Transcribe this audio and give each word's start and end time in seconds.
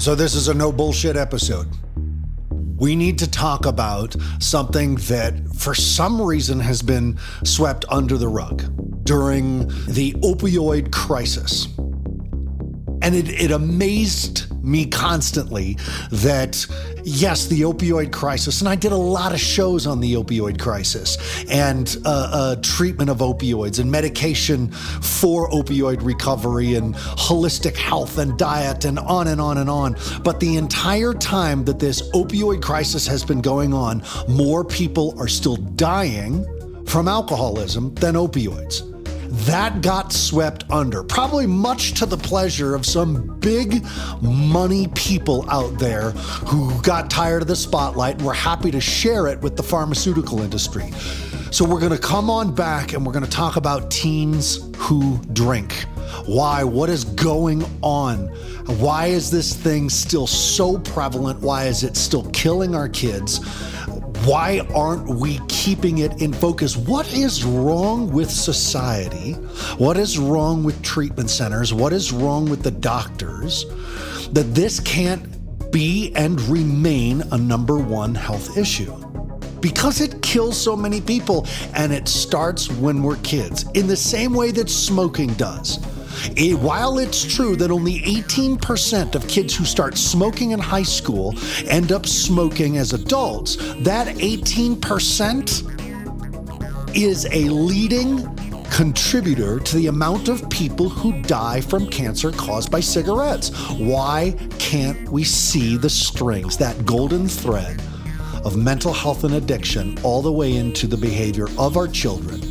So, 0.00 0.14
this 0.14 0.34
is 0.34 0.48
a 0.48 0.54
no 0.54 0.72
bullshit 0.72 1.16
episode. 1.16 1.68
We 2.76 2.96
need 2.96 3.18
to 3.18 3.30
talk 3.30 3.66
about 3.66 4.16
something 4.38 4.94
that, 4.94 5.34
for 5.54 5.74
some 5.74 6.22
reason, 6.22 6.58
has 6.60 6.80
been 6.80 7.18
swept 7.44 7.84
under 7.90 8.16
the 8.16 8.28
rug 8.28 8.62
during 9.04 9.68
the 9.86 10.12
opioid 10.22 10.90
crisis. 10.90 11.66
And 13.02 13.14
it, 13.14 13.28
it 13.28 13.50
amazed 13.50 14.49
me 14.62 14.86
constantly 14.86 15.76
that, 16.10 16.66
yes, 17.04 17.46
the 17.46 17.62
opioid 17.62 18.12
crisis, 18.12 18.60
and 18.60 18.68
I 18.68 18.74
did 18.74 18.92
a 18.92 18.96
lot 18.96 19.32
of 19.32 19.40
shows 19.40 19.86
on 19.86 20.00
the 20.00 20.14
opioid 20.14 20.58
crisis 20.58 21.16
and 21.50 21.96
uh, 22.04 22.30
uh, 22.32 22.56
treatment 22.62 23.10
of 23.10 23.18
opioids 23.18 23.78
and 23.78 23.90
medication 23.90 24.70
for 24.70 25.48
opioid 25.50 26.04
recovery 26.04 26.74
and 26.74 26.94
holistic 26.94 27.76
health 27.76 28.18
and 28.18 28.38
diet 28.38 28.84
and 28.84 28.98
on 28.98 29.28
and 29.28 29.40
on 29.40 29.58
and 29.58 29.70
on. 29.70 29.96
But 30.22 30.40
the 30.40 30.56
entire 30.56 31.14
time 31.14 31.64
that 31.64 31.78
this 31.78 32.10
opioid 32.10 32.62
crisis 32.62 33.06
has 33.06 33.24
been 33.24 33.40
going 33.40 33.72
on, 33.72 34.02
more 34.28 34.64
people 34.64 35.14
are 35.18 35.28
still 35.28 35.56
dying 35.56 36.44
from 36.86 37.08
alcoholism 37.08 37.94
than 37.94 38.14
opioids 38.14 38.89
that 39.30 39.80
got 39.80 40.12
swept 40.12 40.64
under, 40.70 41.04
probably 41.04 41.46
much 41.46 41.94
to 41.94 42.06
the 42.06 42.16
pleasure 42.16 42.74
of 42.74 42.84
some 42.84 43.38
big 43.38 43.84
money 44.20 44.88
people 44.94 45.48
out 45.48 45.78
there 45.78 46.10
who 46.10 46.80
got 46.82 47.08
tired 47.08 47.42
of 47.42 47.48
the 47.48 47.54
spotlight 47.54 48.16
and 48.16 48.26
were 48.26 48.34
happy 48.34 48.70
to 48.72 48.80
share 48.80 49.28
it 49.28 49.40
with 49.40 49.56
the 49.56 49.62
pharmaceutical 49.62 50.42
industry. 50.42 50.90
So, 51.52 51.64
we're 51.64 51.80
going 51.80 51.92
to 51.92 51.98
come 51.98 52.30
on 52.30 52.54
back 52.54 52.92
and 52.92 53.04
we're 53.04 53.12
going 53.12 53.24
to 53.24 53.30
talk 53.30 53.56
about 53.56 53.90
teens 53.90 54.60
who 54.76 55.18
drink. 55.32 55.72
Why? 56.26 56.64
What 56.64 56.90
is 56.90 57.04
going 57.04 57.64
on? 57.82 58.28
Why 58.78 59.06
is 59.06 59.30
this 59.30 59.54
thing 59.54 59.90
still 59.90 60.26
so 60.26 60.78
prevalent? 60.78 61.40
Why 61.40 61.66
is 61.66 61.82
it 61.82 61.96
still 61.96 62.24
killing 62.30 62.74
our 62.74 62.88
kids? 62.88 63.40
Why 64.24 64.60
aren't 64.74 65.08
we 65.08 65.40
keeping 65.48 65.98
it 65.98 66.20
in 66.20 66.34
focus? 66.34 66.76
What 66.76 67.10
is 67.14 67.42
wrong 67.42 68.12
with 68.12 68.30
society? 68.30 69.32
What 69.78 69.96
is 69.96 70.18
wrong 70.18 70.62
with 70.62 70.82
treatment 70.82 71.30
centers? 71.30 71.72
What 71.72 71.94
is 71.94 72.12
wrong 72.12 72.44
with 72.44 72.62
the 72.62 72.70
doctors 72.70 73.64
that 74.32 74.54
this 74.54 74.78
can't 74.80 75.72
be 75.72 76.12
and 76.16 76.38
remain 76.42 77.22
a 77.32 77.38
number 77.38 77.78
one 77.78 78.14
health 78.14 78.58
issue? 78.58 78.94
Because 79.60 80.02
it 80.02 80.20
kills 80.20 80.60
so 80.60 80.76
many 80.76 81.00
people 81.00 81.46
and 81.74 81.90
it 81.90 82.06
starts 82.06 82.70
when 82.70 83.02
we're 83.02 83.16
kids, 83.18 83.64
in 83.72 83.86
the 83.86 83.96
same 83.96 84.34
way 84.34 84.50
that 84.50 84.68
smoking 84.68 85.32
does. 85.34 85.78
It, 86.36 86.58
while 86.58 86.98
it's 86.98 87.24
true 87.24 87.56
that 87.56 87.70
only 87.70 88.00
18% 88.00 89.14
of 89.14 89.26
kids 89.28 89.56
who 89.56 89.64
start 89.64 89.96
smoking 89.96 90.50
in 90.52 90.58
high 90.58 90.82
school 90.82 91.34
end 91.66 91.92
up 91.92 92.06
smoking 92.06 92.76
as 92.76 92.92
adults, 92.92 93.56
that 93.80 94.08
18% 94.16 96.94
is 96.94 97.26
a 97.26 97.48
leading 97.48 98.26
contributor 98.70 99.60
to 99.60 99.76
the 99.76 99.88
amount 99.88 100.28
of 100.28 100.48
people 100.48 100.88
who 100.88 101.20
die 101.22 101.60
from 101.60 101.88
cancer 101.88 102.30
caused 102.30 102.70
by 102.70 102.80
cigarettes. 102.80 103.50
Why 103.72 104.34
can't 104.58 105.10
we 105.10 105.24
see 105.24 105.76
the 105.76 105.90
strings, 105.90 106.56
that 106.58 106.86
golden 106.86 107.28
thread 107.28 107.82
of 108.44 108.56
mental 108.56 108.92
health 108.92 109.24
and 109.24 109.34
addiction, 109.34 109.98
all 110.02 110.22
the 110.22 110.32
way 110.32 110.56
into 110.56 110.86
the 110.86 110.96
behavior 110.96 111.48
of 111.58 111.76
our 111.76 111.88
children? 111.88 112.49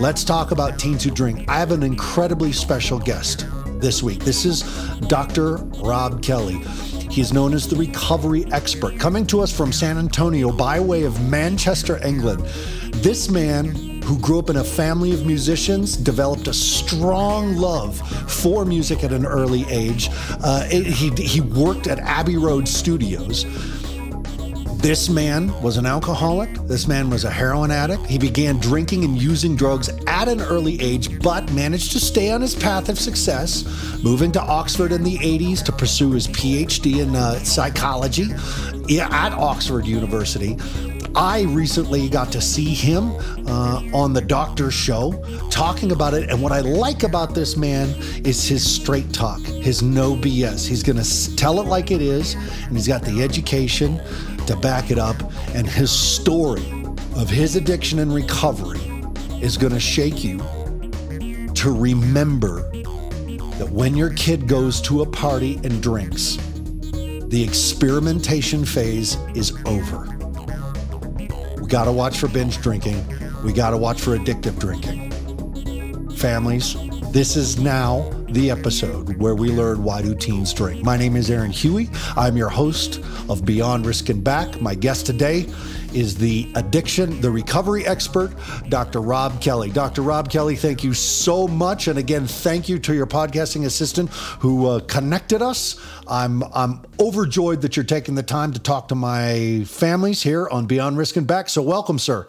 Let's 0.00 0.24
talk 0.24 0.50
about 0.50 0.78
teens 0.78 1.04
who 1.04 1.10
drink. 1.10 1.44
I 1.46 1.58
have 1.58 1.72
an 1.72 1.82
incredibly 1.82 2.52
special 2.52 2.98
guest 2.98 3.44
this 3.82 4.02
week. 4.02 4.20
This 4.20 4.46
is 4.46 4.62
Dr. 5.08 5.56
Rob 5.84 6.22
Kelly. 6.22 6.56
He 7.10 7.20
is 7.20 7.34
known 7.34 7.52
as 7.52 7.68
the 7.68 7.76
recovery 7.76 8.46
expert, 8.50 8.98
coming 8.98 9.26
to 9.26 9.40
us 9.42 9.54
from 9.54 9.72
San 9.72 9.98
Antonio 9.98 10.52
by 10.52 10.80
way 10.80 11.02
of 11.02 11.28
Manchester, 11.28 12.02
England. 12.02 12.40
This 13.02 13.28
man 13.28 13.74
who 14.04 14.18
grew 14.18 14.38
up 14.38 14.48
in 14.48 14.56
a 14.56 14.64
family 14.64 15.12
of 15.12 15.26
musicians, 15.26 15.96
developed 15.96 16.48
a 16.48 16.54
strong 16.54 17.56
love 17.56 17.98
for 18.28 18.64
music 18.64 19.04
at 19.04 19.12
an 19.12 19.26
early 19.26 19.64
age. 19.68 20.08
Uh, 20.42 20.64
he, 20.64 21.10
he 21.10 21.42
worked 21.42 21.86
at 21.86 21.98
Abbey 21.98 22.38
Road 22.38 22.66
Studios. 22.66 23.44
This 24.80 25.10
man 25.10 25.52
was 25.60 25.76
an 25.76 25.84
alcoholic. 25.84 26.54
This 26.66 26.88
man 26.88 27.10
was 27.10 27.24
a 27.24 27.30
heroin 27.30 27.70
addict. 27.70 28.06
He 28.06 28.16
began 28.16 28.56
drinking 28.56 29.04
and 29.04 29.20
using 29.20 29.54
drugs 29.54 29.90
at 30.06 30.26
an 30.26 30.40
early 30.40 30.80
age, 30.80 31.20
but 31.20 31.52
managed 31.52 31.92
to 31.92 32.00
stay 32.00 32.30
on 32.30 32.40
his 32.40 32.54
path 32.54 32.88
of 32.88 32.98
success, 32.98 33.66
moving 34.02 34.32
to 34.32 34.40
Oxford 34.40 34.92
in 34.92 35.04
the 35.04 35.18
80s 35.18 35.62
to 35.64 35.72
pursue 35.72 36.12
his 36.12 36.28
PhD 36.28 37.02
in 37.02 37.14
uh, 37.14 37.34
psychology 37.40 38.32
at 38.98 39.32
Oxford 39.34 39.84
University. 39.84 40.56
I 41.14 41.42
recently 41.42 42.08
got 42.08 42.30
to 42.32 42.40
see 42.40 42.72
him 42.72 43.12
uh, 43.46 43.82
on 43.92 44.12
the 44.12 44.20
doctor's 44.20 44.74
show 44.74 45.12
talking 45.50 45.92
about 45.92 46.14
it. 46.14 46.30
And 46.30 46.40
what 46.40 46.52
I 46.52 46.60
like 46.60 47.02
about 47.02 47.34
this 47.34 47.56
man 47.56 47.88
is 48.24 48.48
his 48.48 48.68
straight 48.68 49.12
talk, 49.12 49.40
his 49.40 49.82
no 49.82 50.14
BS. 50.14 50.66
He's 50.66 50.82
going 50.82 51.02
to 51.02 51.36
tell 51.36 51.60
it 51.60 51.66
like 51.66 51.90
it 51.90 52.00
is, 52.00 52.34
and 52.34 52.76
he's 52.76 52.86
got 52.86 53.02
the 53.02 53.22
education 53.22 54.00
to 54.46 54.56
back 54.56 54.90
it 54.90 54.98
up. 54.98 55.16
And 55.54 55.66
his 55.68 55.90
story 55.90 56.84
of 57.16 57.28
his 57.28 57.56
addiction 57.56 57.98
and 57.98 58.14
recovery 58.14 58.80
is 59.40 59.56
going 59.56 59.72
to 59.72 59.80
shake 59.80 60.22
you 60.22 60.38
to 61.54 61.72
remember 61.72 62.62
that 63.58 63.68
when 63.70 63.96
your 63.96 64.10
kid 64.14 64.48
goes 64.48 64.80
to 64.82 65.02
a 65.02 65.06
party 65.06 65.60
and 65.64 65.82
drinks, 65.82 66.36
the 67.28 67.44
experimentation 67.44 68.64
phase 68.64 69.16
is 69.34 69.52
over. 69.66 70.06
We 71.60 71.66
got 71.66 71.84
to 71.84 71.92
watch 71.92 72.18
for 72.18 72.28
binge 72.28 72.60
drinking. 72.60 73.04
We 73.44 73.52
got 73.52 73.70
to 73.70 73.76
watch 73.76 74.00
for 74.00 74.16
addictive 74.16 74.58
drinking. 74.58 75.10
Families, 76.16 76.74
this 77.12 77.36
is 77.36 77.58
now 77.58 78.08
the 78.28 78.52
episode 78.52 79.16
where 79.16 79.34
we 79.34 79.50
learn 79.50 79.82
why 79.82 80.00
do 80.00 80.14
teens 80.14 80.54
drink. 80.54 80.84
My 80.84 80.96
name 80.96 81.16
is 81.16 81.28
Aaron 81.28 81.50
Huey. 81.50 81.90
I'm 82.16 82.36
your 82.36 82.48
host 82.48 83.00
of 83.28 83.44
Beyond 83.44 83.84
Risk 83.84 84.10
and 84.10 84.22
Back. 84.22 84.60
My 84.60 84.76
guest 84.76 85.06
today 85.06 85.46
is 85.92 86.16
the 86.16 86.48
addiction, 86.54 87.20
the 87.20 87.28
recovery 87.28 87.84
expert, 87.84 88.32
Dr. 88.68 89.00
Rob 89.00 89.40
Kelly. 89.40 89.70
Dr. 89.70 90.02
Rob 90.02 90.30
Kelly, 90.30 90.54
thank 90.54 90.84
you 90.84 90.94
so 90.94 91.48
much. 91.48 91.88
And 91.88 91.98
again, 91.98 92.28
thank 92.28 92.68
you 92.68 92.78
to 92.78 92.94
your 92.94 93.08
podcasting 93.08 93.66
assistant 93.66 94.10
who 94.38 94.66
uh, 94.66 94.78
connected 94.80 95.42
us. 95.42 95.84
I'm, 96.06 96.44
I'm 96.54 96.84
overjoyed 97.00 97.62
that 97.62 97.74
you're 97.74 97.84
taking 97.84 98.14
the 98.14 98.22
time 98.22 98.52
to 98.52 98.60
talk 98.60 98.86
to 98.88 98.94
my 98.94 99.64
families 99.66 100.22
here 100.22 100.48
on 100.48 100.66
Beyond 100.66 100.96
Risk 100.96 101.16
and 101.16 101.26
Back. 101.26 101.48
So, 101.48 101.60
welcome, 101.60 101.98
sir. 101.98 102.28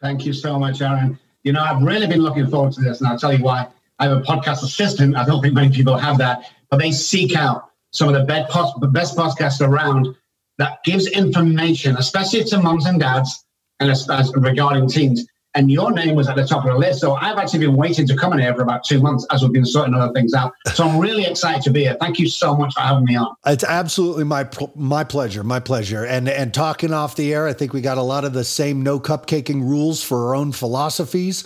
Thank 0.00 0.26
you 0.26 0.32
so 0.32 0.58
much, 0.58 0.82
Aaron. 0.82 1.16
You 1.44 1.52
know, 1.52 1.62
I've 1.62 1.82
really 1.82 2.08
been 2.08 2.22
looking 2.22 2.48
forward 2.48 2.72
to 2.72 2.80
this, 2.80 3.00
and 3.00 3.08
I'll 3.08 3.18
tell 3.18 3.32
you 3.32 3.44
why. 3.44 3.68
I 4.00 4.08
have 4.08 4.18
a 4.18 4.20
podcast 4.22 4.62
assistant. 4.62 5.16
I 5.16 5.24
don't 5.24 5.42
think 5.42 5.54
many 5.54 5.70
people 5.70 5.96
have 5.96 6.18
that, 6.18 6.50
but 6.70 6.78
they 6.78 6.90
seek 6.90 7.36
out 7.36 7.70
some 7.92 8.08
of 8.08 8.14
the 8.14 8.24
best, 8.24 8.52
best 8.92 9.16
podcasts 9.16 9.60
around 9.60 10.16
that 10.58 10.82
gives 10.84 11.06
information, 11.06 11.96
especially 11.96 12.44
to 12.44 12.60
moms 12.60 12.86
and 12.86 12.98
dads 12.98 13.44
and 13.78 13.90
as, 13.90 14.08
as 14.10 14.32
regarding 14.36 14.88
teens 14.88 15.26
and 15.54 15.70
your 15.70 15.90
name 15.90 16.14
was 16.14 16.28
at 16.28 16.36
the 16.36 16.44
top 16.44 16.64
of 16.64 16.72
the 16.72 16.78
list. 16.78 17.00
So 17.00 17.14
I've 17.14 17.38
actually 17.38 17.60
been 17.60 17.76
waiting 17.76 18.06
to 18.06 18.16
come 18.16 18.32
in 18.32 18.38
here 18.38 18.54
for 18.54 18.62
about 18.62 18.84
two 18.84 19.00
months 19.00 19.26
as 19.30 19.42
we've 19.42 19.52
been 19.52 19.64
sorting 19.64 19.94
other 19.94 20.12
things 20.12 20.32
out. 20.32 20.52
So 20.74 20.86
I'm 20.86 20.98
really 20.98 21.24
excited 21.24 21.62
to 21.62 21.70
be 21.70 21.80
here. 21.80 21.96
Thank 22.00 22.18
you 22.18 22.28
so 22.28 22.56
much 22.56 22.74
for 22.74 22.80
having 22.80 23.04
me 23.04 23.16
on. 23.16 23.34
It's 23.46 23.64
absolutely 23.64 24.24
my 24.24 24.48
my 24.74 25.04
pleasure, 25.04 25.42
my 25.42 25.60
pleasure. 25.60 26.04
And 26.04 26.28
and 26.28 26.54
talking 26.54 26.92
off 26.92 27.16
the 27.16 27.34
air, 27.34 27.46
I 27.48 27.52
think 27.52 27.72
we 27.72 27.80
got 27.80 27.98
a 27.98 28.02
lot 28.02 28.24
of 28.24 28.32
the 28.32 28.44
same 28.44 28.82
no 28.82 29.00
cupcaking 29.00 29.62
rules 29.62 30.02
for 30.02 30.28
our 30.28 30.34
own 30.34 30.52
philosophies. 30.52 31.44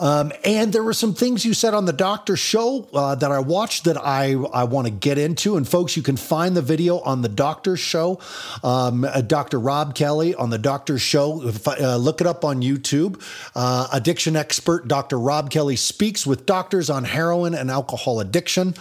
Um, 0.00 0.32
and 0.44 0.72
there 0.72 0.82
were 0.82 0.92
some 0.92 1.14
things 1.14 1.44
you 1.44 1.54
said 1.54 1.74
on 1.74 1.84
the 1.84 1.92
doctor 1.92 2.36
show 2.36 2.88
uh, 2.92 3.14
that 3.16 3.30
I 3.30 3.38
watched 3.38 3.84
that 3.84 3.96
I 3.96 4.32
I 4.32 4.64
want 4.64 4.86
to 4.86 4.92
get 4.92 5.18
into. 5.18 5.56
And 5.56 5.68
folks, 5.68 5.96
you 5.96 6.02
can 6.02 6.16
find 6.16 6.56
the 6.56 6.62
video 6.62 6.98
on 7.00 7.22
the 7.22 7.28
doctor 7.28 7.76
show, 7.76 8.18
um, 8.62 9.04
uh, 9.04 9.20
Dr. 9.20 9.60
Rob 9.60 9.94
Kelly 9.94 10.34
on 10.34 10.50
the 10.50 10.58
doctor 10.58 10.98
show. 10.98 11.52
Uh, 11.66 11.96
look 11.96 12.20
it 12.20 12.26
up 12.26 12.44
on 12.44 12.62
YouTube. 12.62 13.22
Uh, 13.54 13.88
addiction 13.92 14.34
expert 14.34 14.88
Dr. 14.88 15.18
Rob 15.18 15.50
Kelly 15.50 15.76
speaks 15.76 16.26
with 16.26 16.44
doctors 16.44 16.90
on 16.90 17.04
heroin 17.04 17.54
and 17.54 17.70
alcohol 17.70 18.20
addiction 18.20 18.74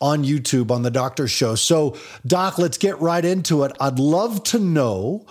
on 0.00 0.22
YouTube 0.24 0.70
on 0.70 0.82
the 0.82 0.90
Doctor 0.90 1.26
Show. 1.26 1.54
So, 1.54 1.96
Doc, 2.26 2.58
let's 2.58 2.78
get 2.78 3.00
right 3.00 3.24
into 3.24 3.64
it. 3.64 3.72
I'd 3.80 3.98
love 3.98 4.44
to 4.44 4.58
know 4.58 5.26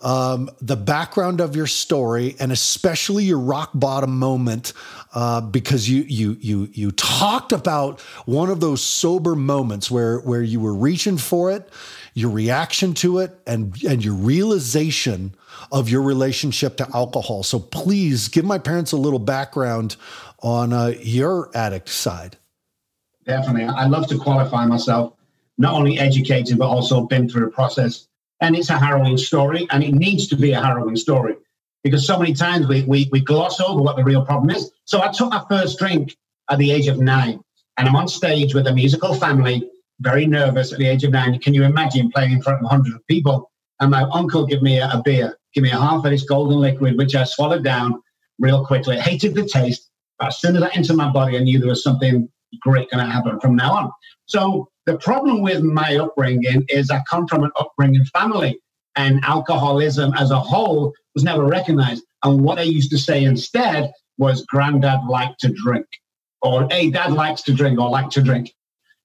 um, 0.00 0.48
the 0.60 0.76
background 0.76 1.40
of 1.40 1.56
your 1.56 1.66
story 1.66 2.36
and 2.40 2.52
especially 2.52 3.24
your 3.24 3.38
rock 3.38 3.70
bottom 3.74 4.18
moment. 4.18 4.72
Uh, 5.14 5.40
because 5.40 5.88
you 5.88 6.02
you 6.02 6.36
you 6.38 6.68
you 6.74 6.90
talked 6.90 7.50
about 7.50 8.00
one 8.26 8.50
of 8.50 8.60
those 8.60 8.82
sober 8.82 9.34
moments 9.34 9.90
where 9.90 10.18
where 10.20 10.42
you 10.42 10.60
were 10.60 10.74
reaching 10.74 11.16
for 11.16 11.50
it, 11.50 11.70
your 12.12 12.30
reaction 12.30 12.92
to 12.92 13.18
it, 13.18 13.40
and 13.46 13.74
and 13.84 14.04
your 14.04 14.12
realization 14.12 15.34
of 15.72 15.88
your 15.88 16.02
relationship 16.02 16.76
to 16.78 16.88
alcohol. 16.94 17.42
So 17.42 17.58
please 17.58 18.28
give 18.28 18.44
my 18.44 18.58
parents 18.58 18.92
a 18.92 18.96
little 18.96 19.18
background 19.18 19.96
on 20.40 20.72
uh, 20.72 20.94
your 21.00 21.50
addict 21.54 21.88
side. 21.88 22.36
Definitely. 23.24 23.64
I 23.64 23.86
love 23.86 24.06
to 24.08 24.18
qualify 24.18 24.66
myself, 24.66 25.14
not 25.58 25.74
only 25.74 25.98
educated, 25.98 26.58
but 26.58 26.68
also 26.68 27.02
been 27.02 27.28
through 27.28 27.48
a 27.48 27.50
process. 27.50 28.08
And 28.40 28.56
it's 28.56 28.70
a 28.70 28.78
harrowing 28.78 29.18
story, 29.18 29.66
and 29.70 29.82
it 29.82 29.92
needs 29.92 30.28
to 30.28 30.36
be 30.36 30.52
a 30.52 30.60
harrowing 30.62 30.96
story 30.96 31.34
because 31.82 32.06
so 32.06 32.18
many 32.18 32.32
times 32.32 32.66
we, 32.66 32.82
we, 32.84 33.08
we 33.12 33.20
gloss 33.20 33.60
over 33.60 33.80
what 33.80 33.96
the 33.96 34.04
real 34.04 34.24
problem 34.24 34.50
is. 34.50 34.70
So 34.84 35.02
I 35.02 35.10
took 35.10 35.30
my 35.30 35.44
first 35.48 35.78
drink 35.78 36.16
at 36.50 36.58
the 36.58 36.70
age 36.70 36.86
of 36.86 36.98
nine, 36.98 37.40
and 37.76 37.88
I'm 37.88 37.96
on 37.96 38.08
stage 38.08 38.54
with 38.54 38.66
a 38.66 38.72
musical 38.72 39.14
family, 39.14 39.68
very 40.00 40.26
nervous 40.26 40.72
at 40.72 40.78
the 40.78 40.86
age 40.86 41.04
of 41.04 41.12
nine. 41.12 41.38
Can 41.38 41.54
you 41.54 41.64
imagine 41.64 42.10
playing 42.10 42.32
in 42.32 42.42
front 42.42 42.62
of 42.62 42.70
hundreds 42.70 42.94
of 42.94 43.06
people? 43.06 43.50
And 43.80 43.90
my 43.90 44.02
uncle 44.12 44.46
gave 44.46 44.62
me 44.62 44.78
a, 44.78 44.88
a 44.88 45.02
beer, 45.04 45.38
give 45.54 45.62
me 45.62 45.70
a 45.70 45.76
half 45.76 46.04
of 46.04 46.10
this 46.10 46.24
golden 46.24 46.58
liquid, 46.58 46.96
which 46.98 47.14
I 47.14 47.24
swallowed 47.24 47.64
down 47.64 48.00
real 48.38 48.64
quickly. 48.64 48.98
I 48.98 49.00
hated 49.00 49.34
the 49.34 49.44
taste, 49.44 49.90
but 50.18 50.28
as 50.28 50.38
soon 50.38 50.56
as 50.56 50.62
I 50.62 50.68
entered 50.68 50.96
my 50.96 51.10
body, 51.10 51.36
I 51.36 51.40
knew 51.40 51.58
there 51.58 51.68
was 51.68 51.82
something 51.82 52.28
great 52.60 52.90
going 52.90 53.04
to 53.04 53.10
happen 53.10 53.38
from 53.40 53.56
now 53.56 53.72
on. 53.72 53.92
So 54.26 54.68
the 54.86 54.96
problem 54.98 55.42
with 55.42 55.62
my 55.62 55.96
upbringing 55.96 56.64
is 56.68 56.90
I 56.90 57.02
come 57.08 57.26
from 57.26 57.44
an 57.44 57.50
upbringing 57.58 58.04
family, 58.06 58.58
and 58.96 59.24
alcoholism 59.24 60.12
as 60.14 60.30
a 60.30 60.40
whole 60.40 60.92
was 61.14 61.24
never 61.24 61.44
recognized. 61.44 62.04
And 62.24 62.40
what 62.40 62.58
I 62.58 62.62
used 62.62 62.90
to 62.90 62.98
say 62.98 63.24
instead 63.24 63.92
was, 64.18 64.44
"Granddad 64.46 65.00
liked 65.08 65.40
to 65.40 65.48
drink," 65.52 65.86
or 66.42 66.66
"Hey, 66.70 66.90
Dad 66.90 67.12
likes 67.12 67.42
to 67.42 67.52
drink," 67.52 67.78
or 67.78 67.88
"Like 67.90 68.10
to 68.10 68.22
drink." 68.22 68.52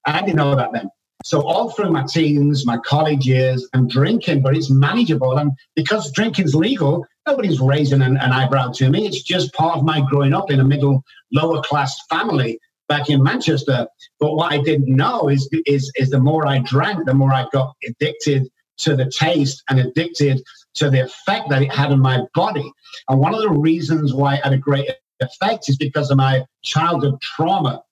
I 0.06 0.20
didn't 0.20 0.36
know 0.36 0.56
that 0.56 0.72
then. 0.72 0.90
So 1.24 1.40
all 1.40 1.70
through 1.70 1.90
my 1.90 2.04
teens, 2.06 2.66
my 2.66 2.76
college 2.76 3.26
years, 3.26 3.66
I'm 3.72 3.88
drinking, 3.88 4.42
but 4.42 4.54
it's 4.54 4.70
manageable. 4.70 5.38
And 5.38 5.52
because 5.74 6.12
drinking's 6.12 6.54
legal, 6.54 7.06
nobody's 7.26 7.60
raising 7.60 8.02
an, 8.02 8.18
an, 8.18 8.30
eyebrow 8.30 8.72
to 8.72 8.90
me. 8.90 9.06
It's 9.06 9.22
just 9.22 9.54
part 9.54 9.78
of 9.78 9.84
my 9.84 10.02
growing 10.02 10.34
up 10.34 10.50
in 10.50 10.60
a 10.60 10.64
middle, 10.64 11.02
lower 11.32 11.62
class 11.62 11.98
family 12.10 12.60
back 12.88 13.08
in 13.08 13.22
Manchester. 13.22 13.86
But 14.20 14.34
what 14.34 14.52
I 14.52 14.58
didn't 14.58 14.94
know 14.94 15.30
is, 15.30 15.48
is, 15.64 15.90
is 15.96 16.10
the 16.10 16.18
more 16.18 16.46
I 16.46 16.58
drank, 16.58 17.06
the 17.06 17.14
more 17.14 17.32
I 17.32 17.46
got 17.54 17.74
addicted 17.88 18.46
to 18.78 18.94
the 18.94 19.10
taste 19.10 19.62
and 19.70 19.80
addicted 19.80 20.42
to 20.74 20.90
the 20.90 21.04
effect 21.04 21.48
that 21.48 21.62
it 21.62 21.72
had 21.72 21.90
on 21.90 22.00
my 22.00 22.20
body. 22.34 22.70
And 23.08 23.18
one 23.18 23.34
of 23.34 23.40
the 23.40 23.48
reasons 23.48 24.12
why 24.12 24.34
it 24.34 24.44
had 24.44 24.52
a 24.52 24.58
great 24.58 24.90
effect 25.20 25.70
is 25.70 25.78
because 25.78 26.10
of 26.10 26.18
my 26.18 26.44
childhood 26.62 27.18
trauma. 27.22 27.82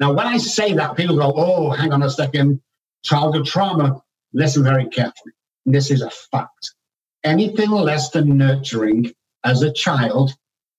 Now, 0.00 0.12
when 0.12 0.26
I 0.26 0.38
say 0.38 0.72
that, 0.72 0.96
people 0.96 1.16
go, 1.16 1.32
oh, 1.36 1.70
hang 1.70 1.92
on 1.92 2.02
a 2.02 2.10
second, 2.10 2.60
childhood 3.02 3.46
trauma. 3.46 4.02
Listen 4.32 4.62
very 4.62 4.86
carefully. 4.88 5.32
This 5.66 5.90
is 5.90 6.02
a 6.02 6.10
fact. 6.10 6.74
Anything 7.24 7.70
less 7.70 8.10
than 8.10 8.36
nurturing 8.36 9.12
as 9.44 9.62
a 9.62 9.72
child 9.72 10.32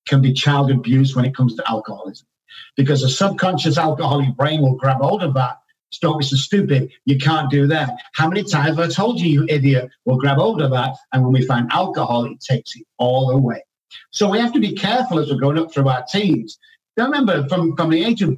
can 0.07 0.21
be 0.21 0.33
child 0.33 0.71
abuse 0.71 1.15
when 1.15 1.25
it 1.25 1.35
comes 1.35 1.56
to 1.56 1.69
alcoholism. 1.69 2.27
Because 2.75 3.03
a 3.03 3.09
subconscious 3.09 3.77
alcoholic 3.77 4.35
brain 4.35 4.62
will 4.62 4.75
grab 4.75 4.97
hold 4.97 5.23
of 5.23 5.33
that 5.35 5.57
Stop 5.91 6.19
be 6.19 6.25
so 6.25 6.38
stupid. 6.38 6.91
You 7.06 7.18
can't 7.18 7.50
do 7.50 7.68
that. 7.68 7.94
How 8.13 8.29
many 8.29 8.44
times 8.44 8.77
have 8.77 8.79
I 8.79 8.88
told 8.88 9.19
you, 9.19 9.29
you 9.29 9.45
idiot? 9.50 9.89
We'll 10.06 10.17
grab 10.17 10.38
hold 10.38 10.62
of 10.62 10.71
that. 10.71 10.95
And 11.12 11.24
when 11.24 11.33
we 11.33 11.45
find 11.45 11.69
alcohol, 11.71 12.25
it 12.25 12.39
takes 12.39 12.75
it 12.75 12.85
all 12.97 13.31
away. 13.31 13.63
So 14.12 14.29
we 14.29 14.39
have 14.39 14.53
to 14.53 14.59
be 14.59 14.74
careful 14.74 15.19
as 15.19 15.29
we're 15.29 15.39
going 15.39 15.57
up 15.57 15.74
through 15.74 15.89
our 15.89 16.03
teens. 16.03 16.57
Now 16.95 17.06
remember, 17.06 17.47
from, 17.50 17.75
from 17.75 17.89
the 17.89 18.03
age 18.03 18.21
of 18.21 18.38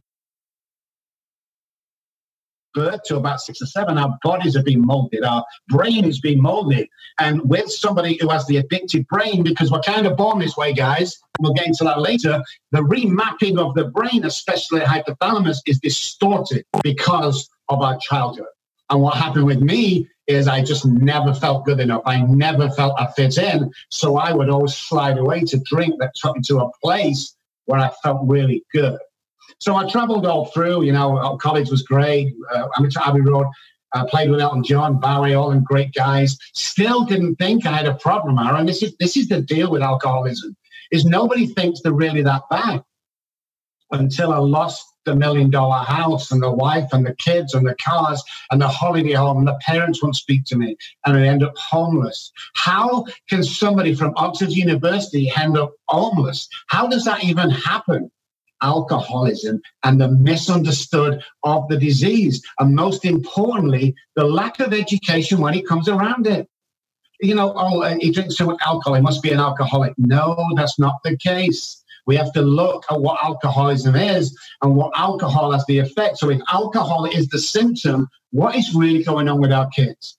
birth 2.74 3.02
to 3.06 3.18
about 3.18 3.42
six 3.42 3.62
or 3.62 3.66
seven, 3.66 3.98
our 3.98 4.18
bodies 4.24 4.56
are 4.56 4.64
being 4.64 4.86
molded, 4.86 5.24
our 5.24 5.44
brain 5.70 6.06
is 6.06 6.20
being 6.20 6.42
molded. 6.42 6.88
And 7.20 7.42
with 7.50 7.72
somebody 7.72 8.18
who 8.20 8.30
has 8.30 8.46
the 8.48 8.58
addicted 8.58 9.08
brain, 9.08 9.44
because 9.44 9.72
we're 9.72 9.82
kind 9.82 10.08
of 10.08 10.18
born 10.18 10.40
this 10.40 10.58
way, 10.58 10.74
guys, 10.74 11.18
we'll 11.40 11.54
get 11.54 11.68
into 11.68 11.84
that 11.84 12.02
later, 12.02 12.42
the 12.72 12.80
remapping 12.82 13.58
of 13.58 13.74
the 13.76 13.86
brain, 13.86 14.26
especially 14.26 14.82
hypothalamus, 14.82 15.58
is 15.66 15.80
distorted 15.80 16.66
because 16.84 17.50
of 17.70 17.82
our 17.82 17.98
childhood. 18.00 18.48
And 18.90 19.02
what 19.02 19.16
happened 19.16 19.46
with 19.46 19.62
me 19.62 20.10
is 20.28 20.48
I 20.48 20.64
just 20.64 20.86
never 20.86 21.34
felt 21.34 21.66
good 21.66 21.80
enough. 21.80 22.04
I 22.06 22.22
never 22.22 22.70
felt 22.70 23.00
I 23.00 23.08
fit 23.16 23.38
in. 23.38 23.72
So 23.90 24.18
I 24.18 24.34
would 24.34 24.50
always 24.50 24.76
slide 24.76 25.18
away 25.18 25.42
to 25.42 25.58
drink 25.60 25.96
that 26.00 26.14
took 26.16 26.36
me 26.36 26.42
to 26.48 26.60
a 26.62 26.72
place 26.82 27.36
where 27.66 27.80
I 27.80 27.92
felt 28.04 28.22
really 28.24 28.64
good. 28.74 28.98
So 29.60 29.76
I 29.76 29.90
traveled 29.90 30.26
all 30.26 30.46
through, 30.46 30.84
you 30.84 30.92
know, 30.92 31.38
college 31.42 31.70
was 31.70 31.84
great. 31.84 32.34
Uh, 32.54 32.68
Amateur 32.78 33.00
Abbey 33.02 33.22
Road, 33.22 33.48
uh, 33.94 34.06
played 34.06 34.30
with 34.30 34.42
Elton 34.42 34.64
John, 34.64 35.00
Bowie, 35.00 35.34
all 35.34 35.50
them 35.50 35.64
great 35.64 35.94
guys. 35.94 36.38
Still 36.54 37.06
didn't 37.06 37.36
think 37.36 37.66
I 37.66 37.72
had 37.72 37.86
a 37.86 37.96
problem, 37.96 38.40
Aaron. 38.40 38.66
This 38.66 38.84
is, 38.84 38.96
this 39.00 39.16
is 39.16 39.28
the 39.28 39.42
deal 39.42 39.70
with 39.72 39.82
alcoholism, 39.82 40.56
is 40.92 41.06
nobody 41.06 41.48
thinks 41.48 41.82
they're 41.82 41.94
really 41.94 42.24
that 42.24 42.44
bad 42.50 42.84
until 43.92 44.34
I 44.34 44.38
lost 44.38 44.86
the 45.06 45.16
million 45.16 45.50
dollar 45.50 45.84
house 45.84 46.32
and 46.32 46.42
the 46.42 46.52
wife 46.52 46.90
and 46.94 47.06
the 47.06 47.16
kids 47.16 47.54
and 47.54 47.68
the 47.68 47.76
cars 47.76 48.24
and 48.52 48.62
the 48.62 48.68
holiday 48.68 49.14
home 49.14 49.38
and 49.38 49.48
the 49.48 49.60
parents 49.62 50.02
won't 50.02 50.16
speak 50.16 50.46
to 50.46 50.56
me 50.56 50.76
and 51.06 51.18
I 51.18 51.28
end 51.28 51.44
up 51.44 51.58
homeless. 51.58 52.32
How 52.56 53.06
can 53.30 53.44
somebody 53.44 53.94
from 53.96 54.14
Oxford 54.16 54.52
University 54.52 55.32
end 55.38 55.58
up 55.58 55.74
homeless? 55.88 56.48
How 56.68 56.88
does 56.88 57.06
that 57.06 57.24
even 57.24 57.50
happen? 57.50 58.10
Alcoholism 58.64 59.62
and 59.84 60.02
the 60.02 60.10
misunderstood 60.10 61.22
of 61.44 61.68
the 61.68 61.78
disease. 61.78 62.42
And 62.60 62.76
most 62.76 63.06
importantly, 63.06 63.96
the 64.16 64.24
lack 64.24 64.60
of 64.60 64.74
education 64.74 65.40
when 65.40 65.54
it 65.54 65.68
comes 65.68 65.88
around 65.88 66.26
it. 66.26 66.48
You 67.22 67.36
know, 67.36 67.54
oh, 67.56 67.84
uh, 67.84 67.96
he 68.00 68.12
drinks 68.12 68.36
too 68.36 68.48
much 68.48 68.60
alcohol, 68.66 68.96
he 68.96 69.02
must 69.02 69.22
be 69.22 69.32
an 69.32 69.40
alcoholic. 69.40 69.94
No, 69.98 70.36
that's 70.56 70.80
not 70.80 70.96
the 71.04 71.16
case. 71.18 71.84
We 72.06 72.18
have 72.18 72.34
to 72.34 72.42
look 72.42 72.84
at 72.90 73.00
what 73.00 73.24
alcoholism 73.24 73.96
is 73.96 74.38
and 74.62 74.76
what 74.76 74.92
alcohol 74.98 75.52
has 75.52 75.66
the 75.68 75.80
effect. 75.80 76.18
So, 76.18 76.30
if 76.30 76.42
alcohol 76.52 77.06
is 77.06 77.30
the 77.30 77.40
symptom, 77.40 78.10
what 78.32 78.56
is 78.56 78.76
really 78.76 79.04
going 79.04 79.30
on 79.30 79.40
with 79.40 79.54
our 79.54 79.70
kids? 79.70 80.18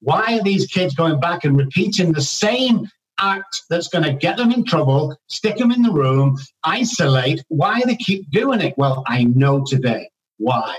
Why 0.00 0.38
are 0.38 0.42
these 0.42 0.66
kids 0.66 0.94
going 0.94 1.20
back 1.20 1.44
and 1.44 1.58
repeating 1.58 2.12
the 2.12 2.22
same 2.22 2.88
act 3.18 3.62
that's 3.70 3.88
going 3.88 4.04
to 4.04 4.12
get 4.12 4.36
them 4.36 4.52
in 4.52 4.64
trouble, 4.64 5.16
stick 5.28 5.56
them 5.56 5.72
in 5.72 5.82
the 5.82 5.92
room, 5.92 6.38
isolate. 6.64 7.42
Why 7.48 7.82
they 7.84 7.96
keep 7.96 8.30
doing 8.30 8.60
it? 8.60 8.74
Well, 8.76 9.04
I 9.06 9.24
know 9.24 9.64
today 9.64 10.10
why. 10.38 10.76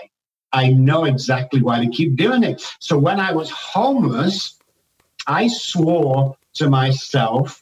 I 0.54 0.70
know 0.70 1.06
exactly 1.06 1.62
why 1.62 1.80
they 1.80 1.90
keep 1.90 2.16
doing 2.16 2.44
it. 2.44 2.64
So 2.80 2.98
when 2.98 3.20
I 3.20 3.32
was 3.34 3.50
homeless, 3.50 4.58
I 5.28 5.48
swore 5.48 6.38
to 6.56 6.70
myself, 6.70 7.62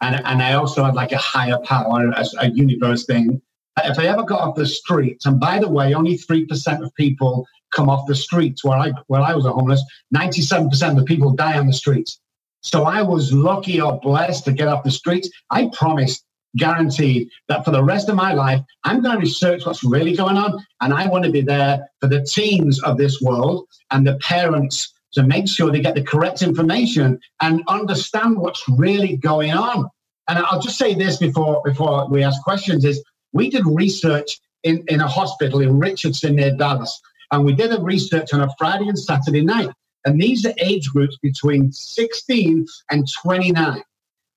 and, 0.00 0.16
and 0.24 0.42
I 0.42 0.54
also 0.54 0.84
had 0.84 0.94
like 0.94 1.12
a 1.12 1.18
higher 1.18 1.58
power, 1.64 2.08
a, 2.10 2.24
a 2.40 2.50
universe 2.50 3.06
thing. 3.06 3.40
If 3.84 3.98
I 3.98 4.06
ever 4.06 4.24
got 4.24 4.40
off 4.40 4.56
the 4.56 4.66
streets, 4.66 5.24
and 5.26 5.40
by 5.40 5.58
the 5.58 5.68
way, 5.68 5.94
only 5.94 6.18
3% 6.18 6.82
of 6.84 6.94
people 6.96 7.46
come 7.70 7.88
off 7.88 8.06
the 8.06 8.14
streets 8.14 8.64
where 8.64 8.78
I 8.78 8.92
where 9.06 9.20
I 9.20 9.34
was 9.34 9.46
a 9.46 9.52
homeless, 9.52 9.82
97% 10.14 10.90
of 10.90 10.96
the 10.96 11.04
people 11.04 11.32
die 11.32 11.58
on 11.58 11.66
the 11.66 11.72
streets. 11.72 12.20
So 12.60 12.84
I 12.84 13.02
was 13.02 13.32
lucky 13.32 13.80
or 13.80 14.00
blessed 14.00 14.44
to 14.46 14.52
get 14.52 14.68
off 14.68 14.84
the 14.84 14.90
streets. 14.90 15.30
I 15.50 15.70
promised, 15.72 16.24
guaranteed, 16.56 17.28
that 17.48 17.64
for 17.64 17.70
the 17.70 17.82
rest 17.82 18.08
of 18.08 18.16
my 18.16 18.32
life, 18.32 18.60
I'm 18.84 19.02
going 19.02 19.16
to 19.16 19.20
research 19.20 19.64
what's 19.64 19.84
really 19.84 20.16
going 20.16 20.36
on. 20.36 20.64
And 20.80 20.92
I 20.92 21.06
want 21.08 21.24
to 21.24 21.30
be 21.30 21.40
there 21.40 21.88
for 22.00 22.08
the 22.08 22.24
teens 22.24 22.82
of 22.82 22.98
this 22.98 23.20
world 23.20 23.66
and 23.90 24.06
the 24.06 24.16
parents 24.16 24.92
to 25.12 25.22
make 25.22 25.48
sure 25.48 25.70
they 25.70 25.80
get 25.80 25.94
the 25.94 26.02
correct 26.02 26.42
information 26.42 27.18
and 27.40 27.62
understand 27.68 28.38
what's 28.38 28.68
really 28.68 29.16
going 29.16 29.52
on. 29.52 29.88
And 30.28 30.38
I'll 30.38 30.60
just 30.60 30.78
say 30.78 30.94
this 30.94 31.16
before 31.16 31.62
before 31.64 32.08
we 32.08 32.22
ask 32.22 32.42
questions 32.42 32.84
is 32.84 33.02
we 33.32 33.48
did 33.48 33.64
research 33.66 34.38
in, 34.62 34.84
in 34.88 35.00
a 35.00 35.08
hospital 35.08 35.60
in 35.60 35.78
Richardson 35.78 36.36
near 36.36 36.54
Dallas. 36.54 37.00
And 37.30 37.44
we 37.44 37.54
did 37.54 37.72
a 37.72 37.80
research 37.80 38.32
on 38.34 38.40
a 38.40 38.48
Friday 38.58 38.88
and 38.88 38.98
Saturday 38.98 39.42
night. 39.42 39.70
And 40.08 40.20
these 40.20 40.46
are 40.46 40.54
age 40.56 40.88
groups 40.88 41.18
between 41.18 41.70
16 41.70 42.66
and 42.90 43.08
29. 43.12 43.82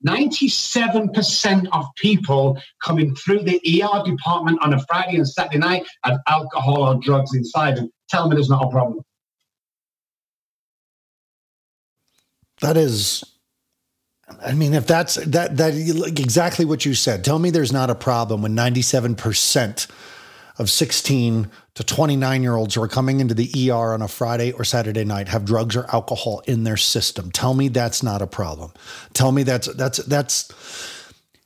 97% 0.05 1.67
of 1.71 1.85
people 1.95 2.59
coming 2.83 3.15
through 3.15 3.39
the 3.39 3.57
ER 3.57 4.03
department 4.03 4.59
on 4.61 4.73
a 4.73 4.79
Friday 4.85 5.15
and 5.15 5.27
Saturday 5.27 5.59
night 5.59 5.87
have 6.03 6.17
alcohol 6.27 6.83
or 6.83 6.95
drugs 6.95 7.33
inside 7.35 7.77
them. 7.77 7.89
Tell 8.09 8.27
me 8.27 8.35
there's 8.35 8.49
not 8.49 8.65
a 8.65 8.69
problem. 8.69 9.05
That 12.61 12.77
is 12.77 13.23
I 14.43 14.53
mean, 14.53 14.73
if 14.73 14.87
that's 14.87 15.15
that 15.15 15.57
that 15.57 15.73
exactly 15.75 16.65
what 16.65 16.85
you 16.85 16.93
said. 16.93 17.23
Tell 17.23 17.37
me 17.37 17.49
there's 17.49 17.73
not 17.73 17.89
a 17.89 17.95
problem 17.95 18.41
when 18.41 18.55
97% 18.55 19.87
of 20.57 20.69
16 20.69 21.51
to 21.75 21.83
29 21.83 22.43
year 22.43 22.55
olds 22.55 22.75
who 22.75 22.81
are 22.81 22.87
coming 22.87 23.19
into 23.19 23.33
the 23.33 23.71
ER 23.71 23.93
on 23.93 24.01
a 24.01 24.07
Friday 24.07 24.51
or 24.51 24.63
Saturday 24.63 25.05
night 25.05 25.29
have 25.29 25.45
drugs 25.45 25.75
or 25.75 25.85
alcohol 25.93 26.41
in 26.47 26.63
their 26.63 26.77
system. 26.77 27.31
Tell 27.31 27.53
me 27.53 27.69
that's 27.69 28.03
not 28.03 28.21
a 28.21 28.27
problem. 28.27 28.71
Tell 29.13 29.31
me 29.31 29.43
that's 29.43 29.67
that's 29.75 29.97
that's 29.99 30.51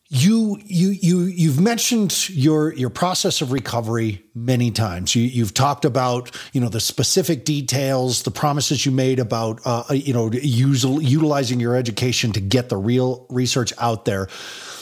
you 0.09 0.59
you 0.63 0.89
you 0.89 1.21
you've 1.23 1.59
mentioned 1.59 2.29
your 2.29 2.73
your 2.73 2.89
process 2.89 3.41
of 3.41 3.51
recovery 3.51 4.23
many 4.33 4.71
times. 4.71 5.15
You 5.15 5.23
you've 5.23 5.53
talked 5.53 5.83
about 5.83 6.35
you 6.53 6.61
know 6.61 6.69
the 6.69 6.79
specific 6.79 7.43
details, 7.43 8.23
the 8.23 8.31
promises 8.31 8.85
you 8.85 8.91
made 8.91 9.19
about 9.19 9.61
uh, 9.65 9.83
you 9.91 10.13
know 10.13 10.31
use, 10.31 10.83
utilizing 10.83 11.59
your 11.59 11.75
education 11.75 12.31
to 12.33 12.39
get 12.39 12.69
the 12.69 12.77
real 12.77 13.25
research 13.29 13.73
out 13.79 14.05
there. 14.05 14.27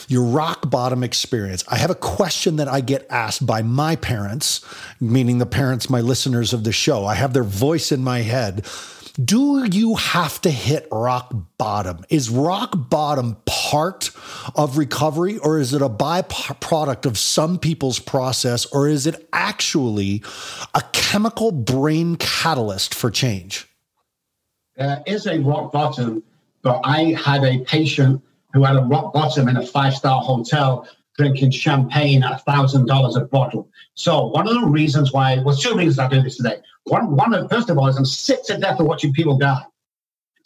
Your 0.07 0.24
rock 0.24 0.69
bottom 0.69 1.03
experience. 1.03 1.63
I 1.67 1.77
have 1.77 1.89
a 1.89 1.95
question 1.95 2.57
that 2.57 2.67
I 2.67 2.81
get 2.81 3.05
asked 3.10 3.45
by 3.45 3.62
my 3.62 3.95
parents, 3.95 4.65
meaning 5.00 5.38
the 5.38 5.45
parents, 5.45 5.89
my 5.89 6.01
listeners 6.01 6.53
of 6.53 6.63
the 6.63 6.72
show. 6.72 7.05
I 7.05 7.15
have 7.15 7.33
their 7.33 7.43
voice 7.43 7.91
in 7.91 8.03
my 8.03 8.19
head. 8.19 8.65
Do 9.24 9.67
you 9.72 9.93
have 9.93 10.41
to 10.41 10.50
hit 10.50 10.88
rock 10.91 11.31
bottom? 11.60 12.03
Is 12.10 12.31
rock 12.31 12.74
bottom 12.75 13.38
part 13.45 14.10
of 14.55 14.79
recovery 14.79 15.38
or 15.38 15.60
is 15.60 15.72
it 15.72 15.83
a 15.83 15.89
byproduct 15.89 17.05
of 17.05 17.19
some 17.19 17.60
people's 17.60 18.00
process 18.00 18.65
or 18.65 18.88
is 18.88 19.05
it 19.05 19.29
actually 19.31 20.24
a 20.74 20.81
chemical 20.93 21.51
brain 21.51 22.15
catalyst 22.15 22.95
for 22.95 23.12
change? 23.12 23.69
There 24.77 25.03
is 25.05 25.27
a 25.27 25.38
rock 25.39 25.72
bottom, 25.72 26.24
but 26.63 26.81
I 26.83 27.15
had 27.24 27.43
a 27.43 27.60
patient 27.60 28.24
who 28.53 28.63
had 28.63 28.75
a 28.75 28.83
rock 28.83 29.13
bottom 29.13 29.48
in 29.48 29.57
a 29.57 29.65
five 29.65 29.93
star 29.93 30.22
hotel 30.22 30.88
drinking 31.17 31.51
champagne 31.51 32.24
at 32.24 32.43
thousand 32.45 32.88
dollars 32.88 33.15
a 33.15 33.22
bottle. 33.22 33.69
So 33.95 34.27
one 34.27 34.48
of 34.48 34.60
the 34.60 34.67
reasons 34.67 35.12
why, 35.12 35.39
well, 35.39 35.55
two 35.55 35.75
reasons 35.75 36.00
I 36.00 36.07
do 36.07 36.22
this 36.22 36.38
today. 36.38 36.57
One, 36.86 37.15
one 37.15 37.48
first 37.50 37.69
of 37.69 37.77
all 37.77 37.88
is 37.88 37.98
I'm 37.98 38.05
sick 38.05 38.43
to 38.45 38.57
death 38.57 38.79
of 38.79 38.88
watching 38.88 39.13
people 39.13 39.38
die. 39.38 39.63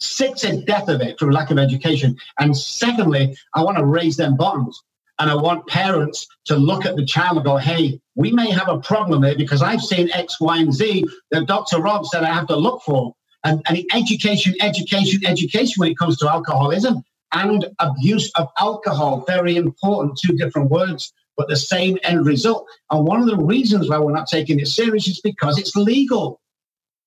Sick 0.00 0.36
to 0.36 0.62
death 0.62 0.88
of 0.88 1.00
it 1.00 1.18
through 1.18 1.32
lack 1.32 1.50
of 1.50 1.58
education. 1.58 2.16
And 2.38 2.56
secondly, 2.56 3.36
I 3.54 3.62
want 3.62 3.78
to 3.78 3.84
raise 3.84 4.16
them 4.16 4.36
bottoms. 4.36 4.82
And 5.20 5.28
I 5.28 5.34
want 5.34 5.66
parents 5.66 6.28
to 6.44 6.54
look 6.54 6.86
at 6.86 6.94
the 6.94 7.04
child 7.04 7.38
and 7.38 7.44
go, 7.44 7.56
hey, 7.56 8.00
we 8.14 8.30
may 8.30 8.50
have 8.50 8.68
a 8.68 8.78
problem 8.78 9.22
there 9.22 9.34
because 9.34 9.62
I've 9.62 9.80
seen 9.80 10.08
X, 10.12 10.40
Y, 10.40 10.58
and 10.58 10.72
Z 10.72 11.04
that 11.32 11.46
Dr. 11.46 11.80
Rob 11.82 12.06
said 12.06 12.22
I 12.22 12.32
have 12.32 12.46
to 12.48 12.56
look 12.56 12.82
for. 12.82 13.16
And, 13.42 13.60
and 13.66 13.82
education, 13.92 14.54
education, 14.60 15.26
education 15.26 15.74
when 15.80 15.90
it 15.90 15.98
comes 15.98 16.18
to 16.18 16.30
alcoholism 16.30 17.02
and 17.32 17.66
abuse 17.78 18.30
of 18.36 18.48
alcohol. 18.58 19.24
Very 19.26 19.56
important, 19.56 20.18
two 20.18 20.36
different 20.36 20.70
words, 20.70 21.12
but 21.36 21.48
the 21.48 21.56
same 21.56 21.98
end 22.02 22.26
result. 22.26 22.66
And 22.90 23.06
one 23.06 23.20
of 23.20 23.26
the 23.26 23.36
reasons 23.36 23.88
why 23.88 23.98
we're 23.98 24.12
not 24.12 24.28
taking 24.28 24.58
it 24.60 24.68
serious 24.68 25.08
is 25.08 25.20
because 25.20 25.58
it's 25.58 25.76
legal. 25.76 26.40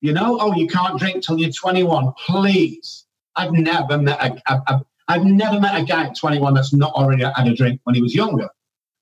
You 0.01 0.13
know, 0.13 0.37
oh, 0.39 0.53
you 0.55 0.67
can't 0.67 0.99
drink 0.99 1.23
till 1.23 1.39
you're 1.39 1.51
21. 1.51 2.13
Please. 2.25 3.05
I've 3.35 3.53
never 3.53 3.97
met 3.97 4.41
a, 4.47 4.81
I've 5.07 5.25
never 5.25 5.59
met 5.59 5.79
a 5.79 5.83
guy 5.83 6.05
at 6.05 6.15
21 6.15 6.53
that's 6.53 6.73
not 6.73 6.93
already 6.93 7.23
had 7.23 7.47
a 7.47 7.53
drink 7.53 7.81
when 7.83 7.95
he 7.95 8.01
was 8.01 8.15
younger. 8.15 8.49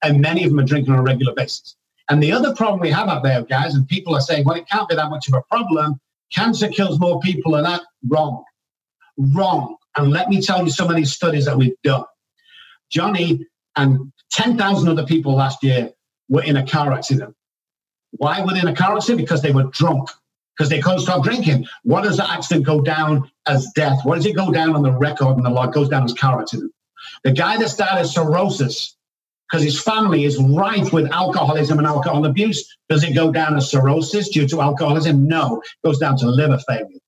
And 0.04 0.22
many 0.22 0.44
of 0.44 0.50
them 0.50 0.60
are 0.60 0.66
drinking 0.66 0.94
on 0.94 1.00
a 1.00 1.04
regular 1.04 1.34
basis. 1.34 1.76
And 2.10 2.22
the 2.24 2.32
other 2.32 2.56
problem 2.56 2.80
we 2.80 2.90
have 2.90 3.08
out 3.08 3.24
there, 3.24 3.44
guys, 3.44 3.76
and 3.76 3.88
people 3.88 4.16
are 4.16 4.22
saying, 4.22 4.46
well, 4.46 4.56
it 4.56 4.68
can't 4.68 4.90
be 4.90 4.96
that 4.96 5.10
much 5.10 5.28
of 5.28 5.36
a 5.36 5.42
problem. 5.44 6.00
Cancer 6.34 6.68
kills 6.68 7.00
more 7.00 7.20
people 7.20 7.52
than 7.52 7.64
that. 7.64 7.82
Wrong. 8.08 8.44
Wrong. 9.18 9.76
And 9.96 10.12
let 10.12 10.30
me 10.30 10.42
tell 10.42 10.64
you 10.64 10.70
some 10.70 10.90
of 10.90 10.96
these 10.96 11.12
studies 11.12 11.46
that 11.46 11.58
we've 11.58 11.76
done. 11.84 12.06
Johnny 12.92 13.46
and 13.76 14.12
10,000 14.32 14.88
other 14.88 15.06
people 15.06 15.36
last 15.36 15.64
year 15.64 15.92
were 16.28 16.44
in 16.44 16.58
a 16.58 16.66
car 16.66 16.94
accident. 16.94 17.36
Why 18.12 18.42
were 18.42 18.54
they 18.54 18.60
in 18.60 18.68
a 18.68 18.76
car 18.76 18.96
accident? 18.96 19.20
Because 19.20 19.42
they 19.42 19.52
were 19.52 19.66
drunk, 19.66 20.10
because 20.58 20.70
they 20.70 20.82
couldn't 20.82 21.00
stop 21.00 21.24
drinking. 21.24 21.68
What 21.84 22.04
does 22.04 22.18
the 22.18 22.30
accident 22.30 22.66
go 22.66 22.82
down 22.82 23.30
as 23.48 23.72
death? 23.76 24.00
What 24.04 24.16
does 24.16 24.26
it 24.26 24.36
go 24.36 24.52
down 24.52 24.76
on 24.76 24.82
the 24.82 24.92
record 24.92 25.38
and 25.38 25.46
the 25.46 25.50
law? 25.50 25.68
It 25.68 25.74
goes 25.74 25.90
down 25.90 26.04
as 26.04 26.14
car 26.14 26.40
accident. 26.42 26.72
The 27.24 27.32
guy 27.32 27.58
that 27.58 28.00
of 28.00 28.08
cirrhosis, 28.08 28.96
because 29.50 29.64
his 29.64 29.82
family 29.82 30.26
is 30.26 30.38
rife 30.38 30.92
with 30.92 31.12
alcoholism 31.12 31.78
and 31.78 31.88
alcohol 31.88 32.26
abuse, 32.26 32.78
does 32.90 33.04
it 33.04 33.14
go 33.14 33.32
down 33.32 33.56
as 33.56 33.70
cirrhosis 33.70 34.30
due 34.30 34.48
to 34.48 34.62
alcoholism? 34.62 35.28
No, 35.28 35.62
it 35.62 35.88
goes 35.88 36.00
down 36.00 36.18
to 36.18 36.30
liver 36.30 36.60
failure. 36.68 37.00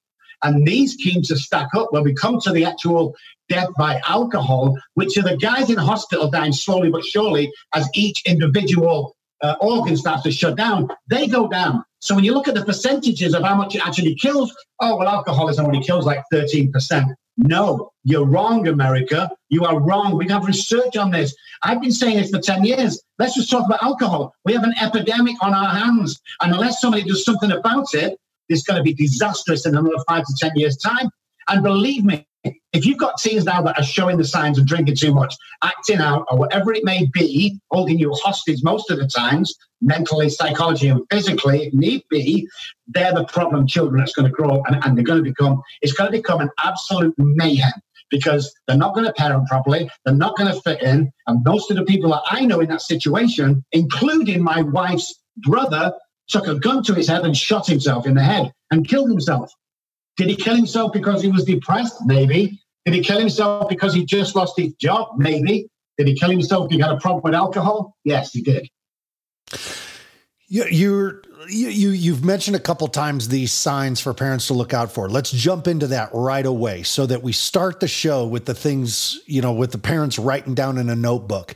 And 0.44 0.66
these 0.66 0.96
seem 0.96 1.22
to 1.24 1.36
stack 1.36 1.70
up 1.76 1.92
when 1.92 2.04
we 2.04 2.14
come 2.14 2.40
to 2.42 2.52
the 2.52 2.66
actual 2.66 3.16
death 3.50 3.70
by 3.78 4.02
alcohol, 4.08 4.78
which 4.94 5.18
are 5.18 5.24
the 5.24 5.38
guys 5.38 5.70
in 5.70 5.78
hospital 5.78 6.30
dying 6.30 6.54
slowly 6.54 6.90
but 6.90 7.04
surely 7.04 7.52
as 7.76 7.90
each 7.94 8.22
individual 8.26 9.16
uh, 9.42 9.56
organ 9.60 9.98
starts 9.98 10.24
to 10.24 10.32
shut 10.32 10.56
down, 10.56 10.88
they 11.10 11.28
go 11.28 11.48
down. 11.48 11.84
So 12.00 12.16
when 12.16 12.24
you 12.24 12.34
look 12.34 12.48
at 12.48 12.56
the 12.56 12.66
percentages 12.66 13.34
of 13.34 13.44
how 13.44 13.56
much 13.56 13.76
it 13.76 13.86
actually 13.86 14.16
kills, 14.16 14.56
oh, 14.80 14.98
well, 14.98 15.08
alcoholism 15.08 15.66
only 15.66 15.84
kills 15.84 16.06
like 16.06 16.24
13%. 16.34 17.14
No, 17.38 17.92
you're 18.04 18.26
wrong, 18.26 18.68
America. 18.68 19.30
You 19.50 19.66
are 19.66 19.80
wrong. 19.80 20.18
We 20.18 20.28
have 20.30 20.46
research 20.46 20.98
on 20.98 21.12
this. 21.12 21.36
I've 21.64 21.82
been 21.82 21.92
saying 21.92 22.18
this 22.18 22.32
for 22.32 22.40
10 22.40 22.66
years. 22.66 23.02
Let's 23.20 23.36
just 23.36 23.50
talk 23.50 23.66
about 23.66 23.84
alcohol. 23.84 24.34
We 24.46 24.54
have 24.54 24.64
an 24.64 24.74
epidemic 24.82 25.36
on 25.42 25.54
our 25.54 25.74
hands. 25.74 26.20
And 26.42 26.54
unless 26.54 26.82
somebody 26.82 27.04
does 27.04 27.24
something 27.24 27.52
about 27.52 27.94
it, 27.94 28.18
it's 28.52 28.64
going 28.64 28.78
to 28.78 28.84
be 28.84 28.94
disastrous 28.94 29.66
in 29.66 29.76
another 29.76 30.04
five 30.08 30.26
to 30.26 30.34
10 30.40 30.52
years' 30.56 30.78
time. 30.78 31.10
And 31.48 31.64
believe 31.64 32.04
me, 32.04 32.28
if 32.74 32.86
you've 32.86 32.98
got 32.98 33.20
teens 33.20 33.46
now 33.46 33.62
that 33.62 33.78
are 33.78 33.84
showing 33.84 34.18
the 34.18 34.24
signs 34.24 34.58
of 34.58 34.66
drinking 34.66 34.96
too 34.96 35.14
much, 35.14 35.36
acting 35.62 36.00
out, 36.00 36.26
or 36.32 36.38
whatever 36.38 36.74
it 36.74 36.84
may 36.84 37.08
be, 37.14 37.60
holding 37.70 38.00
you 38.00 38.12
hostage 38.14 38.64
most 38.64 38.90
of 38.90 38.98
the 38.98 39.08
times, 39.08 39.56
mentally, 39.82 40.30
psychologically, 40.30 40.90
and 40.90 41.02
physically, 41.12 41.68
if 41.68 41.74
need 41.74 42.04
be, 42.10 42.48
they're 42.88 43.14
the 43.14 43.26
problem 43.26 43.68
children 43.68 44.00
that's 44.00 44.14
going 44.14 44.28
to 44.28 44.32
grow 44.32 44.64
and, 44.68 44.84
and 44.84 44.98
they're 44.98 45.04
going 45.04 45.24
to 45.24 45.30
become, 45.30 45.62
it's 45.82 45.94
going 45.94 46.12
to 46.12 46.18
become 46.18 46.42
an 46.42 46.50
absolute 46.64 47.14
mayhem 47.18 47.74
because 48.10 48.54
they're 48.68 48.78
not 48.78 48.94
going 48.94 49.06
to 49.06 49.14
parent 49.14 49.48
properly, 49.48 49.90
they're 50.04 50.14
not 50.14 50.38
going 50.38 50.54
to 50.54 50.62
fit 50.62 50.82
in. 50.82 51.12
And 51.28 51.44
most 51.46 51.72
of 51.72 51.78
the 51.78 51.86
people 51.86 52.12
that 52.12 52.24
I 52.30 52.46
know 52.46 52.60
in 52.60 52.70
that 52.70 52.82
situation, 52.82 53.64
including 53.72 54.44
my 54.44 54.62
wife's 54.62 55.16
brother, 55.38 55.94
took 56.32 56.48
a 56.48 56.56
gun 56.56 56.84
to 56.84 56.94
his 56.94 57.08
head 57.08 57.24
and 57.24 57.36
shot 57.36 57.68
himself 57.68 58.08
in 58.08 58.16
the 58.16 58.24
head 58.24 58.52
and 58.72 58.88
killed 58.88 59.10
himself. 59.10 59.54
Did 60.18 60.30
he 60.30 60.36
kill 60.36 60.56
himself 60.56 60.94
because 60.94 61.22
he 61.22 61.30
was 61.30 61.44
depressed? 61.44 61.98
Maybe. 62.06 62.60
Did 62.86 62.96
he 62.96 63.02
kill 63.02 63.20
himself 63.20 63.70
because 63.70 63.94
he 63.94 64.06
just 64.06 64.36
lost 64.36 64.58
his 64.58 64.74
job? 64.74 65.18
Maybe. 65.18 65.68
Did 65.98 66.08
he 66.08 66.16
kill 66.16 66.32
himself 66.32 66.70
because 66.70 66.78
he 66.78 66.82
had 66.82 66.92
a 66.92 67.00
problem 67.00 67.22
with 67.24 67.36
alcohol? 67.36 67.96
Yes, 68.04 68.32
he 68.32 68.42
did. 68.42 68.68
You, 70.48 70.66
you're 70.70 71.22
you 71.50 71.90
you've 71.90 72.24
mentioned 72.24 72.56
a 72.56 72.60
couple 72.60 72.88
times 72.88 73.28
these 73.28 73.52
signs 73.52 74.00
for 74.00 74.14
parents 74.14 74.48
to 74.48 74.54
look 74.54 74.74
out 74.74 74.92
for. 74.92 75.10
Let's 75.10 75.32
jump 75.32 75.68
into 75.68 75.88
that 75.88 76.10
right 76.14 76.46
away 76.46 76.84
so 76.84 77.06
that 77.06 77.24
we 77.24 77.32
start 77.32 77.80
the 77.80 77.88
show 77.88 78.26
with 78.26 78.46
the 78.46 78.54
things, 78.54 79.20
you 79.26 79.42
know, 79.42 79.54
with 79.54 79.72
the 79.72 79.78
parents 79.78 80.20
writing 80.20 80.54
down 80.54 80.78
in 80.78 80.90
a 80.90 80.96
notebook. 80.96 81.56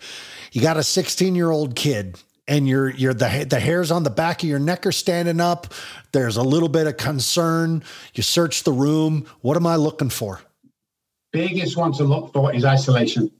You 0.51 0.62
got 0.62 0.77
a 0.77 0.82
16-year-old 0.82 1.75
kid 1.75 2.17
and 2.47 2.67
your 2.67 2.89
your 2.89 3.13
the 3.13 3.45
the 3.49 3.59
hairs 3.59 3.91
on 3.91 4.03
the 4.03 4.09
back 4.09 4.43
of 4.43 4.49
your 4.49 4.59
neck 4.59 4.85
are 4.85 4.91
standing 4.91 5.39
up. 5.39 5.73
There's 6.11 6.37
a 6.37 6.43
little 6.43 6.69
bit 6.69 6.87
of 6.87 6.97
concern. 6.97 7.83
You 8.13 8.23
search 8.23 8.63
the 8.63 8.71
room. 8.71 9.25
What 9.41 9.57
am 9.57 9.67
I 9.67 9.75
looking 9.75 10.09
for? 10.09 10.41
Biggest 11.31 11.75
one 11.75 11.91
to 11.93 12.03
look 12.03 12.33
for 12.33 12.53
is 12.53 12.63
isolation. 12.63 13.31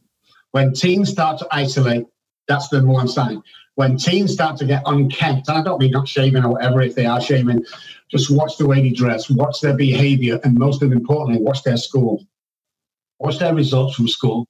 When 0.52 0.74
teens 0.74 1.10
start 1.10 1.40
to 1.40 1.48
isolate, 1.52 2.08
that's 2.48 2.68
the 2.70 2.84
one 2.86 3.08
sign. 3.08 3.42
When 3.76 3.98
teens 3.98 4.34
start 4.34 4.58
to 4.58 4.66
get 4.66 4.84
unkempt, 4.86 5.50
I 5.50 5.62
don't 5.62 5.80
mean 5.80 5.92
not 5.92 6.08
shaving 6.08 6.44
or 6.44 6.52
whatever, 6.52 6.82
if 6.82 6.96
they 6.96 7.06
are 7.06 7.20
shaving, 7.20 7.66
just 8.10 8.32
watch 8.32 8.58
the 8.58 8.66
way 8.66 8.82
they 8.82 8.92
dress, 8.92 9.30
watch 9.30 9.60
their 9.60 9.76
behavior, 9.76 10.40
and 10.44 10.58
most 10.58 10.82
importantly, 10.82 11.42
watch 11.42 11.64
their 11.64 11.76
school. 11.76 12.26
Watch 13.20 13.40
their 13.40 13.54
results 13.54 13.96
from 13.96 14.08
school. 14.08 14.48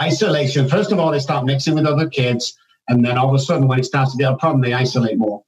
Isolation, 0.00 0.68
first 0.68 0.90
of 0.90 0.98
all, 0.98 1.12
they 1.12 1.20
start 1.20 1.44
mixing 1.44 1.74
with 1.74 1.86
other 1.86 2.08
kids 2.08 2.56
and 2.88 3.04
then 3.04 3.18
all 3.18 3.28
of 3.28 3.34
a 3.34 3.38
sudden, 3.38 3.68
when 3.68 3.78
it 3.78 3.84
starts 3.84 4.12
to 4.12 4.18
get 4.18 4.32
a 4.32 4.36
problem, 4.36 4.60
they 4.60 4.74
isolate 4.74 5.18
more. 5.18 5.42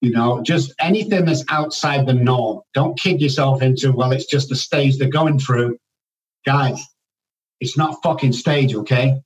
You 0.00 0.12
know, 0.12 0.42
just 0.42 0.72
anything 0.80 1.24
that's 1.24 1.44
outside 1.48 2.06
the 2.06 2.14
norm. 2.14 2.60
Don't 2.74 2.98
kid 2.98 3.20
yourself 3.20 3.62
into, 3.62 3.92
well, 3.92 4.12
it's 4.12 4.26
just 4.26 4.48
the 4.48 4.56
stage 4.56 4.96
they're 4.96 5.08
going 5.08 5.38
through. 5.38 5.76
Guys, 6.46 6.80
it's 7.60 7.76
not 7.76 8.00
fucking 8.02 8.32
stage, 8.32 8.74
okay? 8.74 9.20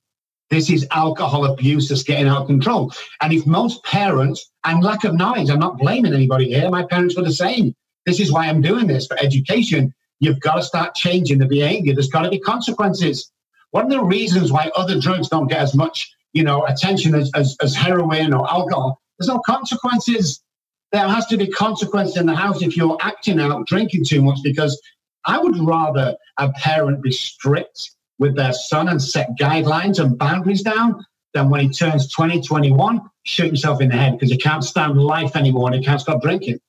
This 0.49 0.69
is 0.69 0.87
alcohol 0.91 1.45
abuse 1.45 1.89
that's 1.89 2.03
getting 2.03 2.27
out 2.27 2.41
of 2.41 2.47
control. 2.47 2.91
And 3.21 3.33
if 3.33 3.45
most 3.45 3.83
parents, 3.83 4.51
and 4.63 4.83
lack 4.83 5.03
of 5.03 5.15
knowledge, 5.15 5.49
I'm 5.49 5.59
not 5.59 5.77
blaming 5.77 6.13
anybody 6.13 6.45
here, 6.45 6.69
my 6.69 6.85
parents 6.85 7.15
were 7.15 7.23
the 7.23 7.33
same. 7.33 7.75
This 8.05 8.19
is 8.19 8.31
why 8.31 8.47
I'm 8.47 8.61
doing 8.61 8.87
this 8.87 9.07
for 9.07 9.17
education. 9.19 9.93
You've 10.19 10.39
got 10.39 10.55
to 10.55 10.63
start 10.63 10.95
changing 10.95 11.37
the 11.37 11.45
behavior. 11.45 11.93
There's 11.93 12.09
got 12.09 12.23
to 12.23 12.29
be 12.29 12.39
consequences. 12.39 13.31
One 13.71 13.85
of 13.85 13.91
the 13.91 14.03
reasons 14.03 14.51
why 14.51 14.71
other 14.75 14.99
drugs 14.99 15.29
don't 15.29 15.47
get 15.47 15.59
as 15.59 15.73
much 15.73 16.11
you 16.33 16.43
know, 16.43 16.65
attention 16.65 17.15
as, 17.15 17.31
as, 17.35 17.55
as 17.61 17.75
heroin 17.75 18.33
or 18.33 18.49
alcohol. 18.49 18.99
There's 19.17 19.29
no 19.29 19.39
consequences. 19.39 20.43
There 20.91 21.07
has 21.07 21.25
to 21.27 21.37
be 21.37 21.47
consequence 21.47 22.17
in 22.17 22.25
the 22.25 22.35
house 22.35 22.61
if 22.61 22.75
you're 22.75 22.97
acting 23.01 23.39
out, 23.39 23.65
drinking 23.67 24.05
too 24.05 24.21
much, 24.21 24.39
because 24.43 24.79
I 25.25 25.39
would 25.39 25.57
rather 25.59 26.15
a 26.37 26.51
parent 26.51 27.01
be 27.01 27.11
strict 27.11 27.91
with 28.19 28.35
their 28.35 28.53
son 28.53 28.89
and 28.89 29.01
set 29.01 29.29
guidelines 29.39 29.99
and 29.99 30.17
boundaries 30.17 30.61
down 30.61 31.05
than 31.33 31.49
when 31.49 31.61
he 31.61 31.69
turns 31.69 32.11
20, 32.11 32.41
21, 32.41 33.01
shoot 33.23 33.47
himself 33.47 33.81
in 33.81 33.89
the 33.89 33.95
head 33.95 34.13
because 34.13 34.29
he 34.29 34.37
can't 34.37 34.63
stand 34.63 35.01
life 35.01 35.35
anymore 35.35 35.67
and 35.67 35.75
he 35.75 35.83
can't 35.83 36.01
stop 36.01 36.21
drinking. 36.21 36.59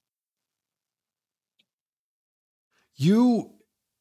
You 2.96 3.53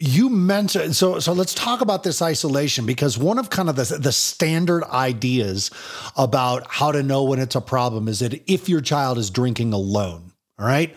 you 0.06 0.28
mentioned 0.28 0.94
so 0.94 1.18
so 1.20 1.32
let's 1.32 1.54
talk 1.54 1.80
about 1.80 2.04
this 2.04 2.22
isolation 2.22 2.86
because 2.86 3.18
one 3.18 3.40
of 3.40 3.50
kind 3.50 3.70
of 3.70 3.78
the 3.78 3.98
the 3.98 4.12
standard 4.12 4.84
ideas 4.86 5.72
about 6.18 6.68
how 6.70 6.92
to 6.92 7.02
know 7.02 7.24
when 7.24 7.40
it's 7.40 7.56
a 7.56 7.62
problem 7.62 8.10
is 8.10 8.20
that 8.20 8.34
if 8.52 8.68
your 8.68 8.82
child 8.82 9.18
is 9.18 9.30
drinking 9.30 9.72
alone 9.72 10.34
all 10.60 10.66
right 10.66 10.94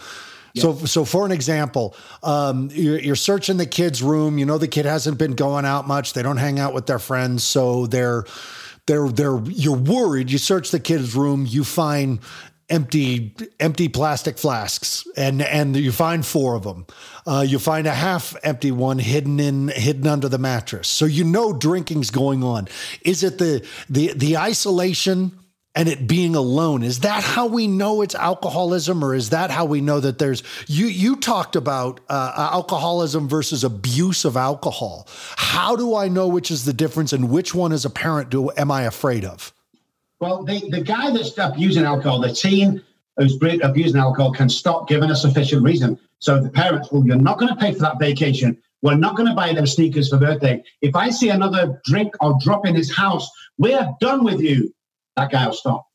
So, 0.63 0.75
so 0.87 1.05
for 1.05 1.27
an 1.27 1.33
example, 1.33 1.95
um, 2.23 2.71
you're, 2.73 2.99
you're, 2.99 3.15
searching 3.15 3.59
the 3.59 3.67
kid's 3.67 4.03
room. 4.03 4.39
You 4.39 4.47
know 4.47 4.57
the 4.57 4.67
kid 4.67 4.87
hasn't 4.87 5.19
been 5.19 5.35
going 5.35 5.67
out 5.67 5.87
much. 5.87 6.15
They 6.15 6.23
don't 6.23 6.39
hang 6.39 6.59
out 6.59 6.73
with 6.73 6.87
their 6.87 6.99
friends, 6.99 7.45
so 7.45 7.87
they're 7.87 8.25
they're 8.87 9.09
they're 9.11 9.39
you're 9.45 9.77
worried. 9.77 10.31
You 10.31 10.39
search 10.39 10.71
the 10.71 10.81
kid's 10.81 11.15
room, 11.15 11.45
you 11.47 11.63
find 11.63 12.21
empty 12.69 13.35
empty 13.61 13.89
plastic 13.89 14.39
flasks. 14.39 15.07
And 15.17 15.43
and 15.43 15.77
you 15.77 15.93
find 15.93 16.25
four 16.25 16.55
of 16.55 16.63
them. 16.65 16.87
Uh, 17.27 17.45
you 17.47 17.59
find 17.59 17.87
a 17.87 17.95
half 17.95 18.37
empty 18.43 18.71
one 18.71 18.99
hidden 18.99 19.41
in 19.41 19.69
hidden 19.69 20.07
under 20.07 20.29
the 20.29 20.39
mattress. 20.39 20.89
So 20.89 21.05
you 21.05 21.25
know 21.25 21.53
drinking's 21.53 22.11
going 22.11 22.43
on. 22.43 22.69
Is 23.03 23.23
it 23.23 23.39
the 23.39 23.67
the 23.89 24.13
the 24.15 24.37
isolation 24.37 25.39
and 25.75 25.89
it 25.89 26.09
being 26.09 26.35
alone? 26.35 26.83
Is 26.83 27.01
that 27.01 27.23
how 27.23 27.47
we 27.47 27.67
know 27.67 28.03
it's 28.03 28.15
alcoholism 28.15 29.05
or 29.05 29.15
is 29.15 29.31
that 29.31 29.51
how 29.51 29.67
we 29.67 29.81
know 29.81 30.01
that 30.01 30.19
there's 30.19 30.43
you 30.67 30.87
you 30.87 31.17
talked 31.17 31.55
about 31.55 32.01
uh, 32.09 32.49
alcoholism 32.53 33.29
versus 33.29 33.63
abuse 33.63 34.25
of 34.25 34.37
alcohol. 34.37 35.07
How 35.37 35.77
do 35.77 35.95
i 35.95 36.09
know 36.09 36.29
which 36.29 36.51
is 36.51 36.65
the 36.65 36.73
difference 36.73 37.13
and 37.13 37.31
which 37.31 37.55
one 37.55 37.73
as 37.73 37.85
a 37.85 37.91
parent 37.91 38.31
do 38.31 38.51
am 38.57 38.71
i 38.71 38.83
afraid 38.83 39.25
of 39.25 39.53
well, 40.21 40.45
the, 40.45 40.69
the 40.71 40.81
guy 40.81 41.11
that 41.11 41.25
stopped 41.25 41.59
using 41.59 41.85
alcohol, 41.85 42.21
the 42.21 42.33
teen 42.33 42.83
who's 43.17 43.37
abusing 43.63 44.01
alcohol, 44.01 44.33
can 44.33 44.49
stop 44.49 44.89
giving 44.89 45.11
a 45.11 45.17
sufficient 45.17 45.63
reason. 45.63 45.99
So 46.19 46.41
the 46.43 46.51
parents, 46.51 46.91
well, 46.91 47.07
you're 47.07 47.17
not 47.17 47.39
going 47.39 47.55
to 47.55 47.61
pay 47.61 47.73
for 47.73 47.81
that 47.81 47.99
vacation. 47.99 48.59
We're 48.83 48.97
not 48.97 49.17
going 49.17 49.29
to 49.29 49.35
buy 49.35 49.53
them 49.53 49.67
sneakers 49.67 50.11
for 50.11 50.19
birthday. 50.19 50.63
If 50.83 50.95
I 50.95 51.11
see 51.11 51.31
another 51.31 51.81
drink 51.85 52.15
or 52.21 52.39
drop 52.43 52.67
in 52.67 52.75
his 52.75 52.95
house, 52.95 53.29
we're 53.59 53.89
done 54.01 54.25
with 54.25 54.41
you. 54.41 54.73
That 55.17 55.31
guy 55.31 55.47
will 55.47 55.55
stop. 55.55 55.87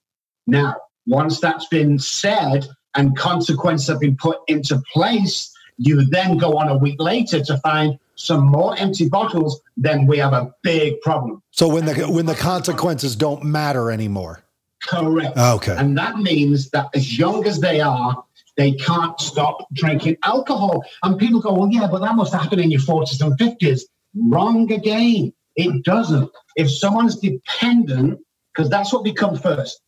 Now, 0.47 0.75
once 1.05 1.39
that's 1.39 1.67
been 1.67 1.99
said 1.99 2.67
and 2.95 3.15
consequences 3.15 3.87
have 3.87 3.99
been 3.99 4.17
put 4.17 4.39
into 4.47 4.81
place, 4.93 5.50
you 5.81 6.05
then 6.05 6.37
go 6.37 6.57
on 6.57 6.67
a 6.69 6.77
week 6.77 7.01
later 7.01 7.43
to 7.43 7.57
find 7.57 7.97
some 8.15 8.45
more 8.45 8.77
empty 8.77 9.09
bottles, 9.09 9.61
then 9.75 10.05
we 10.05 10.19
have 10.19 10.33
a 10.33 10.53
big 10.61 11.01
problem. 11.01 11.41
So 11.51 11.67
when 11.67 11.85
the 11.85 12.05
when 12.07 12.27
the 12.27 12.35
consequences 12.35 13.15
don't 13.15 13.43
matter 13.43 13.91
anymore. 13.91 14.43
Correct. 14.83 15.37
Okay. 15.37 15.75
And 15.75 15.97
that 15.97 16.17
means 16.17 16.69
that 16.71 16.89
as 16.95 17.17
young 17.17 17.45
as 17.45 17.59
they 17.59 17.81
are, 17.81 18.23
they 18.57 18.73
can't 18.73 19.19
stop 19.19 19.67
drinking 19.73 20.17
alcohol. 20.23 20.83
And 21.03 21.19
people 21.19 21.39
go, 21.39 21.53
well, 21.53 21.69
yeah, 21.71 21.87
but 21.87 21.99
that 22.01 22.15
must 22.15 22.33
happen 22.33 22.59
in 22.59 22.71
your 22.71 22.81
40s 22.81 23.21
and 23.21 23.37
50s. 23.37 23.81
Wrong 24.15 24.71
again. 24.71 25.33
It 25.55 25.83
doesn't. 25.83 26.31
If 26.55 26.71
someone's 26.71 27.17
dependent, 27.17 28.19
because 28.53 28.69
that's 28.69 28.91
what 28.91 29.03
we 29.03 29.13
come 29.13 29.37
first. 29.37 29.81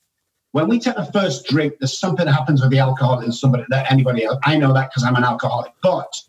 When 0.53 0.67
we 0.69 0.79
take 0.79 0.95
the 0.95 1.05
first 1.05 1.47
drink, 1.47 1.73
there's 1.79 1.97
something 1.97 2.27
that 2.27 2.31
happens 2.31 2.61
with 2.61 2.69
the 2.69 2.77
alcohol 2.77 3.19
in 3.21 3.31
somebody 3.31 3.65
that 3.69 3.91
anybody 3.91 4.23
else. 4.23 4.37
I 4.43 4.55
know 4.55 4.71
that 4.73 4.91
because 4.91 5.03
I'm 5.03 5.15
an 5.15 5.23
alcoholic. 5.23 5.73
But 5.81 6.21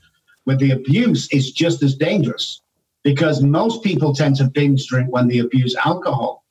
with 0.46 0.58
the 0.58 0.70
abuse, 0.70 1.28
it's 1.30 1.50
just 1.50 1.82
as 1.82 1.94
dangerous 1.94 2.62
because 3.02 3.42
most 3.42 3.82
people 3.82 4.14
tend 4.14 4.36
to 4.36 4.44
binge 4.44 4.86
drink 4.86 5.12
when 5.12 5.28
they 5.28 5.40
abuse 5.40 5.76
alcohol. 5.76 6.42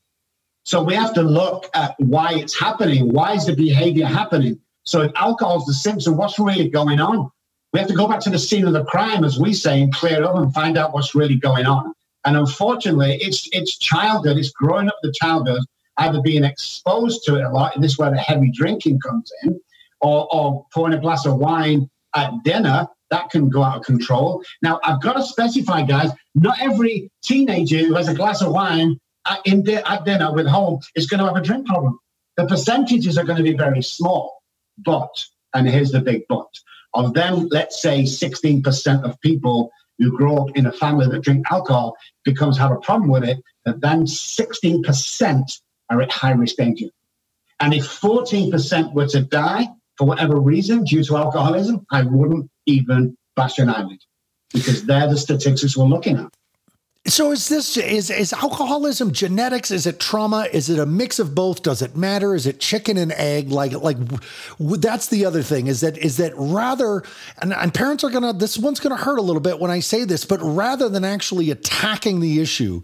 So 0.66 0.84
we 0.84 0.94
have 0.94 1.16
to 1.16 1.24
look 1.24 1.68
at 1.74 1.96
why 1.98 2.34
it's 2.36 2.58
happening. 2.58 3.12
Why 3.12 3.34
is 3.34 3.48
the 3.48 3.56
behavior 3.56 4.06
happening? 4.06 4.60
So 4.84 5.02
if 5.02 5.12
alcohol 5.16 5.58
is 5.58 5.66
the 5.66 5.74
symptom, 5.74 6.16
what's 6.16 6.38
really 6.38 6.70
going 6.70 7.00
on? 7.00 7.32
We 7.74 7.80
have 7.80 7.90
to 7.90 7.96
go 7.96 8.08
back 8.08 8.20
to 8.22 8.30
the 8.30 8.38
scene 8.38 8.68
of 8.68 8.74
the 8.74 8.86
crime, 8.86 9.24
as 9.24 9.40
we 9.40 9.52
say, 9.52 9.82
and 9.82 9.92
clear 9.92 10.18
it 10.18 10.24
up 10.24 10.36
and 10.36 10.54
find 10.54 10.78
out 10.78 10.94
what's 10.94 11.16
really 11.16 11.38
going 11.38 11.66
on. 11.66 11.92
And 12.24 12.38
unfortunately, 12.38 13.18
it's 13.20 13.50
it's 13.52 13.80
childhood, 13.80 14.38
it's 14.38 14.52
growing 14.52 14.90
up 14.90 14.96
the 15.02 15.12
childhood, 15.12 15.64
either 15.98 16.22
being 16.22 16.44
exposed 16.44 17.24
to 17.26 17.36
it 17.36 17.44
a 17.44 17.50
lot, 17.50 17.76
and 17.76 17.84
this 17.84 17.94
is 17.94 17.98
where 17.98 18.12
the 18.12 18.18
heavy 18.18 18.52
drinking 18.52 19.00
comes 19.00 19.32
in, 19.44 19.60
or, 20.02 20.28
or 20.34 20.66
pouring 20.74 20.94
a 20.94 21.02
glass 21.02 21.26
of 21.26 21.38
wine 21.38 21.90
at 22.16 22.32
dinner 22.44 22.88
that 23.10 23.30
can 23.30 23.50
go 23.50 23.64
out 23.64 23.78
of 23.78 23.84
control. 23.84 24.44
Now, 24.62 24.80
I've 24.84 25.02
got 25.02 25.14
to 25.14 25.24
specify, 25.24 25.84
guys, 25.84 26.12
not 26.36 26.60
every 26.60 27.12
teenager 27.24 27.78
who 27.78 27.94
has 27.96 28.08
a 28.08 28.14
glass 28.14 28.42
of 28.42 28.52
wine 28.52 29.00
at, 29.28 29.40
in 29.46 29.68
at 29.70 30.06
dinner 30.06 30.34
with 30.34 30.48
home 30.48 30.80
is 30.96 31.08
going 31.08 31.20
to 31.20 31.28
have 31.28 31.36
a 31.36 31.42
drink 31.42 31.68
problem. 31.68 32.00
The 32.38 32.48
percentages 32.48 33.18
are 33.18 33.24
going 33.24 33.38
to 33.38 33.44
be 33.44 33.56
very 33.56 33.84
small. 33.84 34.42
But, 34.84 35.26
and 35.54 35.70
here's 35.70 35.92
the 35.92 36.02
big 36.02 36.24
but, 36.28 36.48
of 36.96 37.14
them, 37.14 37.48
let's 37.52 37.82
say 37.82 38.04
16% 38.04 39.04
of 39.04 39.22
people 39.22 39.72
who 40.00 40.18
grow 40.18 40.38
up 40.38 40.58
in 40.58 40.66
a 40.66 40.72
family 40.72 41.08
that 41.08 41.22
drink 41.22 41.46
alcohol 41.52 41.96
becomes 42.26 42.58
have 42.58 42.72
a 42.72 42.78
problem 42.78 43.12
with 43.12 43.24
it, 43.24 43.38
that 43.66 43.82
then 43.82 44.06
16% 44.06 45.62
are 45.94 46.02
at 46.02 46.12
high 46.12 46.32
risk 46.32 46.56
danger. 46.56 46.88
And 47.60 47.74
if 47.74 47.86
14% 47.86 48.94
were 48.94 49.08
to 49.08 49.22
die 49.22 49.68
for 49.98 50.06
whatever 50.06 50.40
reason 50.40 50.84
due 50.84 51.04
to 51.04 51.18
alcoholism, 51.18 51.86
I 51.92 52.04
wouldn't 52.04 52.50
even 52.66 53.16
bash 53.36 53.60
an 53.60 53.70
eyelid 53.70 54.02
because 54.52 54.86
they're 54.86 55.08
the 55.08 55.18
statistics 55.18 55.78
we're 55.78 55.86
looking 55.86 56.18
at. 56.18 56.34
So 57.06 57.34
is 57.34 57.50
this 57.50 57.76
is 57.76 58.10
is 58.10 58.32
alcoholism 58.32 59.12
genetics? 59.12 59.72
Is 59.72 59.86
it 59.86 60.00
trauma? 60.00 60.48
Is 60.54 60.70
it 60.70 60.80
a 60.80 60.86
mix 60.86 61.20
of 61.20 61.36
both? 61.36 61.62
Does 61.62 61.82
it 61.82 61.98
matter? 61.98 62.34
Is 62.34 62.48
it 62.48 62.62
chicken 62.62 62.98
and 62.98 63.12
egg? 63.12 63.50
Like 63.50 63.74
like 63.74 63.98
that's 64.60 65.08
the 65.08 65.26
other 65.26 65.44
thing 65.44 65.68
is 65.68 65.82
that 65.82 65.98
is 65.98 66.16
that 66.18 66.32
rather 66.38 67.04
and, 67.42 67.52
and 67.54 67.74
parents 67.74 68.06
are 68.06 68.10
gonna 68.10 68.32
this 68.32 68.58
one's 68.58 68.80
gonna 68.80 68.96
hurt 68.96 69.20
a 69.20 69.22
little 69.22 69.42
bit 69.42 69.60
when 69.60 69.70
I 69.70 69.82
say 69.82 70.06
this, 70.06 70.24
but 70.24 70.40
rather 70.42 70.88
than 70.88 71.04
actually 71.04 71.52
attacking 71.52 72.22
the 72.22 72.40
issue, 72.40 72.82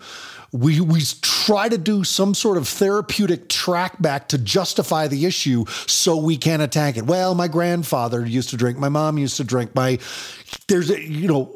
we 0.51 0.81
we 0.81 1.01
try 1.21 1.69
to 1.69 1.77
do 1.77 2.03
some 2.03 2.33
sort 2.33 2.57
of 2.57 2.67
therapeutic 2.67 3.47
track 3.47 4.01
back 4.01 4.27
to 4.29 4.37
justify 4.37 5.07
the 5.07 5.25
issue 5.27 5.63
so 5.87 6.17
we 6.17 6.35
can 6.35 6.59
attack 6.59 6.97
it. 6.97 7.05
Well, 7.05 7.35
my 7.35 7.47
grandfather 7.47 8.25
used 8.25 8.49
to 8.49 8.57
drink, 8.57 8.77
my 8.79 8.89
mom 8.89 9.17
used 9.17 9.37
to 9.37 9.45
drink, 9.45 9.73
my 9.75 9.97
there's 10.67 10.89
a 10.89 11.01
you 11.01 11.29
know 11.29 11.55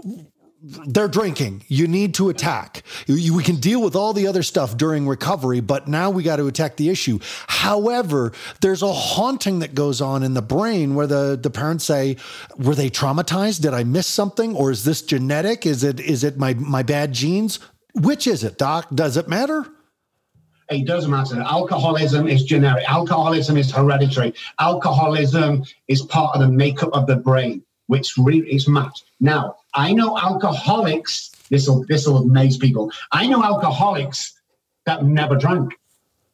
they're 0.64 1.10
drinking. 1.10 1.64
You 1.68 1.88
need 1.88 2.14
to 2.16 2.30
attack. 2.30 2.84
We 3.08 3.44
can 3.44 3.58
deal 3.58 3.82
with 3.82 3.96
all 3.96 4.14
the 4.14 4.28
other 4.28 4.44
stuff 4.44 4.78
during 4.78 5.08
recovery, 5.08 5.60
but 5.60 5.90
now 5.90 6.10
we 6.10 6.24
got 6.24 6.38
to 6.38 6.48
attack 6.48 6.78
the 6.78 6.90
issue. 6.90 7.20
However, 7.48 8.32
there's 8.62 8.82
a 8.82 8.94
haunting 8.94 9.60
that 9.60 9.76
goes 9.76 10.00
on 10.00 10.24
in 10.24 10.34
the 10.34 10.42
brain 10.42 10.96
where 10.96 11.08
the, 11.08 11.38
the 11.42 11.50
parents 11.50 11.84
say, 11.84 12.16
were 12.58 12.76
they 12.76 12.90
traumatized? 12.90 13.62
Did 13.62 13.74
I 13.74 13.84
miss 13.84 14.08
something? 14.08 14.56
Or 14.56 14.72
is 14.72 14.86
this 14.86 15.02
genetic? 15.02 15.66
Is 15.66 15.84
it, 15.84 16.00
is 16.00 16.24
it 16.24 16.38
my, 16.38 16.54
my 16.54 16.82
bad 16.82 17.12
genes? 17.12 17.60
Which 17.96 18.26
is 18.26 18.44
it, 18.44 18.58
Doc? 18.58 18.88
Does 18.94 19.18
it 19.18 19.28
matter? 19.28 19.66
It 20.70 20.88
doesn't 20.88 21.12
matter. 21.12 21.42
Alcoholism 21.42 22.28
is 22.28 22.46
generic. 22.46 22.90
Alcoholism 22.90 23.58
is 23.58 23.70
hereditary. 23.70 24.34
Alcoholism 24.60 25.66
is 25.90 26.02
part 26.04 26.36
of 26.36 26.42
the 26.42 26.48
makeup 26.48 26.90
of 26.94 27.06
the 27.06 27.18
brain, 27.18 27.64
which 27.94 28.18
really 28.18 28.52
is 28.58 28.68
matched. 28.68 29.04
Now, 29.20 29.58
I 29.76 29.94
know 29.94 30.18
alcoholics. 30.18 31.30
This 31.52 31.68
will 31.68 31.86
this 31.88 32.08
will 32.08 32.18
amaze 32.18 32.58
people. 32.58 32.92
I 33.12 33.28
know 33.28 33.44
alcoholics 33.44 34.34
that 34.88 35.06
never 35.06 35.36
drank, 35.36 35.76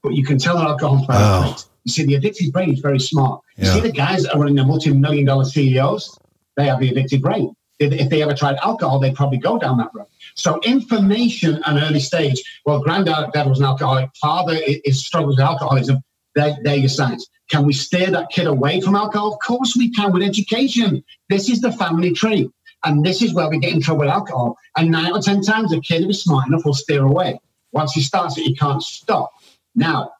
but 0.01 0.13
you 0.13 0.23
can 0.29 0.37
tell 0.39 0.57
an 0.57 0.65
alcoholics 0.65 1.07
by 1.07 1.17
oh. 1.17 1.57
You 1.83 1.91
see, 1.91 2.05
the 2.05 2.15
addicted 2.15 2.53
brain 2.53 2.71
is 2.71 2.79
very 2.79 2.99
smart. 2.99 3.41
You 3.57 3.65
yeah. 3.65 3.73
see 3.73 3.81
the 3.81 3.91
guys 3.91 4.23
that 4.23 4.33
are 4.33 4.39
running 4.39 4.55
the 4.55 4.65
multi-million 4.65 5.25
dollar 5.25 5.43
CEOs, 5.43 6.17
they 6.55 6.65
have 6.65 6.79
the 6.79 6.89
addicted 6.91 7.21
brain. 7.21 7.53
If, 7.79 7.91
if 7.93 8.09
they 8.09 8.21
ever 8.21 8.33
tried 8.33 8.55
alcohol, 8.63 8.99
they'd 8.99 9.15
probably 9.15 9.39
go 9.49 9.57
down 9.57 9.77
that 9.79 9.89
road. 9.93 10.07
So 10.35 10.59
information 10.63 11.61
at 11.65 11.75
an 11.75 11.83
early 11.83 11.99
stage, 11.99 12.41
well, 12.65 12.79
granddad 12.79 13.33
dad 13.33 13.47
was 13.47 13.59
an 13.59 13.65
alcoholic, 13.65 14.09
father 14.21 14.57
is, 14.85 15.05
struggles 15.05 15.35
with 15.37 15.45
alcoholism, 15.45 15.97
they're, 16.39 16.57
they're 16.63 16.75
your 16.75 16.89
signs. 16.89 17.27
Can 17.49 17.65
we 17.65 17.73
steer 17.73 18.11
that 18.11 18.29
kid 18.29 18.47
away 18.47 18.81
from 18.81 18.95
alcohol? 18.95 19.33
Of 19.33 19.39
course 19.45 19.75
we 19.75 19.91
can 19.91 20.11
with 20.11 20.23
education. 20.23 21.03
This 21.29 21.49
is 21.49 21.61
the 21.61 21.71
family 21.71 22.13
tree. 22.13 22.49
And 22.85 23.05
this 23.05 23.21
is 23.21 23.33
where 23.33 23.49
we 23.49 23.59
get 23.59 23.73
in 23.73 23.81
trouble 23.81 24.01
with 24.01 24.09
alcohol. 24.09 24.55
And 24.77 24.91
nine 24.91 25.11
or 25.11 25.19
10 25.19 25.41
times 25.41 25.73
a 25.73 25.81
kid 25.81 26.03
who 26.03 26.09
is 26.09 26.23
smart 26.23 26.47
enough 26.47 26.63
will 26.63 26.73
steer 26.73 27.03
away. 27.03 27.39
Once 27.71 27.93
he 27.93 28.01
starts 28.01 28.37
it, 28.37 28.43
he 28.43 28.55
can't 28.55 28.81
stop. 28.81 29.31
Now, 29.75 30.11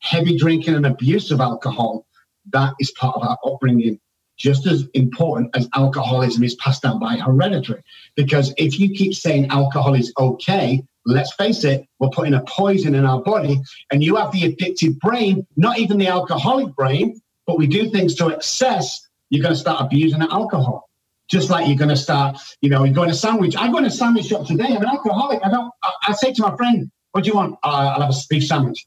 heavy 0.00 0.36
drinking 0.36 0.74
and 0.74 0.86
abuse 0.86 1.30
of 1.30 1.40
alcohol, 1.40 2.06
that 2.52 2.74
is 2.78 2.92
part 2.92 3.16
of 3.16 3.22
our 3.22 3.38
upbringing 3.44 3.98
just 4.38 4.66
as 4.66 4.86
important 4.94 5.56
as 5.56 5.68
alcoholism 5.74 6.44
is 6.44 6.54
passed 6.56 6.82
down 6.82 6.98
by 6.98 7.16
hereditary. 7.16 7.82
Because 8.14 8.52
if 8.58 8.78
you 8.78 8.90
keep 8.90 9.14
saying 9.14 9.46
alcohol 9.46 9.94
is 9.94 10.12
okay, 10.18 10.84
let's 11.06 11.32
face 11.34 11.64
it, 11.64 11.86
we're 11.98 12.10
putting 12.10 12.34
a 12.34 12.42
poison 12.42 12.94
in 12.94 13.04
our 13.04 13.22
body, 13.22 13.60
and 13.90 14.02
you 14.02 14.16
have 14.16 14.32
the 14.32 14.44
addicted 14.44 14.98
brain, 14.98 15.46
not 15.56 15.78
even 15.78 15.98
the 15.98 16.08
alcoholic 16.08 16.74
brain, 16.74 17.20
but 17.46 17.56
we 17.56 17.66
do 17.66 17.88
things 17.90 18.14
to 18.16 18.28
excess, 18.28 19.08
you're 19.30 19.42
going 19.42 19.54
to 19.54 19.60
start 19.60 19.80
abusing 19.80 20.18
the 20.18 20.32
alcohol. 20.32 20.90
Just 21.28 21.50
like 21.50 21.66
you're 21.66 21.76
going 21.76 21.88
to 21.88 21.96
start, 21.96 22.38
you 22.60 22.70
know, 22.70 22.84
you're 22.84 22.94
going 22.94 23.08
to 23.08 23.14
sandwich. 23.14 23.56
I 23.56 23.68
go 23.68 23.78
in 23.78 23.84
a 23.84 23.90
sandwich 23.90 24.26
shop 24.26 24.46
today. 24.46 24.66
I'm 24.68 24.82
an 24.82 24.86
alcoholic. 24.86 25.40
I 25.44 25.50
don't. 25.50 25.72
I, 25.82 25.92
I 26.08 26.12
say 26.12 26.32
to 26.32 26.42
my 26.42 26.54
friend, 26.56 26.88
"What 27.10 27.24
do 27.24 27.30
you 27.30 27.34
want?" 27.34 27.54
Uh, 27.64 27.94
I'll 27.96 28.02
have 28.02 28.10
a 28.10 28.18
beef 28.30 28.46
sandwich. 28.46 28.86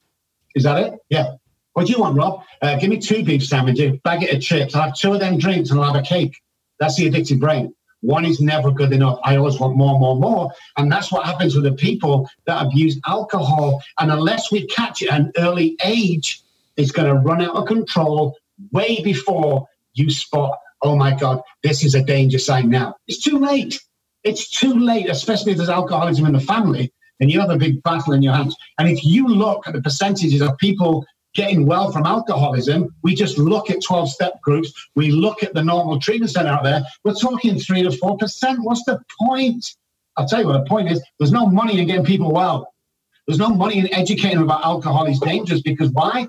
Is 0.55 0.63
that 0.63 0.77
it? 0.77 0.99
Yeah. 1.10 1.34
What 1.73 1.88
do 1.88 1.91
you 1.91 1.99
want, 1.99 2.15
Rob? 2.15 2.43
Uh, 2.62 2.77
give 2.77 2.89
me 2.89 2.97
two 2.97 3.25
beef 3.25 3.45
sandwiches, 3.45 3.99
bag 4.05 4.23
of 4.23 4.41
chips. 4.41 4.73
I'll 4.73 4.84
have 4.84 4.95
two 4.95 5.13
of 5.13 5.19
them 5.19 5.38
drinks 5.38 5.69
and 5.69 5.79
I'll 5.79 5.93
have 5.93 6.01
a 6.01 6.05
cake. 6.05 6.41
That's 6.79 6.95
the 6.95 7.08
addicted 7.08 7.41
brain. 7.41 7.73
One 8.02 8.26
is 8.26 8.40
never 8.40 8.72
good 8.72 8.94
enough. 8.94 9.20
I 9.24 9.36
always 9.36 9.60
want 9.60 9.76
more, 9.76 10.00
more, 10.00 10.16
more. 10.16 10.52
And 10.78 10.92
that's 10.92 11.12
what 11.12 11.26
happens 11.26 11.56
with 11.56 11.66
the 11.66 11.74
people 11.74 12.30
that 12.46 12.66
abuse 12.66 13.00
alcohol. 13.06 13.82
And 14.00 14.12
unless 14.12 14.52
we 14.52 14.68
catch 14.68 15.02
it 15.02 15.12
at 15.12 15.20
an 15.20 15.32
early 15.38 15.76
age, 15.84 16.42
it's 16.78 16.92
going 16.92 17.08
to 17.08 17.16
run 17.16 17.42
out 17.42 17.56
of 17.56 17.66
control 17.68 18.38
way 18.72 19.02
before 19.04 19.68
you 19.94 20.10
spot, 20.10 20.58
oh 20.82 20.96
my 20.96 21.14
God, 21.14 21.42
this 21.64 21.84
is 21.84 21.96
a 21.96 22.04
danger 22.04 22.40
sign 22.40 22.70
now. 22.70 22.96
It's 23.08 23.20
too 23.20 23.38
late. 23.38 23.82
It's 24.24 24.50
too 24.50 24.74
late, 24.74 25.10
especially 25.10 25.52
if 25.52 25.58
there's 25.58 25.70
alcoholism 25.70 26.26
in 26.26 26.34
the 26.34 26.40
family, 26.40 26.94
and 27.20 27.32
you 27.32 27.40
have 27.40 27.50
a 27.50 27.58
big 27.58 27.82
battle 27.84 28.14
in 28.14 28.22
your 28.22 28.34
hands. 28.34 28.56
And 28.78 28.88
if 28.88 29.04
you 29.04 29.28
look 29.28 29.68
at 29.68 29.74
the 29.74 29.82
percentages 29.82 30.42
of 30.42 30.58
people 30.58 31.06
getting 31.34 31.65
well 31.65 31.92
from 31.92 32.06
alcoholism, 32.06 32.94
we 33.04 33.15
just 33.15 33.38
look 33.38 33.70
at 33.70 33.84
12 33.84 34.10
step 34.10 34.42
groups, 34.42 34.72
we 34.96 35.12
look 35.12 35.44
at 35.44 35.54
the 35.54 35.63
normal 35.63 36.00
treatment 36.00 36.32
center 36.32 36.50
out 36.50 36.63
there, 36.63 36.82
we're 37.04 37.13
talking 37.13 37.60
3 37.60 37.84
to 37.84 37.89
4%. 37.89 38.58
What's 38.60 38.84
the 38.86 39.00
point? 39.22 39.76
I'll 40.18 40.28
tell 40.28 40.42
you 40.42 40.48
what 40.48 40.63
the 40.63 40.70
point 40.70 40.92
is 40.92 41.02
there's 41.18 41.32
no 41.32 41.46
money 41.46 41.80
in 41.80 41.88
getting 41.88 42.06
people 42.06 42.32
well. 42.32 42.74
There's 43.28 43.39
no 43.39 43.50
money 43.50 43.78
in 43.78 43.94
educating 43.94 44.38
them 44.38 44.46
about 44.46 44.65
alcohol 44.65 45.06
is 45.06 45.20
dangerous 45.20 45.62
because 45.62 45.92
why? 45.92 46.28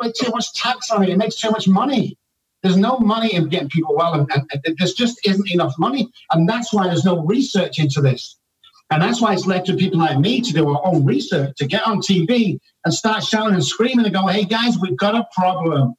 There's 0.00 0.12
too 0.14 0.30
much 0.30 0.52
tax 0.54 0.90
on 0.90 1.02
it. 1.02 1.08
It 1.08 1.16
makes 1.16 1.36
too 1.36 1.50
much 1.50 1.66
money. 1.66 2.18
There's 2.62 2.76
no 2.76 2.98
money 2.98 3.34
in 3.34 3.48
getting 3.48 3.68
people 3.68 3.96
well, 3.96 4.14
and, 4.14 4.30
and, 4.32 4.48
and 4.52 4.76
there 4.78 4.86
just 4.86 5.26
isn't 5.26 5.50
enough 5.50 5.74
money. 5.78 6.10
And 6.30 6.48
that's 6.48 6.72
why 6.72 6.86
there's 6.86 7.04
no 7.04 7.24
research 7.24 7.78
into 7.78 8.00
this. 8.00 8.36
And 8.92 9.02
that's 9.02 9.22
why 9.22 9.32
it's 9.32 9.46
led 9.46 9.64
to 9.66 9.74
people 9.74 9.98
like 9.98 10.18
me 10.18 10.42
to 10.42 10.52
do 10.52 10.68
our 10.68 10.86
own 10.86 11.04
research, 11.04 11.56
to 11.56 11.66
get 11.66 11.86
on 11.86 11.98
TV 11.98 12.58
and 12.84 12.92
start 12.92 13.24
shouting 13.24 13.54
and 13.54 13.64
screaming 13.64 14.04
and 14.04 14.14
go, 14.14 14.26
hey 14.26 14.44
guys, 14.44 14.78
we've 14.78 14.98
got 14.98 15.14
a 15.14 15.26
problem. 15.32 15.94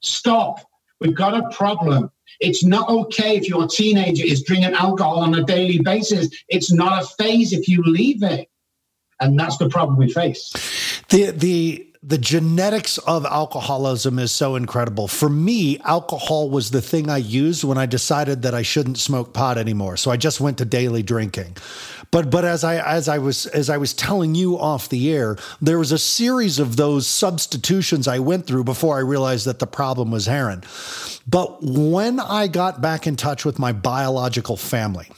Stop. 0.00 0.60
We've 1.00 1.14
got 1.14 1.34
a 1.34 1.48
problem. 1.54 2.10
It's 2.38 2.64
not 2.64 2.88
okay 2.88 3.36
if 3.36 3.48
your 3.48 3.66
teenager 3.66 4.24
is 4.24 4.44
drinking 4.44 4.74
alcohol 4.74 5.18
on 5.18 5.34
a 5.34 5.42
daily 5.42 5.80
basis. 5.80 6.28
It's 6.48 6.72
not 6.72 7.02
a 7.02 7.06
phase 7.20 7.52
if 7.52 7.66
you 7.66 7.82
leave 7.82 8.22
it. 8.22 8.48
And 9.20 9.38
that's 9.38 9.56
the 9.56 9.68
problem 9.68 9.98
we 9.98 10.12
face. 10.12 10.52
The 11.08 11.30
the 11.30 11.86
the 12.06 12.18
genetics 12.18 12.98
of 12.98 13.26
alcoholism 13.26 14.20
is 14.20 14.30
so 14.30 14.54
incredible. 14.54 15.08
For 15.08 15.28
me, 15.28 15.80
alcohol 15.80 16.48
was 16.50 16.70
the 16.70 16.80
thing 16.80 17.10
I 17.10 17.16
used 17.16 17.64
when 17.64 17.78
I 17.78 17.86
decided 17.86 18.42
that 18.42 18.54
I 18.54 18.62
shouldn't 18.62 18.98
smoke 18.98 19.34
pot 19.34 19.58
anymore. 19.58 19.96
So 19.96 20.12
I 20.12 20.16
just 20.16 20.40
went 20.40 20.58
to 20.58 20.64
daily 20.64 21.02
drinking. 21.02 21.56
But 22.10 22.30
but 22.30 22.44
as 22.44 22.64
I 22.64 22.76
as 22.76 23.08
I 23.08 23.18
was 23.18 23.46
as 23.46 23.70
I 23.70 23.76
was 23.76 23.92
telling 23.92 24.34
you 24.34 24.58
off 24.58 24.88
the 24.88 25.12
air, 25.12 25.36
there 25.60 25.78
was 25.78 25.92
a 25.92 25.98
series 25.98 26.58
of 26.58 26.76
those 26.76 27.06
substitutions 27.06 28.08
I 28.08 28.18
went 28.18 28.46
through 28.46 28.64
before 28.64 28.96
I 28.96 29.00
realized 29.00 29.46
that 29.46 29.58
the 29.58 29.66
problem 29.66 30.10
was 30.10 30.26
heroin. 30.26 30.62
But 31.26 31.62
when 31.62 32.20
I 32.20 32.46
got 32.46 32.80
back 32.80 33.06
in 33.06 33.16
touch 33.16 33.44
with 33.44 33.58
my 33.58 33.72
biological 33.72 34.56
family, 34.56 35.08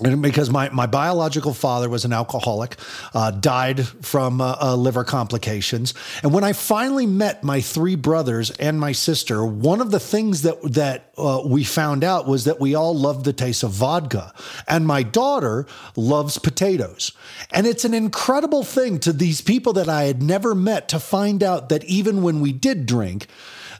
because 0.00 0.48
my, 0.48 0.68
my 0.70 0.86
biological 0.86 1.52
father 1.52 1.88
was 1.88 2.04
an 2.04 2.12
alcoholic, 2.12 2.76
uh, 3.14 3.32
died 3.32 3.84
from 3.86 4.40
uh, 4.40 4.56
uh, 4.60 4.76
liver 4.76 5.02
complications. 5.02 5.92
And 6.22 6.32
when 6.32 6.44
I 6.44 6.52
finally 6.52 7.06
met 7.06 7.42
my 7.42 7.60
three 7.60 7.96
brothers 7.96 8.50
and 8.52 8.78
my 8.78 8.92
sister, 8.92 9.44
one 9.44 9.80
of 9.80 9.90
the 9.90 9.98
things 9.98 10.42
that, 10.42 10.62
that 10.74 11.10
uh, 11.18 11.42
we 11.44 11.64
found 11.64 12.04
out 12.04 12.28
was 12.28 12.44
that 12.44 12.60
we 12.60 12.76
all 12.76 12.96
loved 12.96 13.24
the 13.24 13.32
taste 13.32 13.64
of 13.64 13.72
vodka. 13.72 14.32
And 14.68 14.86
my 14.86 15.02
daughter 15.02 15.66
loves 15.96 16.38
potatoes. 16.38 17.10
And 17.50 17.66
it's 17.66 17.84
an 17.84 17.94
incredible 17.94 18.62
thing 18.62 19.00
to 19.00 19.12
these 19.12 19.40
people 19.40 19.72
that 19.72 19.88
I 19.88 20.04
had 20.04 20.22
never 20.22 20.54
met 20.54 20.88
to 20.90 21.00
find 21.00 21.42
out 21.42 21.70
that 21.70 21.84
even 21.84 22.22
when 22.22 22.40
we 22.40 22.52
did 22.52 22.86
drink, 22.86 23.26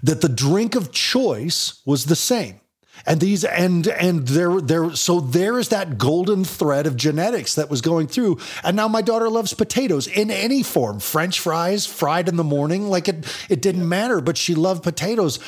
that 0.03 0.21
the 0.21 0.29
drink 0.29 0.75
of 0.75 0.91
choice 0.91 1.81
was 1.85 2.07
the 2.07 2.17
same 2.17 2.61
and 3.07 3.21
these 3.21 3.45
and 3.45 3.87
and 3.89 4.27
there 4.29 4.61
there 4.61 4.95
so 4.95 5.21
there 5.21 5.59
is 5.59 5.69
that 5.69 5.99
golden 5.99 6.45
thread 6.45 6.87
of 6.87 6.97
genetics 6.97 7.55
that 7.55 7.71
was 7.71 7.81
going 7.81 8.07
through. 8.07 8.39
And 8.63 8.77
now 8.77 8.89
my 8.89 9.03
daughter 9.03 9.29
loves 9.29 9.55
potatoes 9.55 10.07
in 10.07 10.31
any 10.31 10.63
form 10.63 11.01
french 11.01 11.41
fries 11.41 11.87
fried 11.87 12.29
in 12.29 12.37
the 12.37 12.45
morning 12.45 12.89
like 12.89 13.09
it 13.09 13.27
it 13.49 13.63
didn't 13.63 13.89
matter 13.89 14.21
but 14.21 14.37
she 14.37 14.55
loved 14.55 14.83
potatoes. 14.83 15.39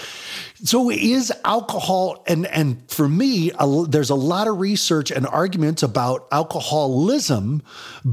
So 0.63 0.91
is 0.91 1.33
alcohol 1.45 2.23
and 2.27 2.47
and 2.47 2.83
for 2.91 3.09
me 3.09 3.51
a, 3.59 3.85
there's 3.89 4.11
a 4.11 4.15
lot 4.15 4.49
of 4.49 4.61
research 4.61 5.11
and 5.11 5.27
arguments 5.27 5.83
about 5.83 6.27
alcoholism 6.33 7.63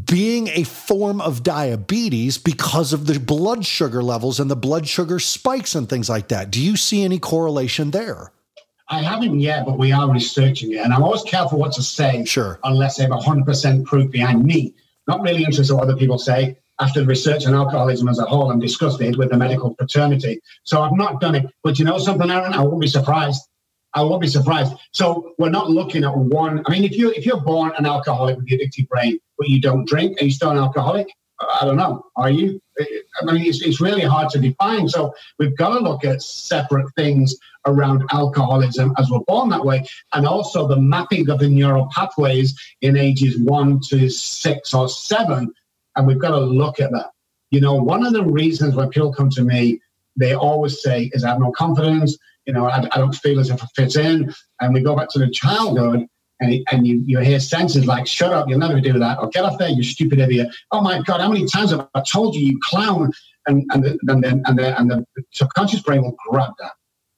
being 0.05 0.47
a 0.49 0.63
form 0.63 1.21
of 1.21 1.43
diabetes 1.43 2.37
because 2.37 2.93
of 2.93 3.05
the 3.05 3.19
blood 3.19 3.65
sugar 3.65 4.01
levels 4.01 4.39
and 4.39 4.49
the 4.49 4.55
blood 4.55 4.87
sugar 4.87 5.19
spikes 5.19 5.75
and 5.75 5.89
things 5.89 6.09
like 6.09 6.29
that. 6.29 6.51
Do 6.51 6.61
you 6.61 6.75
see 6.77 7.03
any 7.03 7.19
correlation 7.19 7.91
there 7.91 8.31
I 8.89 9.01
haven't 9.01 9.39
yet, 9.39 9.65
but 9.65 9.77
we 9.77 9.91
are 9.91 10.11
researching 10.11 10.71
it. 10.71 10.77
And 10.77 10.93
I'm 10.93 11.03
always 11.03 11.23
careful 11.23 11.59
what 11.59 11.73
to 11.73 11.83
say 11.83 12.23
sure. 12.25 12.59
unless 12.63 12.99
I 12.99 13.03
have 13.03 13.11
100% 13.11 13.85
proof 13.85 14.09
behind 14.11 14.45
me. 14.45 14.73
Not 15.07 15.21
really 15.21 15.43
interested 15.43 15.73
in 15.73 15.77
what 15.77 15.83
other 15.89 15.97
people 15.97 16.17
say. 16.17 16.57
After 16.79 17.01
the 17.01 17.07
research 17.07 17.45
on 17.45 17.55
alcoholism 17.55 18.07
as 18.07 18.19
a 18.19 18.25
whole, 18.25 18.51
I'm 18.51 18.59
disgusted 18.59 19.17
with 19.17 19.31
the 19.31 19.37
medical 19.37 19.73
fraternity. 19.75 20.39
So 20.63 20.81
I've 20.81 20.95
not 20.95 21.19
done 21.19 21.35
it. 21.35 21.47
But 21.63 21.79
you 21.79 21.85
know 21.85 21.97
something, 21.97 22.29
Aaron? 22.29 22.53
I 22.53 22.61
won't 22.61 22.79
be 22.79 22.87
surprised. 22.87 23.41
I 23.93 24.03
won't 24.03 24.21
be 24.21 24.27
surprised. 24.27 24.73
So 24.93 25.33
we're 25.39 25.49
not 25.49 25.71
looking 25.71 26.03
at 26.03 26.15
one. 26.15 26.61
I 26.67 26.71
mean, 26.71 26.83
if 26.83 26.95
you 26.95 27.09
if 27.11 27.25
you're 27.25 27.41
born 27.41 27.71
an 27.77 27.85
alcoholic 27.85 28.37
with 28.37 28.45
the 28.45 28.59
addictive 28.59 28.87
brain, 28.89 29.17
but 29.37 29.49
you 29.49 29.59
don't 29.59 29.87
drink, 29.87 30.21
are 30.21 30.25
you 30.25 30.31
still 30.31 30.51
an 30.51 30.57
alcoholic? 30.57 31.07
I 31.39 31.65
don't 31.65 31.77
know. 31.77 32.03
Are 32.15 32.29
you? 32.29 32.59
I 32.79 33.25
mean, 33.25 33.45
it's, 33.45 33.61
it's 33.61 33.81
really 33.81 34.01
hard 34.01 34.29
to 34.29 34.39
define. 34.39 34.87
So 34.89 35.13
we've 35.39 35.55
got 35.55 35.69
to 35.69 35.79
look 35.79 36.03
at 36.03 36.21
separate 36.21 36.87
things 36.95 37.35
around 37.65 38.03
alcoholism 38.11 38.93
as 38.97 39.09
we're 39.09 39.19
born 39.27 39.49
that 39.49 39.65
way, 39.65 39.85
and 40.13 40.25
also 40.25 40.67
the 40.67 40.79
mapping 40.79 41.29
of 41.29 41.39
the 41.39 41.49
neural 41.49 41.89
pathways 41.93 42.57
in 42.81 42.97
ages 42.97 43.39
one 43.39 43.79
to 43.89 44.09
six 44.09 44.73
or 44.73 44.89
seven. 44.89 45.53
And 45.95 46.07
we've 46.07 46.19
got 46.19 46.31
to 46.31 46.39
look 46.39 46.79
at 46.79 46.91
that. 46.91 47.11
You 47.51 47.61
know, 47.61 47.75
one 47.75 48.05
of 48.05 48.13
the 48.13 48.23
reasons 48.23 48.75
when 48.75 48.89
people 48.89 49.13
come 49.13 49.29
to 49.31 49.43
me, 49.43 49.79
they 50.15 50.33
always 50.33 50.81
say, 50.81 51.09
is 51.13 51.23
I 51.23 51.29
have 51.29 51.39
no 51.39 51.51
confidence. 51.51 52.17
You 52.45 52.53
know, 52.53 52.65
I, 52.67 52.77
I 52.91 52.97
don't 52.97 53.15
feel 53.15 53.39
as 53.39 53.49
if 53.49 53.63
I 53.63 53.67
fit 53.75 53.95
in. 53.95 54.33
And 54.59 54.73
we 54.73 54.81
go 54.81 54.95
back 54.95 55.09
to 55.11 55.19
the 55.19 55.29
childhood 55.29 56.07
and, 56.39 56.63
and 56.71 56.85
you, 56.85 57.01
you 57.05 57.19
hear 57.19 57.39
sentences 57.39 57.85
like, 57.85 58.07
shut 58.07 58.31
up, 58.31 58.47
you'll 58.47 58.59
never 58.59 58.79
do 58.79 58.99
that, 58.99 59.19
or 59.19 59.29
get 59.29 59.43
off 59.43 59.57
there, 59.57 59.69
you 59.69 59.83
stupid 59.83 60.19
idiot. 60.19 60.47
Oh 60.71 60.81
my 60.81 61.01
God, 61.01 61.21
how 61.21 61.29
many 61.29 61.47
times 61.47 61.71
have 61.71 61.87
I 61.95 62.01
told 62.01 62.35
you, 62.35 62.45
you 62.45 62.59
clown? 62.61 63.11
And, 63.47 63.65
and, 63.71 63.83
the, 63.83 63.97
and, 64.07 64.23
the, 64.23 64.41
and, 64.45 64.59
the, 64.59 64.79
and 64.79 64.91
the 64.91 65.05
subconscious 65.31 65.81
brain 65.81 66.01
will 66.01 66.17
grab 66.29 66.51
that 66.59 66.73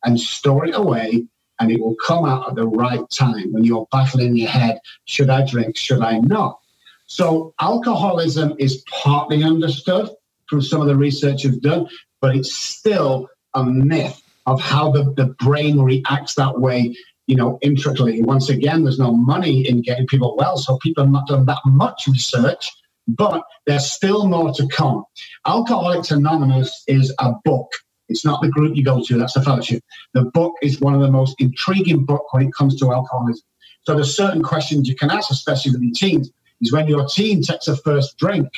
and 0.06 0.20
store 0.20 0.66
it 0.66 0.76
away, 0.76 1.26
and 1.60 1.72
it 1.72 1.82
will 1.82 1.96
come 2.06 2.24
out 2.24 2.50
at 2.50 2.56
the 2.56 2.68
right 2.68 3.02
time 3.10 3.52
when 3.52 3.64
you're 3.64 3.88
battling 3.92 4.38
your 4.38 4.50
head 4.50 4.80
should 5.06 5.30
I 5.30 5.46
drink, 5.46 5.76
should 5.76 6.02
I 6.02 6.20
not? 6.20 6.60
So, 7.08 7.56
alcoholism 7.60 8.54
is 8.60 8.84
partly 8.88 9.44
understood 9.44 10.10
from 10.48 10.62
some 10.62 10.82
of 10.82 10.88
the 10.88 10.96
research 10.96 11.44
you've 11.44 11.62
done, 11.62 11.90
but 12.22 12.36
it's 12.36 12.54
still 12.54 13.28
a 13.56 13.64
myth 13.64 14.22
of 14.46 14.62
how 14.62 14.92
the, 14.92 15.14
the 15.16 15.26
brain 15.44 15.80
reacts 15.80 16.36
that 16.36 16.60
way 16.60 16.96
you 17.30 17.36
know, 17.36 17.60
intricately. 17.62 18.24
Once 18.24 18.50
again, 18.50 18.84
there's 18.84 18.98
no 18.98 19.12
money 19.12 19.62
in 19.70 19.84
getting 19.84 20.08
people 20.08 20.36
well, 20.36 20.58
so 20.58 20.80
people 20.80 21.04
have 21.04 21.14
not 21.14 21.28
done 21.28 21.46
that 21.46 21.60
much 21.64 22.08
research, 22.08 22.68
but 23.08 23.44
there's 23.68 23.92
still 23.92 24.28
more 24.28 24.52
to 24.52 24.68
come. 24.70 25.04
Alcoholics 25.46 26.10
Anonymous 26.10 26.84
is 26.88 27.14
a 27.20 27.34
book. 27.46 27.72
It's 28.08 28.26
not 28.26 28.42
the 28.42 28.50
group 28.50 28.76
you 28.76 28.84
go 28.84 29.04
to, 29.06 29.18
that's 29.20 29.36
a 29.36 29.44
fellowship. 29.44 29.84
The 30.16 30.26
book 30.34 30.56
is 30.64 30.82
one 30.82 30.96
of 30.96 31.02
the 31.02 31.12
most 31.12 31.36
intriguing 31.38 32.04
books 32.04 32.26
when 32.32 32.48
it 32.48 32.54
comes 32.56 32.80
to 32.80 32.92
alcoholism. 32.92 33.44
So 33.84 33.94
there's 33.94 34.18
certain 34.18 34.42
questions 34.42 34.90
you 34.90 34.96
can 34.96 35.12
ask, 35.12 35.30
especially 35.30 35.74
with 35.74 35.84
your 35.84 35.94
teens, 35.94 36.32
is 36.62 36.74
when 36.74 36.88
your 36.88 37.08
teen 37.08 37.44
takes 37.44 37.68
a 37.68 37.78
first 37.78 38.18
drink 38.18 38.50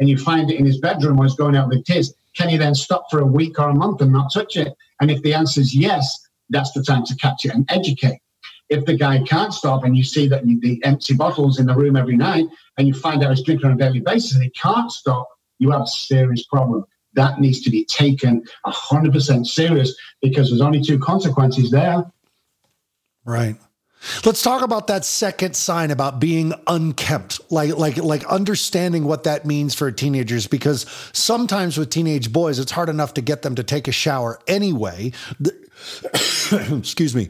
and 0.00 0.08
you 0.08 0.18
find 0.18 0.50
it 0.50 0.58
in 0.58 0.66
his 0.66 0.78
bedroom 0.78 1.18
or 1.18 1.24
he's 1.24 1.34
going 1.34 1.56
out 1.56 1.70
with 1.70 1.86
kids, 1.86 2.12
can 2.36 2.50
you 2.50 2.58
then 2.58 2.74
stop 2.74 3.06
for 3.10 3.20
a 3.20 3.26
week 3.26 3.58
or 3.58 3.70
a 3.70 3.74
month 3.74 4.02
and 4.02 4.12
not 4.12 4.30
touch 4.34 4.58
it? 4.58 4.74
And 5.00 5.10
if 5.10 5.22
the 5.22 5.32
answer 5.32 5.62
is 5.62 5.74
yes, 5.74 6.27
that's 6.50 6.72
the 6.72 6.82
time 6.82 7.04
to 7.04 7.14
catch 7.16 7.44
it 7.44 7.54
and 7.54 7.64
educate. 7.70 8.20
If 8.68 8.84
the 8.84 8.96
guy 8.96 9.22
can't 9.22 9.54
stop 9.54 9.84
and 9.84 9.96
you 9.96 10.04
see 10.04 10.28
that 10.28 10.44
the 10.44 10.80
empty 10.84 11.14
bottles 11.14 11.58
in 11.58 11.66
the 11.66 11.74
room 11.74 11.96
every 11.96 12.16
night 12.16 12.46
and 12.76 12.86
you 12.86 12.94
find 12.94 13.22
out 13.22 13.30
he's 13.30 13.42
drinking 13.42 13.66
on 13.66 13.72
a 13.72 13.76
daily 13.76 14.00
basis 14.00 14.34
and 14.34 14.42
he 14.42 14.50
can't 14.50 14.90
stop, 14.92 15.26
you 15.58 15.70
have 15.70 15.82
a 15.82 15.86
serious 15.86 16.44
problem. 16.44 16.84
That 17.14 17.40
needs 17.40 17.62
to 17.62 17.70
be 17.70 17.84
taken 17.86 18.44
100% 18.66 19.46
serious 19.46 19.96
because 20.20 20.50
there's 20.50 20.60
only 20.60 20.82
two 20.82 20.98
consequences 20.98 21.70
there. 21.70 22.04
Right. 23.24 23.56
Let's 24.24 24.42
talk 24.42 24.62
about 24.62 24.86
that 24.86 25.04
second 25.04 25.56
sign 25.56 25.90
about 25.90 26.20
being 26.20 26.54
unkempt, 26.66 27.40
like 27.50 27.76
like 27.76 27.96
like 27.96 28.24
understanding 28.26 29.04
what 29.04 29.24
that 29.24 29.44
means 29.44 29.74
for 29.74 29.90
teenagers. 29.90 30.46
Because 30.46 30.86
sometimes 31.12 31.76
with 31.76 31.90
teenage 31.90 32.32
boys, 32.32 32.58
it's 32.58 32.72
hard 32.72 32.88
enough 32.88 33.14
to 33.14 33.20
get 33.20 33.42
them 33.42 33.56
to 33.56 33.62
take 33.62 33.88
a 33.88 33.92
shower 33.92 34.38
anyway. 34.46 35.12
excuse 36.52 37.14
me. 37.14 37.28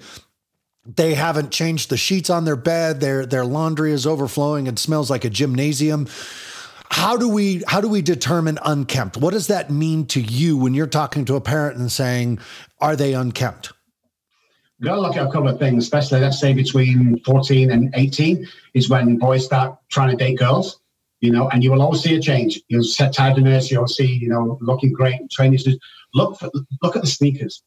They 0.85 1.14
haven't 1.14 1.50
changed 1.50 1.90
the 1.90 1.96
sheets 1.96 2.31
on 2.31 2.44
their 2.44 2.57
bed. 2.57 3.00
Their 3.00 3.26
their 3.26 3.44
laundry 3.44 3.92
is 3.92 4.07
overflowing 4.07 4.68
and 4.68 4.78
smells 4.78 5.11
like 5.11 5.24
a 5.24 5.31
gymnasium. 5.31 6.07
How 6.90 7.16
do 7.16 7.28
we 7.28 7.62
how 7.66 7.81
do 7.81 7.88
we 7.88 8.02
determine 8.02 8.59
unkempt? 8.64 9.16
What 9.16 9.33
does 9.33 9.48
that 9.48 9.70
mean 9.70 10.07
to 10.09 10.20
you 10.20 10.57
when 10.57 10.74
you're 10.74 10.87
talking 10.87 11.24
to 11.26 11.37
a 11.37 11.40
parent 11.40 11.78
and 11.78 11.92
saying, 11.92 12.38
"Are 12.81 12.96
they 12.96 13.14
unkempt?" 13.14 13.72
To 14.82 15.00
look 15.00 15.16
at 15.16 15.26
a 15.26 15.30
couple 15.30 15.48
of 15.48 15.58
things, 15.58 15.82
especially 15.82 16.20
let's 16.20 16.38
say 16.38 16.52
between 16.52 17.20
14 17.24 17.70
and 17.72 17.92
18 17.94 18.46
is 18.74 18.88
when 18.88 19.16
boys 19.16 19.44
start 19.44 19.76
trying 19.90 20.10
to 20.10 20.16
date 20.16 20.38
girls, 20.38 20.80
you 21.20 21.32
know, 21.32 21.48
and 21.48 21.64
you 21.64 21.72
will 21.72 21.82
always 21.82 22.02
see 22.02 22.14
a 22.14 22.20
change. 22.20 22.60
You'll 22.68 22.84
set 22.84 23.12
tidiness, 23.12 23.72
you'll 23.72 23.88
see, 23.88 24.06
you 24.06 24.28
know, 24.28 24.56
looking 24.60 24.92
great, 24.92 25.30
training. 25.32 25.58
Look 26.14 26.38
for, 26.38 26.48
look 26.80 26.94
at 26.94 27.02
the 27.02 27.08
sneakers. 27.08 27.62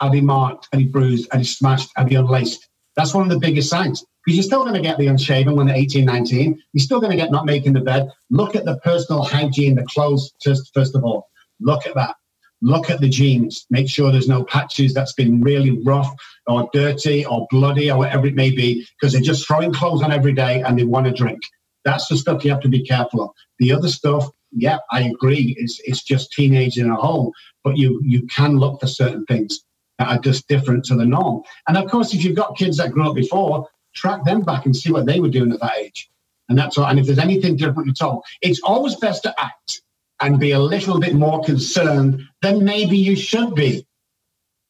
Are 0.00 0.10
they 0.10 0.20
marked? 0.20 0.68
Are 0.72 0.78
they 0.78 0.84
bruised? 0.84 1.28
Are 1.32 1.38
they 1.38 1.44
smashed? 1.44 1.88
Are 1.96 2.06
they 2.06 2.16
unlaced? 2.16 2.68
That's 2.94 3.14
one 3.14 3.24
of 3.24 3.30
the 3.30 3.38
biggest 3.38 3.70
signs 3.70 4.04
because 4.24 4.36
you're 4.36 4.44
still 4.44 4.62
going 4.62 4.74
to 4.74 4.80
get 4.80 4.98
the 4.98 5.06
unshaven 5.06 5.56
when 5.56 5.66
they're 5.66 5.76
18, 5.76 6.04
19. 6.04 6.62
You're 6.72 6.84
still 6.84 7.00
going 7.00 7.10
to 7.10 7.16
get 7.16 7.30
not 7.30 7.46
making 7.46 7.72
the 7.72 7.80
bed. 7.80 8.10
Look 8.30 8.54
at 8.54 8.64
the 8.64 8.78
personal 8.80 9.22
hygiene, 9.22 9.76
the 9.76 9.84
clothes, 9.84 10.32
just 10.42 10.72
first 10.74 10.94
of 10.94 11.04
all. 11.04 11.30
Look 11.60 11.86
at 11.86 11.94
that. 11.94 12.16
Look 12.64 12.88
at 12.88 13.00
the 13.00 13.10
jeans. 13.10 13.66
Make 13.68 13.90
sure 13.90 14.10
there's 14.10 14.26
no 14.26 14.42
patches 14.42 14.94
that's 14.94 15.12
been 15.12 15.42
really 15.42 15.82
rough 15.82 16.10
or 16.46 16.70
dirty 16.72 17.26
or 17.26 17.46
bloody 17.50 17.90
or 17.90 17.98
whatever 17.98 18.26
it 18.26 18.34
may 18.34 18.50
be 18.50 18.86
because 18.98 19.12
they're 19.12 19.20
just 19.20 19.46
throwing 19.46 19.70
clothes 19.70 20.02
on 20.02 20.10
every 20.10 20.32
day 20.32 20.62
and 20.62 20.78
they 20.78 20.84
want 20.84 21.04
to 21.04 21.12
drink. 21.12 21.42
That's 21.84 22.08
the 22.08 22.16
stuff 22.16 22.42
you 22.42 22.50
have 22.50 22.62
to 22.62 22.70
be 22.70 22.82
careful 22.82 23.22
of. 23.22 23.30
The 23.58 23.70
other 23.70 23.88
stuff, 23.88 24.26
yeah, 24.50 24.78
I 24.90 25.02
agree. 25.02 25.54
It's 25.58 25.78
it's 25.84 26.02
just 26.02 26.32
teenage 26.32 26.78
in 26.78 26.90
a 26.90 26.96
whole, 26.96 27.34
but 27.64 27.76
you 27.76 28.00
you 28.02 28.26
can 28.28 28.56
look 28.56 28.80
for 28.80 28.86
certain 28.86 29.26
things 29.26 29.62
that 29.98 30.08
are 30.08 30.18
just 30.18 30.48
different 30.48 30.86
to 30.86 30.94
the 30.94 31.04
norm. 31.04 31.42
And 31.68 31.76
of 31.76 31.90
course, 31.90 32.14
if 32.14 32.24
you've 32.24 32.34
got 32.34 32.56
kids 32.56 32.78
that 32.78 32.92
grew 32.92 33.10
up 33.10 33.14
before, 33.14 33.68
track 33.94 34.24
them 34.24 34.40
back 34.40 34.64
and 34.64 34.74
see 34.74 34.90
what 34.90 35.04
they 35.04 35.20
were 35.20 35.28
doing 35.28 35.52
at 35.52 35.60
that 35.60 35.76
age. 35.76 36.10
And 36.48 36.58
that's 36.58 36.78
all. 36.78 36.86
And 36.86 36.98
if 36.98 37.04
there's 37.04 37.18
anything 37.18 37.56
different 37.56 37.90
at 37.90 38.02
all, 38.02 38.24
it's 38.40 38.60
always 38.62 38.96
best 38.96 39.22
to 39.24 39.34
act 39.38 39.82
and 40.24 40.40
be 40.40 40.52
a 40.52 40.58
little 40.58 40.98
bit 40.98 41.14
more 41.14 41.44
concerned 41.44 42.22
than 42.40 42.64
maybe 42.64 42.96
you 42.96 43.14
should 43.14 43.54
be 43.54 43.86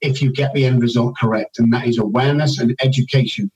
if 0.00 0.20
you 0.20 0.32
get 0.32 0.52
the 0.52 0.64
end 0.64 0.82
result 0.82 1.16
correct. 1.16 1.60
And 1.60 1.72
that 1.72 1.86
is 1.86 1.96
awareness 1.96 2.58
and 2.58 2.74
education 2.82 3.52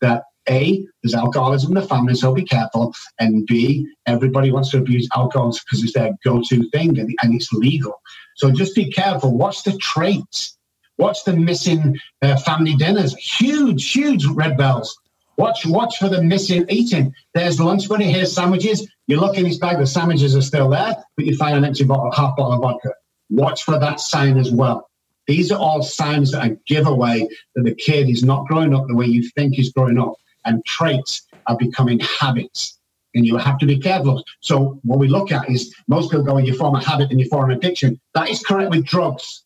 that 0.00 0.22
A, 0.48 0.82
there's 1.02 1.14
alcoholism 1.14 1.76
in 1.76 1.82
the 1.82 1.86
family, 1.86 2.14
so 2.14 2.32
be 2.32 2.42
careful. 2.42 2.94
And 3.20 3.46
B, 3.46 3.86
everybody 4.06 4.50
wants 4.50 4.70
to 4.70 4.78
abuse 4.78 5.06
alcohol 5.14 5.50
because 5.52 5.84
it's 5.84 5.92
their 5.92 6.12
go 6.24 6.40
to 6.48 6.70
thing 6.70 6.98
and, 6.98 7.14
and 7.22 7.34
it's 7.34 7.52
legal. 7.52 8.00
So 8.36 8.50
just 8.50 8.74
be 8.74 8.90
careful. 8.90 9.36
Watch 9.36 9.62
the 9.62 9.76
traits. 9.76 10.56
Watch 10.96 11.24
the 11.24 11.34
missing 11.34 11.98
uh, 12.22 12.38
family 12.38 12.74
dinners. 12.76 13.14
Huge, 13.16 13.92
huge 13.92 14.24
red 14.24 14.56
bells. 14.56 14.98
Watch, 15.42 15.66
watch 15.66 15.98
for 15.98 16.08
the 16.08 16.22
missing 16.22 16.64
eating. 16.68 17.12
There's 17.34 17.58
lunch 17.58 17.88
money. 17.88 18.04
Here's 18.04 18.32
sandwiches. 18.32 18.88
You 19.08 19.18
look 19.18 19.36
in 19.36 19.44
his 19.44 19.58
bag, 19.58 19.78
the 19.78 19.86
sandwiches 19.88 20.36
are 20.36 20.40
still 20.40 20.68
there, 20.68 20.94
but 21.16 21.26
you 21.26 21.36
find 21.36 21.56
an 21.56 21.64
empty 21.64 21.82
bottle, 21.82 22.12
half 22.12 22.36
bottle 22.36 22.52
of 22.52 22.60
vodka. 22.60 22.90
Watch 23.28 23.64
for 23.64 23.76
that 23.76 23.98
sign 23.98 24.38
as 24.38 24.52
well. 24.52 24.88
These 25.26 25.50
are 25.50 25.58
all 25.58 25.82
signs 25.82 26.30
that 26.30 26.48
are 26.48 26.56
giveaway 26.64 27.26
that 27.56 27.64
the 27.64 27.74
kid 27.74 28.08
is 28.08 28.22
not 28.22 28.46
growing 28.46 28.72
up 28.72 28.86
the 28.86 28.94
way 28.94 29.06
you 29.06 29.28
think 29.30 29.54
he's 29.54 29.72
growing 29.72 29.98
up, 29.98 30.14
and 30.44 30.64
traits 30.64 31.26
are 31.48 31.56
becoming 31.56 31.98
habits. 31.98 32.78
And 33.16 33.26
you 33.26 33.36
have 33.36 33.58
to 33.58 33.66
be 33.66 33.80
careful. 33.80 34.22
So 34.42 34.78
what 34.84 35.00
we 35.00 35.08
look 35.08 35.32
at 35.32 35.50
is 35.50 35.74
most 35.88 36.12
people 36.12 36.24
go, 36.24 36.38
you 36.38 36.54
form 36.54 36.76
a 36.76 36.84
habit 36.84 37.10
and 37.10 37.18
you 37.18 37.28
form 37.28 37.50
an 37.50 37.56
addiction. 37.56 38.00
That 38.14 38.30
is 38.30 38.44
correct 38.44 38.70
with 38.70 38.84
drugs. 38.84 39.42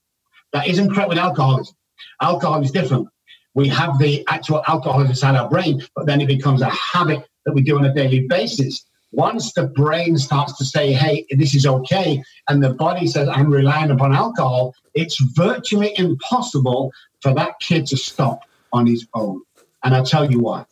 That 0.52 0.68
isn't 0.68 0.92
correct 0.92 1.08
with 1.08 1.16
alcoholism. 1.16 1.74
Alcohol 2.20 2.62
is 2.62 2.70
different. 2.70 3.08
We 3.56 3.68
have 3.68 3.98
the 3.98 4.22
actual 4.28 4.62
alcohol 4.68 5.00
inside 5.00 5.34
our 5.34 5.48
brain, 5.48 5.82
but 5.96 6.04
then 6.04 6.20
it 6.20 6.28
becomes 6.28 6.60
a 6.60 6.68
habit 6.68 7.26
that 7.46 7.54
we 7.54 7.62
do 7.62 7.78
on 7.78 7.86
a 7.86 7.94
daily 7.94 8.26
basis. 8.28 8.84
Once 9.12 9.54
the 9.54 9.68
brain 9.68 10.18
starts 10.18 10.58
to 10.58 10.64
say, 10.64 10.92
hey, 10.92 11.24
this 11.30 11.54
is 11.54 11.64
okay, 11.66 12.22
and 12.48 12.62
the 12.62 12.74
body 12.74 13.06
says, 13.06 13.28
I'm 13.28 13.50
relying 13.50 13.90
upon 13.90 14.14
alcohol, 14.14 14.74
it's 14.92 15.18
virtually 15.34 15.94
impossible 15.96 16.92
for 17.22 17.32
that 17.32 17.54
kid 17.60 17.86
to 17.86 17.96
stop 17.96 18.42
on 18.74 18.86
his 18.86 19.06
own. 19.14 19.40
And 19.82 19.94
I'll 19.94 20.04
tell 20.04 20.30
you 20.30 20.40
why. 20.40 20.66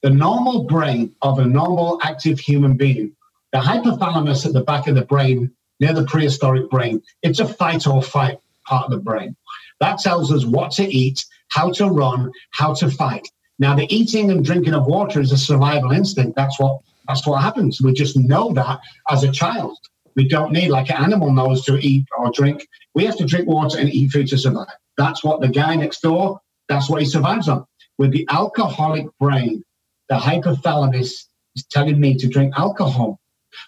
The 0.00 0.08
normal 0.08 0.64
brain 0.64 1.14
of 1.20 1.38
a 1.40 1.44
normal 1.44 2.00
active 2.02 2.40
human 2.40 2.74
being, 2.74 3.14
the 3.52 3.58
hypothalamus 3.58 4.46
at 4.46 4.54
the 4.54 4.62
back 4.62 4.86
of 4.86 4.94
the 4.94 5.04
brain, 5.04 5.52
near 5.78 5.92
the 5.92 6.04
prehistoric 6.04 6.70
brain, 6.70 7.02
it's 7.22 7.40
a 7.40 7.46
fight 7.46 7.86
or 7.86 8.02
fight 8.02 8.38
part 8.64 8.86
of 8.86 8.92
the 8.92 8.96
brain. 8.98 9.36
That 9.80 9.98
tells 9.98 10.32
us 10.32 10.46
what 10.46 10.70
to 10.72 10.84
eat, 10.84 11.26
how 11.50 11.70
to 11.72 11.88
run, 11.88 12.32
how 12.50 12.74
to 12.74 12.90
fight. 12.90 13.28
Now, 13.58 13.74
the 13.76 13.92
eating 13.94 14.30
and 14.30 14.44
drinking 14.44 14.74
of 14.74 14.86
water 14.86 15.20
is 15.20 15.32
a 15.32 15.38
survival 15.38 15.92
instinct. 15.92 16.34
That's 16.36 16.58
what 16.58 16.80
that's 17.06 17.26
what 17.26 17.42
happens. 17.42 17.82
We 17.82 17.92
just 17.92 18.16
know 18.16 18.52
that 18.52 18.80
as 19.10 19.24
a 19.24 19.32
child. 19.32 19.76
We 20.16 20.28
don't 20.28 20.52
need, 20.52 20.68
like 20.68 20.90
an 20.90 21.02
animal 21.02 21.32
knows 21.32 21.64
to 21.64 21.76
eat 21.78 22.06
or 22.16 22.30
drink. 22.32 22.66
We 22.94 23.04
have 23.04 23.16
to 23.18 23.24
drink 23.24 23.48
water 23.48 23.78
and 23.78 23.88
eat 23.88 24.12
food 24.12 24.28
to 24.28 24.38
survive. 24.38 24.66
That's 24.96 25.24
what 25.24 25.40
the 25.40 25.48
guy 25.48 25.74
next 25.76 26.00
door, 26.02 26.40
that's 26.68 26.88
what 26.88 27.00
he 27.00 27.08
survives 27.08 27.48
on. 27.48 27.64
With 27.98 28.12
the 28.12 28.26
alcoholic 28.30 29.06
brain, 29.18 29.64
the 30.08 30.16
hypothalamus 30.16 31.26
is 31.56 31.66
telling 31.70 32.00
me 32.00 32.14
to 32.16 32.28
drink 32.28 32.54
alcohol. 32.56 33.18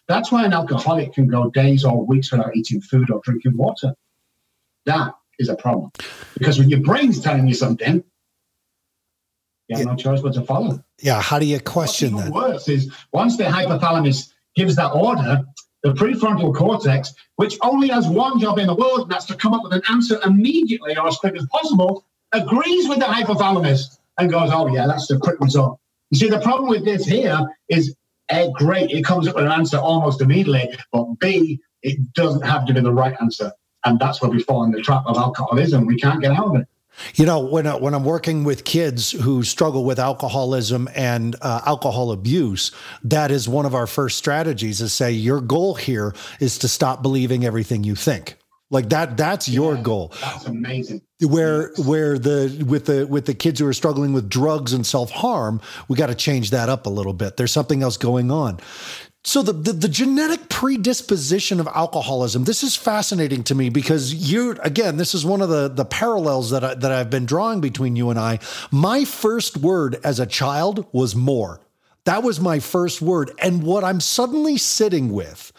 That's 0.09 0.31
why 0.31 0.45
an 0.45 0.53
alcoholic 0.53 1.15
can 1.15 1.27
go 1.27 1.51
days 1.51 1.85
or 1.85 2.05
weeks 2.05 2.31
without 2.33 2.57
eating 2.57 2.81
food 2.81 3.11
or 3.11 3.21
drinking 3.25 3.57
water. 3.57 3.95
That 4.87 5.15
is 5.39 5.49
a 5.49 5.57
problem. 5.57 5.91
Because 6.39 6.59
when 6.59 6.69
your 6.69 6.81
brain's 6.81 7.21
telling 7.21 7.47
you 7.47 7.55
something, 7.55 8.05
you 9.69 9.77
have 9.77 9.87
yeah. 9.87 9.93
no 9.93 9.97
choice 9.97 10.21
but 10.21 10.35
to 10.35 10.43
follow. 10.43 10.83
Yeah, 11.01 11.21
how 11.21 11.39
do 11.39 11.47
you 11.47 11.61
question 11.61 12.15
What's 12.15 12.27
that? 12.27 12.35
Worse 12.35 12.69
is 12.69 12.93
once 13.13 13.37
the 13.37 13.45
hypothalamus 13.45 14.33
gives 14.55 14.77
that 14.77 14.91
order, 14.91 15.45
the 15.83 15.93
prefrontal 15.95 16.55
cortex, 16.55 17.15
which 17.37 17.57
only 17.63 17.89
has 17.89 18.07
one 18.07 18.39
job 18.39 18.59
in 18.59 18.67
the 18.67 18.75
world, 18.75 19.03
and 19.03 19.11
that's 19.11 19.25
to 19.27 19.35
come 19.35 19.55
up 19.55 19.65
with 19.65 19.73
an 19.73 19.83
answer 19.89 20.21
immediately 20.25 20.97
or 20.97 21.09
as 21.09 21.17
quick 21.17 21.37
as 21.37 21.47
possible, 21.47 22.05
agrees 22.33 22.89
with 22.89 22.99
the 22.99 23.05
hypothalamus 23.05 23.99
and 24.19 24.31
goes, 24.31 24.51
"Oh 24.53 24.69
yeah, 24.69 24.87
that's 24.87 25.07
the 25.07 25.19
quick 25.19 25.41
result." 25.41 25.79
You 26.11 26.19
see, 26.19 26.29
the 26.29 26.41
problem 26.41 26.69
with 26.69 26.85
this 26.85 27.07
here 27.07 27.41
is, 27.69 27.95
A, 28.31 28.51
great, 28.53 28.91
it 28.91 29.05
comes 29.05 29.27
up 29.27 29.35
with 29.35 29.47
an 29.47 29.53
answer 29.53 29.79
almost 29.79 30.21
immediately, 30.21 30.77
but 30.93 31.07
B, 31.19 31.59
it 31.83 32.13
doesn't 32.13 32.43
have 32.43 32.67
to 32.67 32.75
be 32.75 32.81
the 32.81 32.93
right 32.93 33.17
answer, 33.21 33.53
and 33.85 33.99
that's 33.99 34.23
where 34.23 34.31
we 34.31 34.43
fall 34.43 34.65
in 34.65 34.71
the 34.71 34.81
trap 34.81 35.05
of 35.07 35.17
alcoholism. 35.17 35.87
We 35.87 35.97
can't 35.99 36.21
get 36.21 36.33
out 36.33 36.47
of 36.47 36.57
it. 36.57 36.69
You 37.15 37.27
know, 37.27 37.41
when 37.41 37.67
I, 37.67 37.77
when 37.77 37.95
I'm 37.95 38.05
working 38.05 38.45
with 38.45 38.65
kids 38.65 39.13
who 39.13 39.43
struggle 39.43 39.85
with 39.85 39.99
alcoholism 39.99 40.89
and 40.95 41.37
uh, 41.41 41.63
alcohol 41.65 42.13
abuse, 42.13 42.71
that 43.03 43.31
is 43.31 43.49
one 43.49 43.67
of 43.67 43.75
our 43.75 43.87
first 43.87 44.19
strategies. 44.19 44.81
Is 44.81 44.93
say 44.93 45.11
your 45.13 45.41
goal 45.41 45.75
here 45.75 46.15
is 46.39 46.59
to 46.59 46.69
stop 46.69 47.03
believing 47.03 47.45
everything 47.45 47.83
you 47.83 47.95
think. 47.95 48.37
Like 48.71 48.89
that. 48.89 49.19
That's 49.19 49.49
your 49.49 49.75
yeah, 49.75 49.83
goal. 49.83 50.13
That's 50.21 50.47
amazing. 50.47 51.03
Where 51.21 51.73
where 51.85 52.19
the 52.19 52.65
with 52.67 52.87
the 52.87 53.07
with 53.07 53.27
the 53.27 53.35
kids 53.35 53.61
who 53.61 53.67
are 53.67 53.75
struggling 53.75 54.13
with 54.13 54.31
drugs 54.31 54.73
and 54.73 54.87
self 54.87 55.11
harm, 55.11 55.61
we 55.89 55.97
got 55.97 56.07
to 56.07 56.15
change 56.15 56.51
that 56.51 56.69
up 56.69 56.87
a 56.87 56.91
little 56.91 57.13
bit. 57.13 57.37
There's 57.37 57.53
something 57.53 57.83
else 57.83 57.97
going 57.97 58.31
on. 58.31 58.61
So 59.25 59.43
the, 59.43 59.53
the, 59.53 59.73
the 59.73 59.89
genetic 59.89 60.49
predisposition 60.49 61.61
of 61.61 61.69
alcoholism. 61.69 62.43
This 62.45 62.65
is 62.65 62.75
fascinating 62.75 63.45
to 63.45 63.55
me 63.55 63.69
because 63.69 64.13
you 64.15 64.57
again. 64.63 64.97
This 64.97 65.15
is 65.15 65.25
one 65.25 65.41
of 65.41 65.49
the 65.49 65.69
the 65.69 65.85
parallels 65.85 66.51
that 66.51 66.65
I, 66.65 66.75
that 66.75 66.91
I've 66.91 67.11
been 67.11 67.25
drawing 67.25 67.61
between 67.61 67.95
you 67.95 68.11
and 68.11 68.19
I. 68.19 68.41
My 68.73 69.05
first 69.05 69.57
word 69.57 70.01
as 70.03 70.19
a 70.19 70.27
child 70.27 70.87
was 70.93 71.15
more. 71.15 71.61
That 72.05 72.25
was 72.25 72.41
my 72.41 72.59
first 72.59 73.01
word, 73.01 73.31
and 73.39 73.63
what 73.63 73.85
I'm 73.85 74.01
suddenly 74.01 74.59
sitting 74.59 75.13
with 75.13 75.53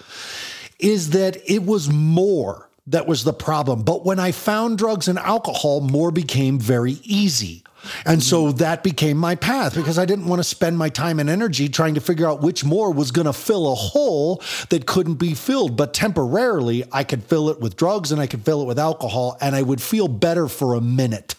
is 0.78 1.12
that 1.12 1.38
it 1.49 1.63
was 1.63 1.89
more 1.89 2.69
that 2.88 3.08
was 3.08 3.23
the 3.23 3.32
problem. 3.32 3.84
But 3.84 4.06
when 4.06 4.19
I 4.19 4.34
found 4.34 4.78
drugs 4.78 5.08
and 5.08 5.17
alcohol, 5.17 5.80
more 5.80 6.12
became 6.12 6.60
very 6.60 6.97
easy. 7.04 7.63
And 8.05 8.21
so 8.23 8.51
that 8.53 8.83
became 8.83 9.17
my 9.17 9.35
path 9.35 9.75
because 9.75 9.97
I 9.97 10.05
didn't 10.05 10.27
want 10.27 10.39
to 10.39 10.43
spend 10.43 10.77
my 10.77 10.89
time 10.89 11.19
and 11.19 11.29
energy 11.29 11.69
trying 11.69 11.95
to 11.95 12.01
figure 12.01 12.27
out 12.27 12.41
which 12.41 12.63
more 12.63 12.91
was 12.91 13.11
going 13.11 13.25
to 13.25 13.33
fill 13.33 13.71
a 13.71 13.75
hole 13.75 14.41
that 14.69 14.85
couldn't 14.85 15.15
be 15.15 15.33
filled. 15.33 15.75
But 15.77 15.93
temporarily, 15.93 16.83
I 16.91 17.03
could 17.03 17.23
fill 17.23 17.49
it 17.49 17.59
with 17.59 17.75
drugs 17.75 18.11
and 18.11 18.21
I 18.21 18.27
could 18.27 18.43
fill 18.43 18.61
it 18.61 18.65
with 18.65 18.79
alcohol, 18.79 19.37
and 19.41 19.55
I 19.55 19.61
would 19.61 19.81
feel 19.81 20.07
better 20.07 20.47
for 20.47 20.75
a 20.75 20.81
minute. 20.81 21.35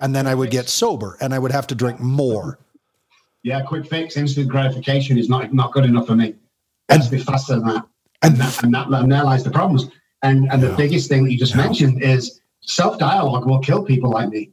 And 0.00 0.14
then 0.14 0.26
I 0.26 0.34
would 0.34 0.50
get 0.50 0.68
sober 0.68 1.16
and 1.20 1.34
I 1.34 1.38
would 1.38 1.50
have 1.50 1.66
to 1.68 1.74
drink 1.74 1.98
more. 1.98 2.58
Yeah, 3.42 3.62
quick 3.62 3.86
fix, 3.86 4.16
instant 4.16 4.48
gratification 4.48 5.18
is 5.18 5.28
not 5.28 5.52
not 5.52 5.72
good 5.72 5.84
enough 5.84 6.06
for 6.06 6.14
me. 6.14 6.34
Has 6.88 7.08
to 7.08 7.16
be 7.16 7.22
faster 7.22 7.54
than 7.54 7.66
that. 7.66 7.84
And, 8.22 8.36
that, 8.36 8.62
and, 8.62 8.74
that, 8.74 8.88
and 8.88 9.12
there 9.12 9.22
lies 9.24 9.44
the 9.44 9.50
problems. 9.50 9.90
And, 10.22 10.50
and 10.50 10.62
the 10.62 10.74
biggest 10.74 11.08
thing 11.08 11.24
that 11.24 11.30
you 11.30 11.38
just 11.38 11.54
yeah. 11.54 11.62
mentioned 11.62 12.02
is 12.02 12.40
self 12.60 12.98
dialogue 12.98 13.46
will 13.46 13.60
kill 13.60 13.84
people 13.84 14.10
like 14.10 14.28
me. 14.30 14.50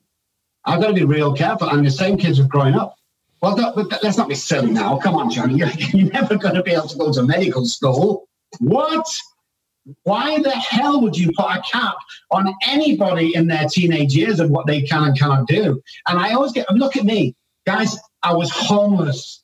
I've 0.65 0.82
got 0.82 0.88
to 0.88 0.93
be 0.93 1.06
real 1.06 1.34
careful. 1.34 1.69
And 1.69 1.86
the 1.86 1.91
same 1.91 2.17
kids 2.17 2.39
are 2.39 2.47
growing 2.47 2.75
up. 2.75 2.97
Well, 3.41 3.56
let's 4.01 4.17
not 4.17 4.30
be 4.30 4.36
silly 4.36 4.71
now. 4.71 4.97
Come 4.97 5.15
on, 5.15 5.30
Johnny. 5.30 5.56
You're, 5.58 5.69
you're 5.69 6.12
never 6.12 6.36
going 6.36 6.56
to 6.56 6.63
be 6.63 6.71
able 6.71 6.88
to 6.88 6.97
go 6.97 7.12
to 7.12 7.23
medical 7.23 7.65
school. 7.65 8.28
What? 8.60 9.08
Why 10.04 10.41
the 10.41 10.51
hell 10.51 11.01
would 11.01 11.15
you 11.15 11.32
put 11.38 11.45
a 11.45 11.62
cap 11.62 11.95
on 12.32 12.51
anybody 12.65 13.36
in 13.36 13.47
their 13.47 13.67
teenage 13.69 14.15
years 14.15 14.39
of 14.39 14.49
what 14.49 14.65
they 14.65 14.82
can 14.82 15.04
and 15.04 15.19
cannot 15.19 15.47
do? 15.47 15.82
And 16.08 16.17
I 16.17 16.34
always 16.34 16.54
get, 16.54 16.69
look 16.71 16.97
at 16.97 17.06
me, 17.06 17.36
guys, 17.67 17.95
I 18.23 18.34
was 18.34 18.49
homeless. 18.49 19.43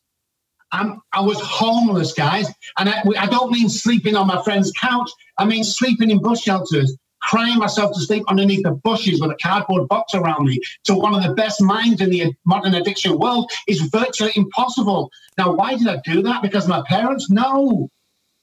I'm, 0.72 1.02
I 1.14 1.22
was 1.22 1.40
homeless, 1.42 2.14
guys. 2.14 2.48
And 2.80 2.90
I, 2.90 3.04
I 3.20 3.28
don't 3.28 3.52
mean 3.52 3.70
sleeping 3.70 4.16
on 4.16 4.26
my 4.26 4.42
friend's 4.42 4.72
couch. 4.72 5.12
I 5.38 5.46
mean 5.46 5.64
sleeping 5.64 6.10
in 6.10 6.20
bus 6.20 6.42
shelters 6.42 6.98
crying 7.22 7.58
myself 7.60 7.94
to 7.94 8.02
sleep 8.02 8.24
underneath 8.28 8.64
the 8.64 8.72
bushes 8.72 9.22
with 9.22 9.32
a 9.32 9.36
cardboard 9.36 9.88
box 9.88 10.14
around 10.14 10.46
me 10.46 10.60
to 10.84 10.96
one 10.96 11.14
of 11.14 11.24
the 11.24 11.34
best 11.34 11.62
minds 11.62 12.02
in 12.02 12.10
the 12.10 12.34
modern 12.46 12.76
addiction 12.76 13.18
world 13.18 13.50
is 13.68 13.82
virtually 13.82 14.32
impossible. 14.36 15.12
Now, 15.38 15.54
why 15.54 15.76
did 15.76 15.88
I 15.88 15.98
do 16.04 16.22
that? 16.24 16.42
Because 16.42 16.68
my 16.68 16.84
parents? 16.88 17.30
No. 17.30 17.90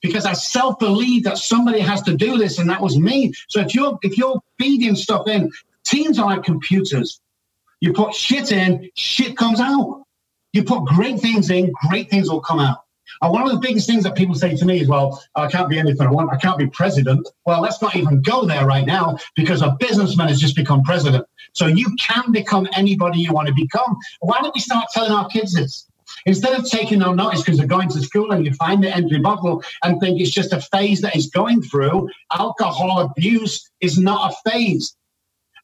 Because 0.01 0.27
I 0.27 0.33
self 0.33 0.79
believe 0.79 1.25
that 1.25 1.39
somebody 1.39 1.81
has 1.81 2.03
to 2.03 2.17
do 2.17 2.39
this, 2.39 2.59
and 2.59 2.71
that 2.71 2.81
was 2.81 2.97
me. 2.97 3.33
So 3.49 3.61
if 3.61 3.75
you're 3.75 3.99
if 4.03 4.17
you're 4.17 4.41
feeding 4.59 4.95
stuff 4.95 5.27
in, 5.27 5.51
teens 5.85 6.19
are 6.19 6.27
like 6.27 6.45
computers. 6.45 7.21
You 7.81 7.93
put 7.93 8.15
shit 8.15 8.53
in, 8.53 8.91
shit 8.97 9.37
comes 9.37 9.61
out. 9.61 10.05
You 10.53 10.65
put 10.65 10.85
great 10.85 11.21
things 11.21 11.51
in, 11.51 11.73
great 11.89 12.11
things 12.11 12.31
will 12.31 12.41
come 12.41 12.61
out. 12.61 12.85
And 13.23 13.33
one 13.33 13.43
of 13.43 13.53
the 13.53 13.59
biggest 13.59 13.87
things 13.87 14.05
that 14.05 14.15
people 14.15 14.35
say 14.35 14.57
to 14.57 14.65
me 14.65 14.81
is, 14.81 14.89
well, 14.89 15.23
I 15.35 15.49
can't 15.49 15.69
be 15.69 15.79
anything 15.79 16.07
I 16.07 16.11
want. 16.11 16.33
I 16.33 16.37
can't 16.37 16.59
be 16.59 16.67
president. 16.69 17.29
Well, 17.47 17.61
let's 17.61 17.83
not 17.83 17.97
even 17.97 18.23
go 18.23 18.45
there 18.45 18.67
right 18.67 18.87
now 18.87 19.19
because 19.35 19.63
a 19.63 19.77
businessman 19.79 20.29
has 20.29 20.41
just 20.41 20.57
become 20.57 20.83
president. 20.83 21.27
So 21.53 21.67
you 21.67 21.95
can 21.99 22.31
become 22.33 22.69
anybody 22.75 23.21
you 23.21 23.33
want 23.33 23.49
to 23.49 23.55
become. 23.55 23.97
Why 24.21 24.41
don't 24.41 24.55
we 24.55 24.61
start 24.61 24.87
telling 24.93 25.13
our 25.13 25.29
kids 25.29 25.55
this? 25.55 25.87
Instead 26.27 26.59
of 26.59 26.69
taking 26.69 27.01
no 27.01 27.13
notice 27.13 27.43
because 27.43 27.59
they're 27.59 27.67
going 27.67 27.89
to 27.89 28.03
school 28.03 28.33
and 28.33 28.45
you 28.45 28.53
find 28.55 28.83
the 28.83 28.95
empty 28.95 29.19
bottle 29.19 29.63
and 29.83 30.01
think 30.01 30.21
it's 30.21 30.31
just 30.31 30.53
a 30.53 30.61
phase 30.61 31.01
that 31.01 31.15
is 31.15 31.29
going 31.29 31.63
through, 31.63 32.09
alcohol 32.33 33.01
abuse 33.01 33.71
is 33.81 33.99
not 33.99 34.33
a 34.33 34.51
phase 34.51 34.97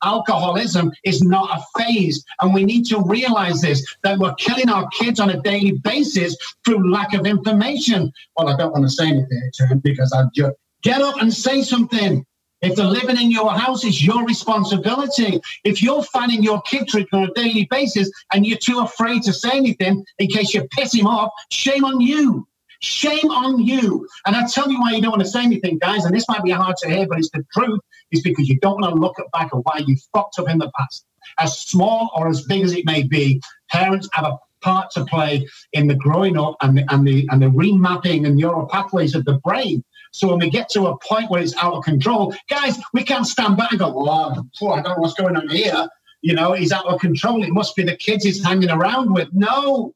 alcoholism 0.04 0.92
is 1.04 1.22
not 1.22 1.58
a 1.58 1.82
phase. 1.82 2.24
And 2.40 2.54
we 2.54 2.64
need 2.64 2.86
to 2.86 3.02
realize 3.02 3.60
this 3.60 3.84
that 4.02 4.18
we're 4.18 4.34
killing 4.34 4.68
our 4.68 4.88
kids 4.88 5.20
on 5.20 5.30
a 5.30 5.40
daily 5.40 5.72
basis 5.72 6.36
through 6.64 6.90
lack 6.92 7.14
of 7.14 7.26
information. 7.26 8.12
Well, 8.36 8.48
I 8.48 8.56
don't 8.56 8.72
want 8.72 8.84
to 8.84 8.90
say 8.90 9.08
anything 9.08 9.80
because 9.82 10.12
I 10.12 10.24
just 10.34 10.52
get 10.82 11.00
up 11.00 11.20
and 11.20 11.32
say 11.32 11.62
something. 11.62 12.24
If 12.62 12.76
they're 12.76 12.86
living 12.86 13.20
in 13.20 13.30
your 13.30 13.52
house, 13.52 13.84
it's 13.84 14.02
your 14.02 14.24
responsibility. 14.24 15.38
If 15.64 15.82
you're 15.82 16.02
finding 16.04 16.42
your 16.42 16.62
kid 16.62 16.86
drinking 16.86 17.18
on 17.18 17.28
a 17.28 17.32
daily 17.34 17.68
basis 17.70 18.10
and 18.32 18.46
you're 18.46 18.58
too 18.58 18.80
afraid 18.80 19.22
to 19.24 19.34
say 19.34 19.50
anything 19.50 20.02
in 20.18 20.28
case 20.28 20.54
you 20.54 20.66
piss 20.70 20.94
him 20.94 21.06
off, 21.06 21.30
shame 21.50 21.84
on 21.84 22.00
you. 22.00 22.48
Shame 22.80 23.30
on 23.30 23.60
you. 23.60 24.06
And 24.26 24.36
I 24.36 24.46
tell 24.46 24.70
you 24.70 24.80
why 24.80 24.92
you 24.92 25.02
don't 25.02 25.10
want 25.10 25.22
to 25.22 25.28
say 25.28 25.42
anything, 25.42 25.78
guys, 25.78 26.04
and 26.04 26.14
this 26.14 26.28
might 26.28 26.42
be 26.42 26.50
hard 26.50 26.76
to 26.78 26.90
hear, 26.90 27.06
but 27.06 27.18
it's 27.18 27.30
the 27.30 27.44
truth, 27.52 27.80
is 28.14 28.22
because 28.22 28.48
you 28.48 28.58
don't 28.60 28.80
want 28.80 28.94
to 28.94 29.00
look 29.00 29.16
back 29.32 29.50
at 29.52 29.64
why 29.64 29.82
you 29.86 29.96
fucked 30.12 30.38
up 30.38 30.48
in 30.48 30.58
the 30.58 30.70
past. 30.78 31.04
As 31.38 31.58
small 31.58 32.10
or 32.16 32.28
as 32.28 32.42
big 32.42 32.62
as 32.62 32.72
it 32.72 32.86
may 32.86 33.02
be, 33.02 33.42
parents 33.70 34.08
have 34.12 34.24
a 34.24 34.38
part 34.62 34.90
to 34.92 35.04
play 35.04 35.46
in 35.72 35.86
the 35.86 35.94
growing 35.94 36.38
up 36.38 36.56
and 36.62 36.78
the, 36.78 36.84
and 36.92 37.06
the 37.06 37.28
and 37.30 37.42
the 37.42 37.46
remapping 37.46 38.26
and 38.26 38.36
neural 38.36 38.66
pathways 38.66 39.14
of 39.14 39.24
the 39.24 39.34
brain. 39.44 39.84
So 40.12 40.28
when 40.28 40.38
we 40.38 40.50
get 40.50 40.68
to 40.70 40.86
a 40.86 40.98
point 40.98 41.30
where 41.30 41.42
it's 41.42 41.56
out 41.56 41.74
of 41.74 41.84
control, 41.84 42.34
guys, 42.48 42.78
we 42.92 43.02
can't 43.04 43.26
stand 43.26 43.56
back 43.56 43.72
and 43.72 43.80
go, 43.80 43.90
"Well, 43.90 44.48
oh, 44.62 44.68
I 44.70 44.80
don't 44.80 44.96
know 44.96 45.02
what's 45.02 45.14
going 45.14 45.36
on 45.36 45.48
here." 45.48 45.88
You 46.22 46.34
know, 46.34 46.52
he's 46.52 46.72
out 46.72 46.86
of 46.86 47.00
control. 47.00 47.44
It 47.44 47.50
must 47.50 47.76
be 47.76 47.82
the 47.82 47.96
kids 47.96 48.24
he's 48.24 48.42
hanging 48.42 48.70
around 48.70 49.12
with. 49.12 49.28
No, 49.32 49.92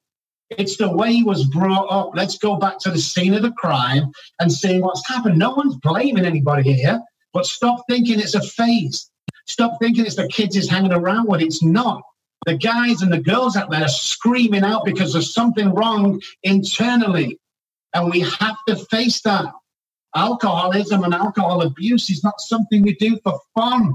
it's 0.50 0.76
the 0.76 0.90
way 0.90 1.12
he 1.12 1.22
was 1.22 1.44
brought 1.44 1.86
up. 1.90 2.10
Let's 2.14 2.36
go 2.36 2.56
back 2.56 2.78
to 2.80 2.90
the 2.90 2.98
scene 2.98 3.34
of 3.34 3.42
the 3.42 3.52
crime 3.52 4.10
and 4.40 4.52
see 4.52 4.80
what's 4.80 5.06
happened. 5.08 5.38
No 5.38 5.50
one's 5.50 5.76
blaming 5.76 6.26
anybody 6.26 6.72
here, 6.74 7.00
but 7.32 7.46
stop 7.46 7.84
thinking 7.88 8.20
it's 8.20 8.34
a 8.34 8.42
phase. 8.42 9.10
Stop 9.46 9.78
thinking 9.80 10.06
it's 10.06 10.16
the 10.16 10.28
kids 10.28 10.56
is 10.56 10.68
hanging 10.68 10.92
around 10.92 11.28
with. 11.28 11.40
It's 11.40 11.62
not. 11.62 12.02
The 12.46 12.56
guys 12.56 13.02
and 13.02 13.12
the 13.12 13.20
girls 13.20 13.56
out 13.56 13.70
there 13.70 13.82
are 13.82 13.88
screaming 13.88 14.64
out 14.64 14.84
because 14.84 15.12
there's 15.12 15.34
something 15.34 15.74
wrong 15.74 16.20
internally. 16.42 17.38
And 17.94 18.10
we 18.10 18.20
have 18.20 18.56
to 18.68 18.76
face 18.76 19.20
that. 19.22 19.52
Alcoholism 20.14 21.04
and 21.04 21.14
alcohol 21.14 21.62
abuse 21.62 22.10
is 22.10 22.24
not 22.24 22.40
something 22.40 22.82
we 22.82 22.94
do 22.94 23.18
for 23.22 23.38
fun. 23.54 23.94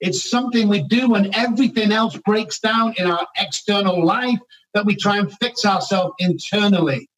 It's 0.00 0.28
something 0.28 0.68
we 0.68 0.82
do 0.82 1.10
when 1.10 1.34
everything 1.34 1.92
else 1.92 2.16
breaks 2.18 2.60
down 2.60 2.94
in 2.98 3.10
our 3.10 3.26
external 3.36 4.04
life 4.04 4.38
that 4.74 4.86
we 4.86 4.94
try 4.94 5.18
and 5.18 5.32
fix 5.38 5.64
ourselves 5.64 6.14
internally. 6.18 7.08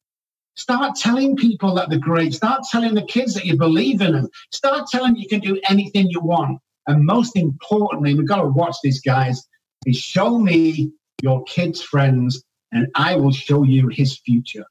Start 0.55 0.95
telling 0.95 1.35
people 1.35 1.73
that 1.75 1.89
they're 1.89 1.99
great. 1.99 2.33
Start 2.33 2.63
telling 2.69 2.93
the 2.93 3.03
kids 3.03 3.33
that 3.35 3.45
you 3.45 3.57
believe 3.57 4.01
in 4.01 4.13
them. 4.13 4.29
Start 4.51 4.87
telling 4.91 5.15
you 5.15 5.27
can 5.27 5.39
do 5.39 5.59
anything 5.69 6.07
you 6.09 6.19
want. 6.19 6.59
And 6.87 7.05
most 7.05 7.35
importantly, 7.35 8.13
we've 8.13 8.27
got 8.27 8.41
to 8.41 8.47
watch 8.47 8.75
these 8.83 9.01
guys, 9.01 9.47
is 9.85 9.97
show 9.97 10.37
me 10.37 10.91
your 11.21 11.43
kids' 11.43 11.81
friends, 11.81 12.43
and 12.71 12.87
I 12.95 13.15
will 13.15 13.31
show 13.31 13.63
you 13.63 13.87
his 13.87 14.17
future. 14.17 14.65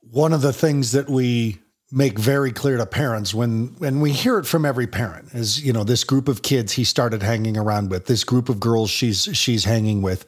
One 0.00 0.32
of 0.32 0.42
the 0.42 0.52
things 0.52 0.92
that 0.92 1.10
we 1.10 1.58
make 1.90 2.18
very 2.18 2.50
clear 2.50 2.76
to 2.76 2.86
parents 2.86 3.32
when 3.34 3.76
and 3.80 4.02
we 4.02 4.10
hear 4.10 4.38
it 4.38 4.46
from 4.46 4.64
every 4.64 4.86
parent 4.86 5.32
is 5.32 5.64
you 5.64 5.72
know 5.72 5.84
this 5.84 6.02
group 6.02 6.26
of 6.28 6.42
kids 6.42 6.72
he 6.72 6.82
started 6.82 7.22
hanging 7.22 7.56
around 7.56 7.88
with 7.88 8.06
this 8.06 8.24
group 8.24 8.48
of 8.48 8.58
girls 8.58 8.90
she's 8.90 9.28
she's 9.32 9.64
hanging 9.64 10.02
with 10.02 10.24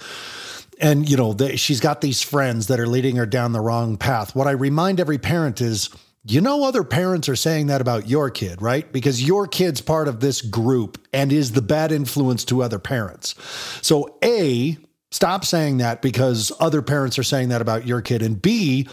and 0.80 1.08
you 1.08 1.16
know 1.16 1.32
they, 1.32 1.56
she's 1.56 1.80
got 1.80 2.00
these 2.00 2.22
friends 2.22 2.66
that 2.66 2.80
are 2.80 2.86
leading 2.86 3.16
her 3.16 3.26
down 3.26 3.52
the 3.52 3.60
wrong 3.60 3.96
path. 3.96 4.34
What 4.34 4.46
i 4.46 4.52
remind 4.52 5.00
every 5.00 5.18
parent 5.18 5.60
is 5.60 5.90
you 6.24 6.40
know 6.40 6.64
other 6.64 6.84
parents 6.84 7.28
are 7.28 7.36
saying 7.36 7.68
that 7.68 7.80
about 7.80 8.08
your 8.08 8.30
kid 8.30 8.60
right? 8.60 8.90
Because 8.92 9.22
your 9.22 9.46
kid's 9.46 9.80
part 9.80 10.08
of 10.08 10.20
this 10.20 10.42
group 10.42 10.98
and 11.12 11.32
is 11.32 11.52
the 11.52 11.62
bad 11.62 11.92
influence 11.92 12.44
to 12.46 12.62
other 12.62 12.78
parents. 12.78 13.34
So 13.82 14.18
a 14.22 14.76
stop 15.10 15.44
saying 15.44 15.78
that 15.78 16.02
because 16.02 16.52
other 16.60 16.82
parents 16.82 17.18
are 17.18 17.22
saying 17.22 17.48
that 17.50 17.62
about 17.62 17.86
your 17.86 18.02
kid. 18.02 18.22
And 18.22 18.40
b 18.40 18.88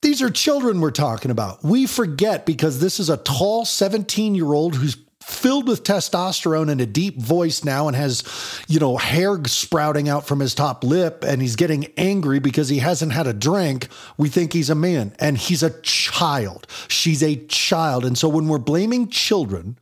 these 0.00 0.22
are 0.22 0.30
children 0.30 0.80
we're 0.80 0.92
talking 0.92 1.30
about. 1.30 1.64
We 1.64 1.86
forget 1.86 2.46
because 2.46 2.78
this 2.78 3.00
is 3.00 3.10
a 3.10 3.16
tall 3.16 3.64
17 3.64 4.34
year 4.34 4.52
old 4.52 4.76
who's 4.76 4.96
filled 5.28 5.68
with 5.68 5.84
testosterone 5.84 6.70
and 6.70 6.80
a 6.80 6.86
deep 6.86 7.20
voice 7.20 7.62
now 7.62 7.86
and 7.86 7.94
has, 7.94 8.22
you 8.66 8.80
know, 8.80 8.96
hair 8.96 9.38
sprouting 9.44 10.08
out 10.08 10.26
from 10.26 10.40
his 10.40 10.54
top 10.54 10.82
lip 10.82 11.22
and 11.22 11.42
he's 11.42 11.54
getting 11.54 11.92
angry 11.98 12.38
because 12.38 12.70
he 12.70 12.78
hasn't 12.78 13.12
had 13.12 13.26
a 13.26 13.34
drink. 13.34 13.88
We 14.16 14.30
think 14.30 14.54
he's 14.54 14.70
a 14.70 14.74
man 14.74 15.14
and 15.18 15.36
he's 15.36 15.62
a 15.62 15.80
child. 15.82 16.66
She's 16.88 17.22
a 17.22 17.36
child. 17.46 18.06
And 18.06 18.16
so 18.16 18.28
when 18.28 18.48
we're 18.48 18.58
blaming 18.58 19.08
children 19.08 19.78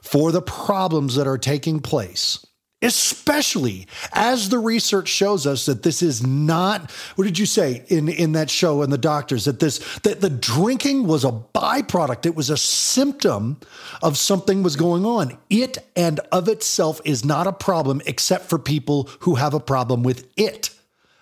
for 0.00 0.30
the 0.30 0.42
problems 0.42 1.16
that 1.16 1.26
are 1.26 1.38
taking 1.38 1.80
place, 1.80 2.46
especially 2.82 3.86
as 4.12 4.50
the 4.50 4.58
research 4.58 5.08
shows 5.08 5.46
us 5.46 5.64
that 5.64 5.82
this 5.82 6.02
is 6.02 6.26
not 6.26 6.90
what 7.14 7.24
did 7.24 7.38
you 7.38 7.46
say 7.46 7.82
in 7.88 8.08
in 8.08 8.32
that 8.32 8.50
show 8.50 8.82
and 8.82 8.92
the 8.92 8.98
doctors 8.98 9.46
that 9.46 9.60
this 9.60 9.78
that 10.00 10.20
the 10.20 10.28
drinking 10.28 11.06
was 11.06 11.24
a 11.24 11.32
byproduct. 11.32 12.26
It 12.26 12.36
was 12.36 12.50
a 12.50 12.56
symptom 12.56 13.58
of 14.02 14.18
something 14.18 14.62
was 14.62 14.76
going 14.76 15.06
on. 15.06 15.38
It 15.48 15.78
and 15.96 16.20
of 16.30 16.48
itself 16.48 17.00
is 17.04 17.24
not 17.24 17.46
a 17.46 17.52
problem 17.52 18.02
except 18.04 18.50
for 18.50 18.58
people 18.58 19.08
who 19.20 19.36
have 19.36 19.54
a 19.54 19.60
problem 19.60 20.02
with 20.02 20.28
it 20.36 20.75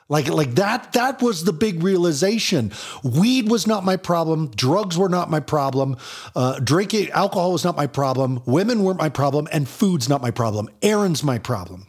like, 0.09 0.29
like 0.29 0.55
that, 0.57 0.93
that 0.93 1.23
was 1.23 1.45
the 1.45 1.53
big 1.53 1.83
realization. 1.83 2.73
Weed 3.03 3.49
was 3.49 3.67
not 3.67 3.85
my 3.85 3.97
problem. 3.97 4.51
Drugs 4.51 4.99
were 4.99 5.09
not 5.09 5.31
my 5.31 5.41
problem. 5.41 5.97
Uh, 6.37 6.59
drinking 6.61 7.11
alcohol 7.11 7.53
was 7.53 7.65
not 7.65 7.77
my 7.77 7.87
problem. 7.87 8.43
Women 8.45 8.83
weren't 8.85 8.99
my 8.99 9.09
problem. 9.09 9.49
And 9.51 9.69
food's 9.69 10.09
not 10.09 10.21
my 10.21 10.31
problem. 10.31 10.69
Aaron's 10.83 11.23
my 11.25 11.39
problem. 11.39 11.87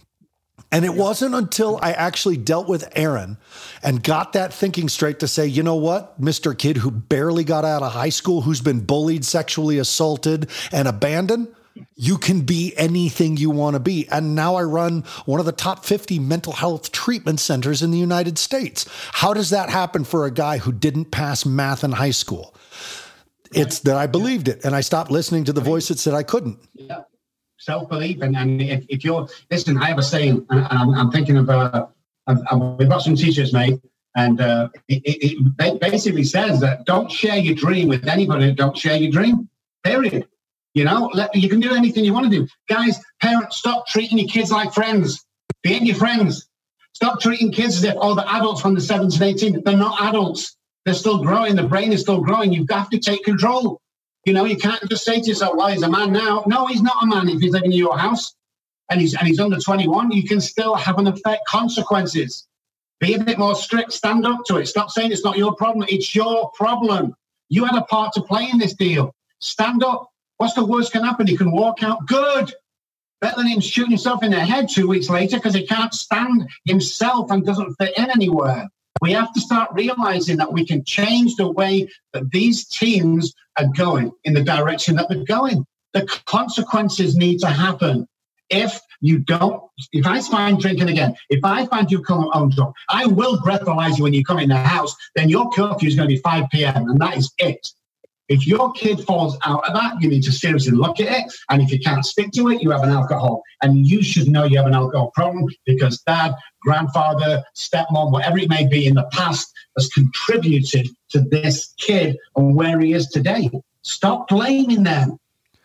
And 0.71 0.83
it 0.83 0.93
wasn't 0.93 1.35
until 1.35 1.79
I 1.81 1.91
actually 1.91 2.37
dealt 2.37 2.67
with 2.67 2.91
Aaron 2.95 3.37
and 3.83 4.03
got 4.03 4.33
that 4.33 4.53
thinking 4.53 4.89
straight 4.89 5.19
to 5.19 5.27
say, 5.27 5.45
you 5.45 5.63
know 5.63 5.75
what, 5.75 6.19
Mr. 6.19 6.57
Kid 6.57 6.77
who 6.77 6.91
barely 6.91 7.43
got 7.43 7.63
out 7.63 7.83
of 7.83 7.93
high 7.93 8.09
school, 8.09 8.41
who's 8.41 8.61
been 8.61 8.81
bullied, 8.81 9.23
sexually 9.23 9.77
assaulted, 9.77 10.49
and 10.71 10.87
abandoned, 10.87 11.47
you 11.95 12.17
can 12.17 12.41
be 12.41 12.73
anything 12.77 13.37
you 13.37 13.49
want 13.49 13.75
to 13.75 13.79
be. 13.79 14.07
And 14.09 14.35
now 14.35 14.55
I 14.55 14.63
run 14.63 15.03
one 15.25 15.39
of 15.39 15.45
the 15.45 15.51
top 15.51 15.85
50 15.85 16.19
mental 16.19 16.53
health 16.53 16.91
treatment 16.91 17.39
centers 17.39 17.81
in 17.81 17.91
the 17.91 17.97
United 17.97 18.37
States. 18.37 18.87
How 19.11 19.33
does 19.33 19.49
that 19.49 19.69
happen 19.69 20.03
for 20.03 20.25
a 20.25 20.31
guy 20.31 20.57
who 20.57 20.71
didn't 20.71 21.11
pass 21.11 21.45
math 21.45 21.83
in 21.83 21.91
high 21.91 22.11
school? 22.11 22.55
It's 23.53 23.79
that 23.79 23.95
I 23.95 24.07
believed 24.07 24.47
it 24.47 24.65
and 24.65 24.75
I 24.75 24.81
stopped 24.81 25.11
listening 25.11 25.45
to 25.45 25.53
the 25.53 25.61
voice 25.61 25.87
that 25.87 25.99
said 25.99 26.13
I 26.13 26.23
couldn't. 26.23 26.59
Yeah. 26.73 27.01
Self 27.57 27.89
belief. 27.89 28.21
And, 28.21 28.35
and 28.35 28.61
if, 28.61 28.85
if, 28.89 29.03
you're, 29.03 29.27
listen, 29.49 29.77
I 29.77 29.85
have 29.85 29.97
a 29.97 30.03
saying, 30.03 30.45
and 30.49 30.67
I'm, 30.69 30.93
I'm 30.93 31.11
thinking 31.11 31.37
of, 31.37 31.49
uh, 31.49 31.87
I've, 32.27 32.39
I've, 32.51 32.59
we've 32.77 32.89
got 32.89 32.99
some 32.99 33.15
t 33.15 33.31
shirts 33.31 33.53
made. 33.53 33.81
And 34.17 34.39
uh, 34.39 34.69
it, 34.87 35.01
it 35.59 35.79
basically 35.81 36.23
says 36.23 36.61
that 36.61 36.85
don't 36.85 37.11
share 37.11 37.37
your 37.37 37.55
dream 37.55 37.89
with 37.89 38.07
anybody 38.07 38.53
don't 38.53 38.77
share 38.77 38.95
your 38.95 39.11
dream, 39.11 39.49
period. 39.83 40.25
You 40.75 40.83
know, 40.83 41.09
let, 41.13 41.33
you 41.33 41.47
can 41.49 41.61
do 41.61 41.73
anything 41.73 42.03
you 42.03 42.13
want 42.13 42.29
to 42.29 42.39
do. 42.39 42.47
Guys, 42.69 42.99
parents, 43.21 43.57
stop 43.57 43.87
treating 43.87 44.19
your 44.19 44.27
kids 44.27 44.51
like 44.51 44.73
friends. 44.73 45.25
They 45.63 45.71
ain't 45.71 45.85
your 45.85 45.95
friends. 45.95 46.47
Stop 46.93 47.21
treating 47.21 47.51
kids 47.51 47.77
as 47.77 47.83
if, 47.85 47.95
oh, 47.97 48.13
the 48.13 48.29
adults 48.35 48.61
from 48.61 48.75
the 48.75 48.81
17, 48.81 49.23
18. 49.23 49.63
They're 49.63 49.77
not 49.77 50.01
adults. 50.01 50.57
They're 50.83 50.93
still 50.93 51.23
growing. 51.23 51.55
The 51.55 51.63
brain 51.63 51.93
is 51.93 52.01
still 52.01 52.19
growing. 52.19 52.51
You've 52.51 52.67
got 52.67 52.91
to 52.91 52.99
take 52.99 53.23
control. 53.23 53.81
You 54.25 54.33
know, 54.33 54.43
you 54.43 54.57
can't 54.57 54.87
just 54.89 55.05
say 55.05 55.21
to 55.21 55.27
yourself, 55.27 55.55
well, 55.55 55.67
he's 55.67 55.81
a 55.81 55.89
man 55.89 56.11
now. 56.11 56.43
No, 56.45 56.67
he's 56.67 56.81
not 56.81 57.03
a 57.03 57.07
man 57.07 57.29
if 57.29 57.39
he's 57.39 57.53
living 57.53 57.71
in 57.71 57.77
your 57.77 57.97
house 57.97 58.35
and 58.89 58.99
he's, 58.99 59.13
and 59.15 59.27
he's 59.27 59.39
under 59.39 59.57
21. 59.57 60.11
You 60.11 60.27
can 60.27 60.41
still 60.41 60.75
have 60.75 60.99
an 60.99 61.07
effect, 61.07 61.41
consequences. 61.47 62.47
Be 62.99 63.13
a 63.13 63.23
bit 63.23 63.39
more 63.39 63.55
strict. 63.55 63.93
Stand 63.93 64.25
up 64.25 64.43
to 64.45 64.57
it. 64.57 64.67
Stop 64.67 64.89
saying 64.89 65.11
it's 65.11 65.23
not 65.23 65.37
your 65.37 65.55
problem. 65.55 65.85
It's 65.89 66.13
your 66.13 66.51
problem. 66.51 67.15
You 67.47 67.63
had 67.63 67.75
a 67.75 67.83
part 67.83 68.13
to 68.13 68.21
play 68.21 68.49
in 68.51 68.57
this 68.57 68.73
deal. 68.73 69.13
Stand 69.39 69.83
up. 69.83 70.09
What's 70.37 70.53
the 70.53 70.65
worst 70.65 70.91
can 70.91 71.03
happen? 71.03 71.27
He 71.27 71.37
can 71.37 71.51
walk 71.51 71.83
out. 71.83 72.07
Good. 72.07 72.53
Better 73.21 73.37
than 73.37 73.47
him 73.47 73.61
shooting 73.61 73.91
himself 73.91 74.23
in 74.23 74.31
the 74.31 74.39
head 74.39 74.69
two 74.69 74.87
weeks 74.87 75.09
later 75.09 75.37
because 75.37 75.53
he 75.53 75.65
can't 75.65 75.93
stand 75.93 76.49
himself 76.65 77.31
and 77.31 77.45
doesn't 77.45 77.75
fit 77.75 77.97
in 77.97 78.11
anywhere. 78.11 78.67
We 79.01 79.11
have 79.13 79.33
to 79.33 79.41
start 79.41 79.71
realizing 79.73 80.37
that 80.37 80.53
we 80.53 80.65
can 80.65 80.83
change 80.83 81.35
the 81.35 81.51
way 81.51 81.89
that 82.13 82.31
these 82.31 82.65
teams 82.65 83.33
are 83.57 83.67
going 83.67 84.11
in 84.23 84.33
the 84.33 84.43
direction 84.43 84.95
that 84.95 85.09
they're 85.09 85.23
going. 85.23 85.65
The 85.93 86.05
consequences 86.25 87.15
need 87.15 87.39
to 87.39 87.47
happen. 87.47 88.07
If 88.49 88.79
you 89.01 89.19
don't, 89.19 89.63
if 89.91 90.05
I 90.05 90.21
find 90.21 90.59
drinking 90.59 90.89
again, 90.89 91.15
if 91.29 91.43
I 91.43 91.65
find 91.65 91.91
you 91.91 92.01
come 92.01 92.29
home 92.31 92.49
drunk, 92.51 92.75
I 92.89 93.05
will 93.05 93.37
breathalyze 93.37 93.97
you 93.97 94.03
when 94.03 94.13
you 94.13 94.23
come 94.23 94.39
in 94.39 94.49
the 94.49 94.57
house. 94.57 94.95
Then 95.15 95.29
your 95.29 95.49
curfew 95.51 95.87
is 95.87 95.95
going 95.95 96.07
to 96.07 96.15
be 96.15 96.21
5 96.21 96.45
p.m. 96.51 96.89
and 96.89 96.99
that 96.99 97.17
is 97.17 97.33
it. 97.37 97.67
If 98.27 98.47
your 98.47 98.71
kid 98.73 99.01
falls 99.01 99.37
out 99.45 99.67
of 99.67 99.73
that, 99.73 100.01
you 100.01 100.09
need 100.09 100.23
to 100.23 100.31
seriously 100.31 100.71
look 100.71 100.99
at 100.99 101.07
it. 101.07 101.33
And 101.49 101.61
if 101.61 101.71
you 101.71 101.79
can't 101.79 102.05
stick 102.05 102.31
to 102.33 102.49
it, 102.49 102.61
you 102.61 102.71
have 102.71 102.83
an 102.83 102.89
alcohol. 102.89 103.43
And 103.61 103.87
you 103.87 104.01
should 104.01 104.27
know 104.27 104.43
you 104.45 104.57
have 104.57 104.65
an 104.65 104.73
alcohol 104.73 105.11
problem 105.13 105.45
because 105.65 106.01
dad, 106.01 106.33
grandfather, 106.61 107.43
stepmom, 107.55 108.11
whatever 108.11 108.39
it 108.39 108.49
may 108.49 108.67
be 108.67 108.87
in 108.87 108.95
the 108.95 109.07
past 109.11 109.51
has 109.77 109.89
contributed 109.89 110.87
to 111.09 111.21
this 111.21 111.73
kid 111.77 112.17
and 112.35 112.55
where 112.55 112.79
he 112.79 112.93
is 112.93 113.07
today. 113.07 113.49
Stop 113.83 114.27
blaming 114.27 114.83
them. 114.83 115.19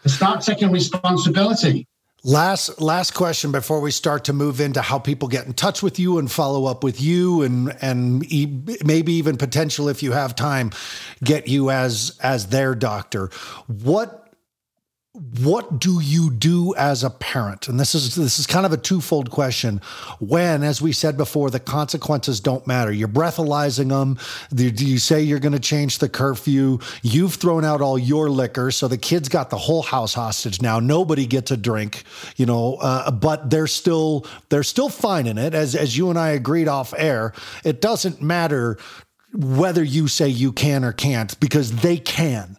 Start 0.07 0.43
taking 0.43 0.71
responsibility. 0.71 1.87
Last 2.23 2.83
last 2.83 3.15
question 3.15 3.51
before 3.51 3.81
we 3.81 3.91
start 3.91 4.25
to 4.25 4.35
move 4.35 4.61
into 4.61 4.83
how 4.83 4.99
people 4.99 5.27
get 5.27 5.47
in 5.47 5.55
touch 5.55 5.83
with 5.83 5.99
you 5.99 6.19
and 6.19 6.31
follow 6.31 6.67
up 6.67 6.85
with 6.85 7.01
you 7.01 7.41
and 7.41 7.75
and 7.81 8.21
maybe 8.85 9.15
even 9.15 9.39
potential 9.39 9.89
if 9.89 10.03
you 10.03 10.13
have 10.13 10.35
time 10.35 10.71
get 11.25 11.49
you 11.49 11.71
as 11.71 12.19
as 12.23 12.49
their 12.49 12.75
doctor. 12.75 13.31
What 13.69 14.30
what 15.41 15.79
do 15.79 16.01
you 16.01 16.31
do 16.31 16.75
as 16.77 17.05
a 17.05 17.11
parent? 17.11 17.69
And 17.69 17.79
this 17.79 17.95
is 17.95 18.15
this 18.15 18.39
is 18.39 18.47
kind 18.47 18.65
of 18.65 18.73
a 18.73 18.79
twofold 18.79 19.31
question. 19.31 19.83
When 20.19 20.63
as 20.63 20.81
we 20.81 20.93
said 20.93 21.19
before 21.19 21.51
the 21.51 21.61
consequences 21.61 22.41
don't 22.41 22.67
matter. 22.67 22.91
You're 22.91 23.09
breathalyzing 23.09 23.91
them 23.91 24.19
do 24.55 24.87
you 24.87 24.99
say 24.99 25.21
you're 25.21 25.39
going 25.39 25.53
to 25.53 25.61
change 25.61 25.99
the 25.99 26.09
curfew? 26.09 26.79
You've 27.03 27.35
thrown 27.35 27.65
out 27.65 27.83
all 27.83 27.99
your 27.99 28.31
liquor 28.31 28.71
so 28.71 28.89
the 28.89 28.97
kids 28.97 29.29
got 29.29 29.51
the 29.51 29.59
whole 29.59 29.83
house 29.83 30.15
hostage 30.15 30.63
now. 30.63 30.81
Nobody 30.81 31.27
gets 31.27 31.51
a 31.51 31.57
drink 31.57 32.05
you 32.37 32.47
know 32.47 32.77
uh, 32.81 33.11
but 33.11 33.51
they're 33.51 33.67
still 33.67 34.27
they're 34.49 34.63
still 34.63 34.89
finding 34.89 35.37
it. 35.37 35.55
As 35.55 35.75
as 35.75 35.99
you 35.99 36.09
and 36.09 36.19
I 36.19 36.31
agreed 36.31 36.69
off 36.69 36.95
air 36.97 37.35
it 37.63 37.83
doesn't 37.83 38.23
matter 38.23 38.79
whether 39.33 39.83
you 39.83 40.09
say 40.09 40.29
you 40.29 40.53
can 40.53 40.85
or 40.85 40.93
can't 40.93 41.39
because 41.41 41.73
they 41.83 41.97
can 41.97 42.57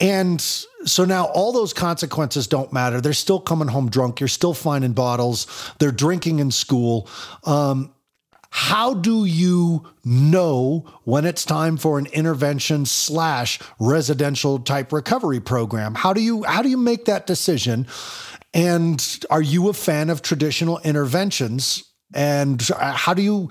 and 0.00 0.40
so 0.40 1.04
now 1.04 1.26
all 1.26 1.52
those 1.52 1.72
consequences 1.72 2.46
don't 2.46 2.72
matter. 2.72 3.00
They're 3.00 3.12
still 3.12 3.40
coming 3.40 3.68
home 3.68 3.90
drunk. 3.90 4.20
You're 4.20 4.28
still 4.28 4.54
finding 4.54 4.92
bottles. 4.92 5.46
They're 5.78 5.90
drinking 5.90 6.38
in 6.38 6.50
school. 6.50 7.08
Um, 7.44 7.92
how 8.50 8.94
do 8.94 9.24
you 9.24 9.86
know 10.04 10.86
when 11.04 11.26
it's 11.26 11.44
time 11.44 11.76
for 11.76 11.98
an 11.98 12.06
intervention 12.06 12.86
slash 12.86 13.58
residential 13.78 14.58
type 14.58 14.92
recovery 14.92 15.40
program? 15.40 15.94
How 15.94 16.12
do 16.12 16.22
you 16.22 16.44
how 16.44 16.62
do 16.62 16.68
you 16.68 16.78
make 16.78 17.06
that 17.06 17.26
decision? 17.26 17.86
And 18.54 19.18
are 19.30 19.42
you 19.42 19.68
a 19.68 19.74
fan 19.74 20.08
of 20.08 20.22
traditional 20.22 20.78
interventions? 20.78 21.84
And 22.14 22.62
how 22.78 23.12
do 23.12 23.20
you 23.20 23.50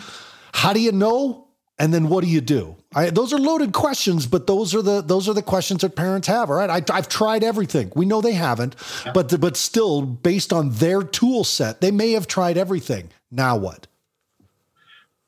how 0.54 0.74
do 0.74 0.80
you 0.80 0.92
know 0.92 1.47
and 1.80 1.94
then 1.94 2.10
what 2.10 2.24
do 2.24 2.30
you 2.30 2.42
do? 2.42 2.76
I, 2.96 3.10
those 3.10 3.34
are 3.34 3.38
loaded 3.38 3.74
questions, 3.74 4.26
but 4.26 4.48
those 4.48 4.74
are 4.74 4.82
the 4.82 5.02
those 5.02 5.30
are 5.30 5.34
the 5.34 5.42
questions 5.44 5.82
that 5.82 5.96
parents 5.96 6.28
have. 6.28 6.50
All 6.50 6.56
right, 6.56 6.70
I, 6.70 6.96
have 6.96 7.08
tried 7.08 7.44
everything. 7.44 7.92
We 7.96 8.06
know 8.06 8.22
they 8.22 8.34
haven't, 8.34 8.76
yeah. 9.06 9.12
but 9.12 9.40
but 9.40 9.56
still, 9.56 10.02
based 10.02 10.52
on 10.52 10.72
their 10.72 11.04
tool 11.04 11.44
set, 11.44 11.82
they 11.82 11.92
may 11.92 12.14
have 12.14 12.28
tried 12.28 12.58
everything. 12.58 13.10
Now 13.30 13.58
what? 13.58 13.88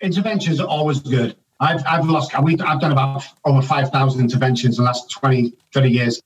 Interventions 0.02 0.60
are 0.60 0.68
always 0.68 1.00
good. 1.00 1.36
I've 1.60 1.84
I've 1.86 2.06
lost. 2.06 2.32
We, 2.42 2.54
I've 2.60 2.80
done 2.80 2.92
about 2.92 3.24
over 3.46 3.62
five 3.62 3.92
thousand 3.92 4.22
interventions 4.22 4.80
in 4.80 4.84
the 4.84 4.88
last 4.88 5.12
20, 5.12 5.54
30 5.74 5.90
years. 5.90 6.22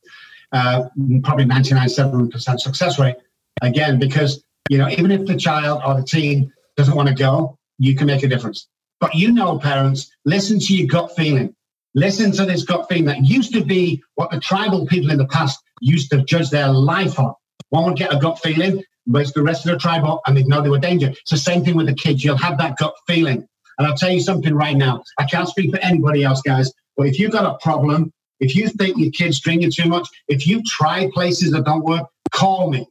Uh, 0.52 0.88
probably 1.24 1.46
99.7% 1.46 2.60
success 2.60 3.00
rate. 3.00 3.16
Again, 3.64 3.98
because 3.98 4.44
you 4.70 4.78
know, 4.78 4.88
even 4.90 5.10
if 5.10 5.26
the 5.26 5.36
child 5.36 5.82
or 5.84 5.96
the 5.96 6.04
teen 6.04 6.54
doesn't 6.78 6.96
want 6.96 7.10
to 7.10 7.16
go, 7.16 7.58
you 7.80 7.96
can 7.96 8.06
make 8.06 8.22
a 8.22 8.28
difference. 8.28 8.68
But 9.04 9.16
you 9.16 9.34
know, 9.34 9.60
parents, 9.60 10.10
listen 10.24 10.60
to 10.62 10.74
your 10.74 10.88
gut 10.88 11.14
feeling. 11.14 11.54
Listen 11.94 12.32
to 12.32 12.46
this 12.46 12.64
gut 12.64 12.88
feeling 12.88 13.04
that 13.04 13.26
used 13.26 13.52
to 13.52 13.62
be 13.62 14.02
what 14.16 14.32
the 14.32 14.40
tribal 14.40 14.88
people 14.88 15.12
in 15.12 15.18
the 15.18 15.28
past 15.28 15.62
used 15.82 16.10
to 16.12 16.24
judge 16.24 16.50
their 16.50 16.70
life 16.70 17.20
on. 17.20 17.34
One 17.68 17.84
would 17.84 17.98
get 17.98 18.14
a 18.14 18.18
gut 18.18 18.40
feeling, 18.40 18.82
whereas 19.06 19.34
the 19.34 19.44
rest 19.44 19.66
of 19.66 19.74
the 19.74 19.78
tribe 19.78 20.06
up 20.06 20.22
and 20.26 20.38
they'd 20.38 20.48
know 20.48 20.62
they 20.62 20.70
were 20.70 20.80
danger. 20.80 21.10
It's 21.10 21.32
the 21.32 21.38
same 21.38 21.66
thing 21.66 21.76
with 21.76 21.88
the 21.88 21.94
kids. 21.94 22.24
You'll 22.24 22.38
have 22.38 22.58
that 22.60 22.78
gut 22.78 22.96
feeling. 23.06 23.46
And 23.78 23.86
I'll 23.86 23.98
tell 23.98 24.10
you 24.10 24.22
something 24.22 24.56
right 24.56 24.78
now. 24.78 25.04
I 25.20 25.26
can't 25.26 25.50
speak 25.50 25.72
for 25.72 25.82
anybody 25.82 26.24
else, 26.24 26.42
guys, 26.42 26.72
but 26.96 27.06
if 27.06 27.20
you've 27.20 27.34
got 27.34 27.44
a 27.46 27.58
problem, 27.58 28.10
if 28.40 28.56
you 28.56 28.70
think 28.70 28.98
your 28.98 29.12
kid's 29.12 29.42
drinking 29.42 29.74
too 29.74 29.90
much, 29.90 30.08
if 30.30 30.48
you 30.48 30.64
try 30.64 31.10
places 31.14 31.52
that 31.52 31.66
don't 31.66 31.84
work, 31.84 32.08
call 32.32 32.70
me. 32.70 32.88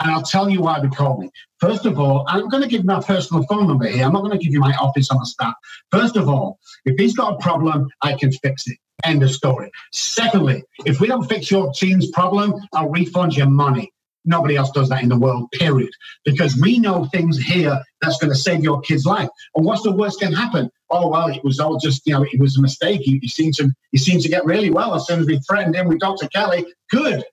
And 0.00 0.10
I'll 0.10 0.22
tell 0.22 0.48
you 0.50 0.60
why 0.60 0.80
they 0.80 0.88
called 0.88 1.20
me. 1.20 1.30
First 1.60 1.86
of 1.86 1.98
all, 1.98 2.24
I'm 2.28 2.48
going 2.48 2.62
to 2.62 2.68
give 2.68 2.84
my 2.84 3.00
personal 3.00 3.44
phone 3.44 3.66
number 3.66 3.86
here. 3.86 4.04
I'm 4.04 4.12
not 4.12 4.22
going 4.22 4.38
to 4.38 4.44
give 4.44 4.52
you 4.52 4.60
my 4.60 4.74
office 4.74 5.10
on 5.10 5.18
the 5.18 5.26
staff. 5.26 5.54
First 5.90 6.16
of 6.16 6.28
all, 6.28 6.58
if 6.84 6.96
he's 6.98 7.14
got 7.14 7.34
a 7.34 7.38
problem, 7.38 7.88
I 8.02 8.14
can 8.14 8.32
fix 8.32 8.66
it. 8.66 8.78
End 9.04 9.22
of 9.22 9.30
story. 9.30 9.70
Secondly, 9.92 10.62
if 10.84 11.00
we 11.00 11.08
don't 11.08 11.28
fix 11.28 11.50
your 11.50 11.72
team's 11.72 12.10
problem, 12.10 12.54
I'll 12.72 12.90
refund 12.90 13.36
your 13.36 13.48
money. 13.48 13.92
Nobody 14.24 14.56
else 14.56 14.70
does 14.70 14.88
that 14.88 15.02
in 15.02 15.10
the 15.10 15.18
world, 15.18 15.50
period. 15.52 15.90
Because 16.24 16.56
we 16.56 16.78
know 16.78 17.04
things 17.06 17.38
here 17.38 17.82
that's 18.00 18.18
going 18.18 18.32
to 18.32 18.38
save 18.38 18.62
your 18.62 18.80
kid's 18.80 19.04
life. 19.04 19.28
And 19.54 19.66
what's 19.66 19.82
the 19.82 19.92
worst 19.92 20.20
can 20.20 20.32
happen? 20.32 20.70
Oh 20.90 21.08
well, 21.08 21.28
it 21.28 21.44
was 21.44 21.60
all 21.60 21.78
just 21.78 22.06
you 22.06 22.14
know, 22.14 22.24
it 22.30 22.40
was 22.40 22.56
a 22.56 22.62
mistake. 22.62 23.02
He, 23.02 23.18
he 23.20 23.28
seemed 23.28 23.54
to 23.54 23.70
he 23.90 23.98
seemed 23.98 24.22
to 24.22 24.28
get 24.28 24.44
really 24.44 24.70
well 24.70 24.94
as 24.94 25.06
soon 25.06 25.20
as 25.20 25.26
we 25.26 25.38
threatened 25.40 25.74
him 25.74 25.88
with 25.88 25.98
Dr. 25.98 26.28
Kelly. 26.28 26.64
Good. 26.90 27.24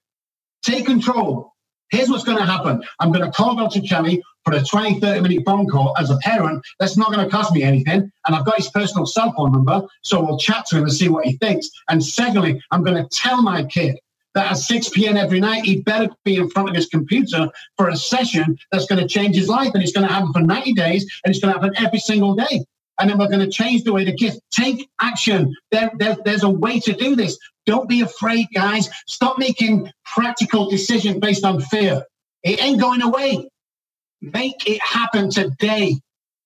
Take 0.64 0.86
control. 0.86 1.51
Here's 1.92 2.10
what's 2.10 2.24
going 2.24 2.38
to 2.38 2.46
happen. 2.46 2.82
I'm 3.00 3.12
going 3.12 3.26
to 3.26 3.32
call 3.32 3.56
Dr. 3.56 3.82
Kelly 3.82 4.24
for 4.46 4.54
a 4.54 4.64
20, 4.64 5.00
30 5.00 5.22
minute 5.22 5.44
phone 5.46 5.68
call 5.68 5.94
as 6.00 6.10
a 6.10 6.18
parent. 6.18 6.64
That's 6.80 6.98
not 6.98 7.12
going 7.14 7.24
to 7.24 7.30
cost 7.30 7.54
me 7.54 7.64
anything. 7.64 8.12
And 8.26 8.36
I've 8.36 8.46
got 8.46 8.58
his 8.58 8.70
personal 8.70 9.06
cell 9.06 9.34
phone 9.34 9.52
number. 9.52 9.86
So 10.02 10.24
we'll 10.24 10.38
chat 10.38 10.66
to 10.68 10.78
him 10.78 10.84
and 10.84 10.94
see 10.94 11.10
what 11.10 11.26
he 11.26 11.34
thinks. 11.38 11.70
And 11.90 12.04
secondly, 12.04 12.62
I'm 12.72 12.84
going 12.84 12.96
to 12.98 13.10
tell 13.10 13.42
my 13.42 13.66
kid 13.66 14.00
that 14.34 14.52
at 14.52 14.58
6 14.58 14.90
p.m. 14.90 15.18
every 15.18 15.42
night, 15.42 15.66
he 15.66 15.82
better 15.82 16.10
be 16.24 16.38
in 16.38 16.50
front 16.50 16.70
of 16.70 16.76
his 16.76 16.88
computer 16.88 17.50
for 17.78 17.90
a 17.90 17.98
session 17.98 18.58
that's 18.72 18.86
going 18.86 19.02
to 19.02 19.08
change 19.08 19.36
his 19.36 19.50
life. 19.50 19.72
And 19.74 19.84
it's 19.84 19.92
going 19.92 20.08
to 20.08 20.14
happen 20.14 20.32
for 20.32 20.42
90 20.42 20.74
days 20.74 21.04
and 21.26 21.34
it's 21.34 21.44
going 21.44 21.54
to 21.54 21.60
happen 21.60 21.76
every 21.86 22.00
single 22.00 22.36
day 22.36 22.66
and 23.02 23.10
then 23.10 23.18
we're 23.18 23.28
going 23.28 23.40
to 23.40 23.50
change 23.50 23.84
the 23.84 23.92
way 23.92 24.06
the 24.06 24.16
kids 24.16 24.40
take 24.52 24.88
action. 25.02 25.56
There, 25.72 25.92
there, 25.98 26.18
there's 26.24 26.44
a 26.44 26.50
way 26.50 26.80
to 26.82 26.94
do 26.94 27.16
this. 27.16 27.38
Don't 27.66 27.90
be 27.90 28.02
afraid, 28.02 28.48
guys. 28.54 28.90
Stop 29.08 29.40
making 29.40 29.92
practical 30.06 30.70
decisions 30.70 31.18
based 31.18 31.44
on 31.44 31.62
fear. 31.62 32.04
It 32.44 32.64
ain't 32.64 32.80
going 32.80 33.02
away. 33.02 33.50
Make 34.22 34.70
it 34.70 34.80
happen 34.82 35.32
today. 35.32 35.96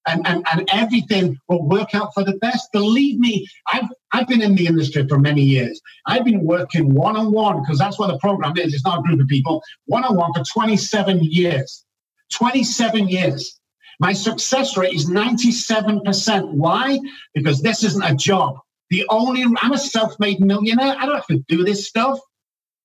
And, 0.08 0.26
and, 0.26 0.46
and 0.52 0.70
everything 0.72 1.38
will 1.50 1.68
work 1.68 1.94
out 1.94 2.14
for 2.14 2.24
the 2.24 2.38
best. 2.38 2.72
Believe 2.72 3.20
me, 3.20 3.48
I've, 3.74 3.90
I've 4.14 4.28
been 4.28 4.42
in 4.42 4.56
the 4.56 4.68
industry 4.68 5.06
for 5.08 5.20
many 5.20 5.42
years. 5.42 5.82
I've 6.06 6.24
been 6.24 6.46
working 6.46 6.94
one 6.94 7.18
on 7.18 7.32
one 7.32 7.64
because 7.64 7.80
that's 7.80 8.00
what 8.00 8.12
the 8.12 8.20
program 8.20 8.56
is. 8.56 8.74
It's 8.74 8.86
not 8.86 9.00
a 9.00 9.02
group 9.02 9.20
of 9.20 9.28
people, 9.28 9.62
one 9.88 10.06
on 10.06 10.16
one 10.16 10.32
for 10.34 10.44
27 10.44 11.20
years. 11.24 11.84
27 12.32 13.10
years. 13.10 13.60
My 14.00 14.14
success 14.14 14.78
rate 14.78 14.94
is 14.94 15.10
97%. 15.10 16.52
Why? 16.52 17.00
Because 17.34 17.62
this 17.62 17.84
isn't 17.84 18.04
a 18.04 18.16
job. 18.16 18.60
The 18.90 19.06
only, 19.10 19.44
I'm 19.62 19.72
a 19.72 19.78
self 19.78 20.20
made 20.20 20.40
millionaire. 20.40 20.96
I 20.98 21.06
don't 21.06 21.16
have 21.16 21.28
to 21.28 21.44
do 21.48 21.64
this 21.64 21.88
stuff. 21.88 22.20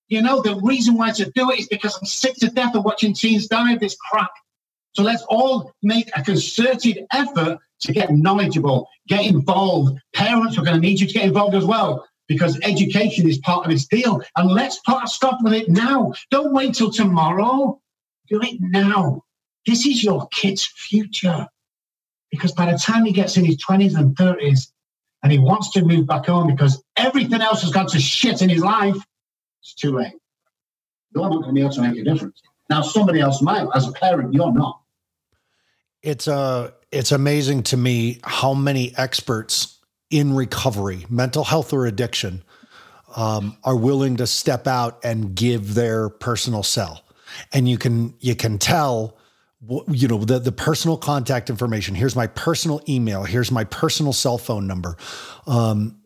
You 0.09 0.23
know, 0.23 0.43
the 0.43 0.57
reason 0.63 0.97
why 0.97 1.13
to 1.13 1.31
do 1.35 1.51
it 1.51 1.61
is 1.61 1.69
because 1.69 1.97
I'm 1.97 2.07
sick 2.07 2.35
to 2.37 2.49
death 2.49 2.75
of 2.75 2.85
watching 2.85 3.15
teens 3.15 3.47
die 3.47 3.73
of 3.73 3.81
this 3.81 3.97
crap. 4.11 4.31
So 4.93 5.03
let's 5.03 5.23
all 5.29 5.73
make 5.83 6.11
a 6.17 6.23
concerted 6.23 7.07
effort 7.13 7.59
to 7.81 7.93
get 7.93 8.11
knowledgeable, 8.11 8.89
get 9.09 9.27
involved. 9.27 9.99
Parents 10.15 10.59
are 10.59 10.65
going 10.65 10.75
to 10.75 10.81
need 10.81 11.01
you 11.01 11.07
to 11.07 11.15
get 11.15 11.25
involved 11.25 11.55
as 11.55 11.65
well 11.65 12.07
because 12.27 12.59
education 12.63 13.29
is 13.29 13.39
part 13.39 13.65
of 13.65 13.71
this 13.71 13.87
deal. 13.87 14.21
And 14.37 14.51
let's 14.51 14.81
a 14.89 15.07
stop 15.07 15.39
with 15.43 15.53
it 15.53 15.69
now. 15.69 16.13
Don't 16.31 16.53
wait 16.53 16.75
till 16.75 16.91
tomorrow. 16.91 17.81
Do 18.29 18.41
it 18.43 18.61
now. 18.61 19.23
This 19.71 19.87
is 19.87 20.03
your 20.03 20.27
kid's 20.33 20.67
future. 20.67 21.47
Because 22.33 22.51
by 22.51 22.73
the 22.73 22.77
time 22.77 23.05
he 23.05 23.13
gets 23.13 23.37
in 23.37 23.45
his 23.45 23.57
20s 23.59 23.97
and 23.97 24.17
30s 24.17 24.73
and 25.23 25.31
he 25.31 25.39
wants 25.39 25.71
to 25.71 25.85
move 25.85 26.09
back 26.09 26.27
home 26.27 26.49
because 26.49 26.83
everything 26.97 27.41
else 27.41 27.63
has 27.63 27.71
gone 27.71 27.87
to 27.87 28.01
shit 28.01 28.43
in 28.43 28.49
his 28.49 28.63
life, 28.63 28.97
it's 29.63 29.75
too 29.75 29.97
late. 29.97 30.15
You're 31.15 31.23
not 31.23 31.31
going 31.31 31.47
to 31.47 31.53
be 31.53 31.61
able 31.61 31.71
to 31.71 31.83
make 31.83 31.99
a 31.99 32.03
difference. 32.03 32.43
Now, 32.69 32.83
somebody 32.83 33.21
else 33.21 33.43
might. 33.43 33.69
As 33.73 33.87
a 33.87 33.93
parent, 33.93 34.35
you're 34.35 34.53
not. 34.53 34.81
It's 36.03 36.27
uh, 36.27 36.73
it's 36.91 37.13
amazing 37.13 37.63
to 37.65 37.77
me 37.77 38.19
how 38.25 38.55
many 38.55 38.93
experts 38.97 39.79
in 40.11 40.35
recovery, 40.35 41.07
mental 41.09 41.45
health 41.45 41.73
or 41.73 41.87
addiction, 41.87 42.43
um, 43.15 43.57
are 43.63 43.77
willing 43.77 44.17
to 44.17 44.27
step 44.27 44.67
out 44.67 44.99
and 45.05 45.35
give 45.35 45.75
their 45.75 46.09
personal 46.09 46.65
cell, 46.65 47.05
and 47.53 47.69
you 47.69 47.77
can 47.79 48.15
you 48.21 48.35
can 48.35 48.59
tell 48.59 49.19
you 49.89 50.09
know 50.09 50.25
the 50.25 50.39
the 50.39 50.53
personal 50.53 50.97
contact 50.97 51.51
information. 51.51 51.95
Here's 51.95 52.17
my 52.17 52.27
personal 52.29 52.81
email. 52.89 53.25
Here's 53.25 53.51
my 53.51 53.65
personal 53.65 54.13
cell 54.13 54.39
phone 54.39 54.67
number. 54.67 54.97
Um, 55.47 56.01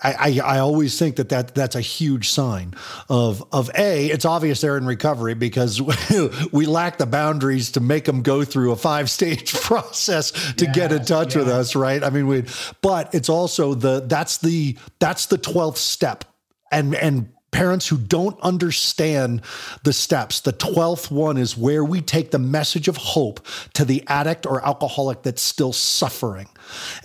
I, 0.00 0.12
I, 0.12 0.56
I, 0.56 0.58
always 0.60 0.96
think 0.96 1.16
that, 1.16 1.30
that 1.30 1.56
that's 1.56 1.74
a 1.74 1.80
huge 1.80 2.28
sign 2.28 2.74
of 3.08 3.42
of 3.50 3.68
a 3.76 4.06
it's 4.06 4.24
obvious 4.24 4.60
they're 4.60 4.76
in 4.76 4.86
recovery 4.86 5.34
because 5.34 5.80
we 6.52 6.66
lack 6.66 6.98
the 6.98 7.06
boundaries 7.06 7.72
to 7.72 7.80
make 7.80 8.04
them 8.04 8.22
go 8.22 8.44
through 8.44 8.70
a 8.70 8.76
five 8.76 9.10
stage 9.10 9.52
process 9.60 10.30
to 10.54 10.66
yes, 10.66 10.74
get 10.74 10.92
in 10.92 11.04
touch 11.04 11.34
with 11.34 11.48
us 11.48 11.74
right? 11.74 12.04
I 12.04 12.10
mean 12.10 12.28
we 12.28 12.44
but 12.80 13.12
it's 13.12 13.28
also 13.28 13.74
the 13.74 14.00
that's 14.06 14.38
the 14.38 14.78
that's 15.00 15.26
the 15.26 15.38
12th 15.38 15.78
step. 15.78 16.24
And 16.70 16.94
and 16.94 17.32
parents 17.50 17.88
who 17.88 17.96
don't 17.96 18.38
understand 18.40 19.42
the 19.84 19.92
steps. 19.92 20.40
The 20.40 20.52
12th 20.52 21.10
one 21.10 21.36
is 21.36 21.56
where 21.56 21.84
we 21.84 22.00
take 22.00 22.30
the 22.30 22.38
message 22.38 22.88
of 22.88 22.96
hope 22.96 23.44
to 23.74 23.84
the 23.84 24.04
addict 24.06 24.46
or 24.46 24.64
alcoholic 24.64 25.22
that's 25.22 25.42
still 25.42 25.72
suffering. 25.72 26.48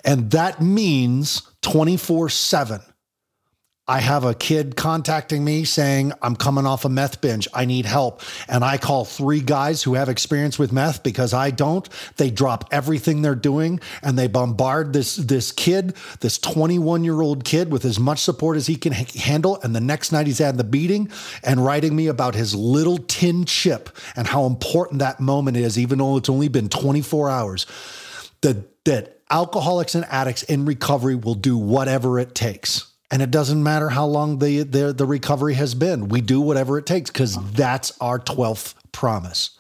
And 0.03 0.31
that 0.31 0.61
means 0.61 1.43
24 1.61 2.29
7. 2.29 2.81
I 3.85 3.99
have 3.99 4.23
a 4.23 4.33
kid 4.33 4.77
contacting 4.77 5.43
me 5.43 5.65
saying, 5.65 6.13
I'm 6.21 6.37
coming 6.37 6.65
off 6.65 6.85
a 6.85 6.89
meth 6.89 7.19
binge. 7.19 7.49
I 7.53 7.65
need 7.65 7.85
help. 7.85 8.21
And 8.47 8.63
I 8.63 8.77
call 8.77 9.03
three 9.03 9.41
guys 9.41 9.83
who 9.83 9.95
have 9.95 10.07
experience 10.07 10.57
with 10.57 10.71
meth 10.71 11.03
because 11.03 11.33
I 11.33 11.51
don't. 11.51 11.89
They 12.15 12.29
drop 12.29 12.69
everything 12.71 13.21
they're 13.21 13.35
doing 13.35 13.81
and 14.01 14.17
they 14.17 14.27
bombard 14.27 14.93
this, 14.93 15.17
this 15.17 15.51
kid, 15.51 15.97
this 16.21 16.37
21 16.37 17.03
year 17.03 17.19
old 17.19 17.43
kid, 17.43 17.73
with 17.73 17.83
as 17.83 17.99
much 17.99 18.19
support 18.19 18.55
as 18.55 18.67
he 18.67 18.77
can 18.77 18.93
handle. 18.93 19.59
And 19.61 19.75
the 19.75 19.81
next 19.81 20.13
night 20.13 20.27
he's 20.27 20.39
had 20.39 20.55
the 20.55 20.63
beating 20.63 21.11
and 21.43 21.65
writing 21.65 21.93
me 21.93 22.07
about 22.07 22.35
his 22.35 22.55
little 22.55 22.99
tin 22.99 23.43
chip 23.43 23.89
and 24.15 24.27
how 24.27 24.45
important 24.45 24.99
that 24.99 25.19
moment 25.19 25.57
is, 25.57 25.77
even 25.77 25.97
though 25.97 26.15
it's 26.15 26.29
only 26.29 26.47
been 26.47 26.69
24 26.69 27.29
hours. 27.29 27.65
That, 28.43 28.85
that 28.85 29.19
alcoholics 29.29 29.93
and 29.93 30.05
addicts 30.05 30.43
in 30.43 30.63
recovery 30.63 31.15
will 31.15 31.35
do 31.35 31.57
whatever 31.57 32.17
it 32.17 32.33
takes. 32.33 32.92
And 33.13 33.21
it 33.21 33.29
doesn't 33.29 33.61
matter 33.61 33.89
how 33.89 34.07
long 34.07 34.39
the, 34.39 34.63
the, 34.63 34.91
the 34.91 35.05
recovery 35.05 35.53
has 35.53 35.75
been. 35.75 36.07
We 36.09 36.19
do 36.19 36.41
whatever 36.41 36.79
it 36.79 36.87
takes 36.87 37.11
because 37.11 37.37
that's 37.51 37.95
our 38.01 38.17
12th 38.17 38.73
promise. 38.91 39.51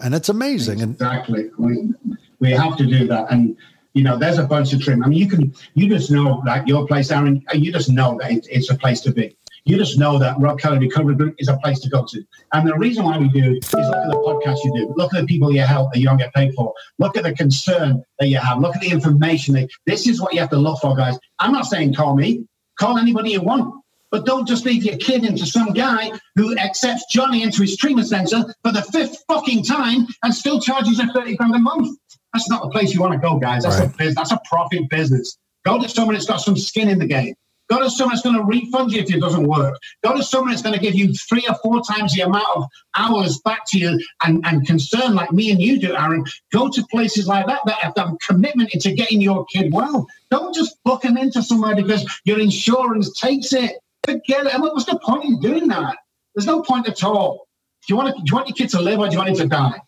And 0.00 0.12
it's 0.12 0.28
amazing. 0.28 0.80
Exactly. 0.80 1.48
We, 1.56 1.94
we 2.40 2.50
have 2.50 2.76
to 2.78 2.84
do 2.84 3.06
that. 3.06 3.30
And, 3.30 3.56
you 3.92 4.02
know, 4.02 4.18
there's 4.18 4.38
a 4.38 4.42
bunch 4.42 4.72
of 4.72 4.82
trim. 4.82 5.04
I 5.04 5.06
mean, 5.06 5.20
you 5.20 5.28
can, 5.28 5.54
you 5.74 5.88
just 5.88 6.10
know 6.10 6.42
that 6.46 6.66
your 6.66 6.84
place, 6.84 7.12
Aaron, 7.12 7.44
you 7.54 7.70
just 7.70 7.90
know 7.90 8.18
that 8.20 8.32
it, 8.32 8.48
it's 8.50 8.70
a 8.70 8.74
place 8.74 9.02
to 9.02 9.12
be. 9.12 9.36
You 9.64 9.76
just 9.76 10.00
know 10.00 10.18
that 10.18 10.36
Robb 10.40 10.58
Kelly 10.58 10.78
Recovery 10.78 11.14
Group 11.14 11.36
is 11.38 11.46
a 11.46 11.56
place 11.58 11.78
to 11.82 11.88
go 11.88 12.04
to. 12.06 12.24
And 12.54 12.66
the 12.66 12.74
reason 12.74 13.04
why 13.04 13.18
we 13.18 13.28
do 13.28 13.52
is 13.52 13.72
look 13.72 13.84
at 13.84 14.10
the 14.10 14.16
podcast 14.16 14.64
you 14.64 14.72
do. 14.74 14.92
Look 14.96 15.14
at 15.14 15.20
the 15.20 15.26
people 15.28 15.52
you 15.52 15.60
help 15.60 15.92
that 15.92 16.00
you 16.00 16.06
don't 16.06 16.16
get 16.16 16.34
paid 16.34 16.54
for. 16.54 16.74
Look 16.98 17.16
at 17.16 17.22
the 17.22 17.34
concern 17.34 18.02
that 18.18 18.26
you 18.26 18.38
have. 18.38 18.58
Look 18.58 18.74
at 18.74 18.82
the 18.82 18.90
information. 18.90 19.54
That, 19.54 19.68
this 19.84 20.08
is 20.08 20.20
what 20.20 20.34
you 20.34 20.40
have 20.40 20.50
to 20.50 20.58
look 20.58 20.80
for, 20.80 20.96
guys. 20.96 21.16
I'm 21.38 21.52
not 21.52 21.66
saying 21.66 21.94
call 21.94 22.16
me. 22.16 22.48
Call 22.78 22.98
anybody 22.98 23.32
you 23.32 23.40
want. 23.40 23.82
But 24.10 24.24
don't 24.24 24.46
just 24.46 24.64
leave 24.64 24.84
your 24.84 24.96
kid 24.98 25.24
into 25.24 25.44
some 25.44 25.72
guy 25.72 26.12
who 26.36 26.56
accepts 26.58 27.06
Johnny 27.10 27.42
into 27.42 27.62
his 27.62 27.76
treatment 27.76 28.08
center 28.08 28.54
for 28.62 28.72
the 28.72 28.82
fifth 28.82 29.24
fucking 29.28 29.64
time 29.64 30.06
and 30.22 30.34
still 30.34 30.60
charges 30.60 30.98
you 30.98 31.12
30 31.12 31.36
grand 31.36 31.54
a 31.54 31.58
month. 31.58 31.98
That's 32.32 32.48
not 32.48 32.62
the 32.62 32.70
place 32.70 32.94
you 32.94 33.00
want 33.00 33.14
to 33.14 33.18
go, 33.18 33.38
guys. 33.38 33.64
That's, 33.64 33.80
right. 33.80 34.10
a, 34.10 34.14
that's 34.14 34.30
a 34.30 34.40
profit 34.48 34.88
business. 34.88 35.36
Go 35.64 35.82
to 35.82 35.88
someone 35.88 36.14
that's 36.14 36.26
got 36.26 36.40
some 36.40 36.56
skin 36.56 36.88
in 36.88 36.98
the 36.98 37.06
game. 37.06 37.34
Go 37.68 37.80
to 37.80 37.90
someone 37.90 38.14
that's 38.14 38.22
going 38.22 38.36
to 38.36 38.44
refund 38.44 38.92
you 38.92 39.00
if 39.00 39.12
it 39.12 39.20
doesn't 39.20 39.46
work. 39.46 39.76
Go 40.04 40.16
to 40.16 40.22
someone 40.22 40.50
that's 40.50 40.62
going 40.62 40.74
to 40.74 40.80
give 40.80 40.94
you 40.94 41.12
three 41.14 41.44
or 41.48 41.54
four 41.56 41.82
times 41.82 42.14
the 42.14 42.22
amount 42.22 42.46
of 42.54 42.64
hours 42.96 43.40
back 43.40 43.66
to 43.68 43.78
you 43.78 44.00
and, 44.24 44.44
and 44.46 44.66
concern 44.66 45.14
like 45.14 45.32
me 45.32 45.50
and 45.50 45.60
you 45.60 45.78
do, 45.80 45.96
Aaron. 45.96 46.24
Go 46.52 46.68
to 46.68 46.86
places 46.90 47.26
like 47.26 47.46
that 47.46 47.60
that 47.66 47.78
have 47.78 47.94
done 47.94 48.16
commitment 48.18 48.72
into 48.72 48.92
getting 48.92 49.20
your 49.20 49.44
kid 49.46 49.72
well. 49.72 50.06
Don't 50.30 50.54
just 50.54 50.82
book 50.84 51.02
them 51.02 51.16
into 51.16 51.42
somewhere 51.42 51.74
because 51.74 52.04
your 52.24 52.38
insurance 52.38 53.18
takes 53.18 53.52
it. 53.52 53.72
Forget 54.04 54.46
it. 54.46 54.54
I 54.54 54.58
mean, 54.58 54.68
what's 54.68 54.84
the 54.84 54.98
point 55.00 55.24
in 55.24 55.40
doing 55.40 55.66
that? 55.68 55.96
There's 56.34 56.46
no 56.46 56.62
point 56.62 56.88
at 56.88 57.02
all. 57.02 57.48
Do 57.86 57.94
you 57.94 57.96
want 57.96 58.14
to, 58.14 58.22
do 58.22 58.24
you 58.28 58.34
want 58.34 58.48
your 58.48 58.54
kid 58.54 58.68
to 58.70 58.80
live 58.80 59.00
or 59.00 59.06
do 59.08 59.12
you 59.12 59.18
want 59.18 59.30
him 59.30 59.36
to 59.36 59.48
die? 59.48 59.80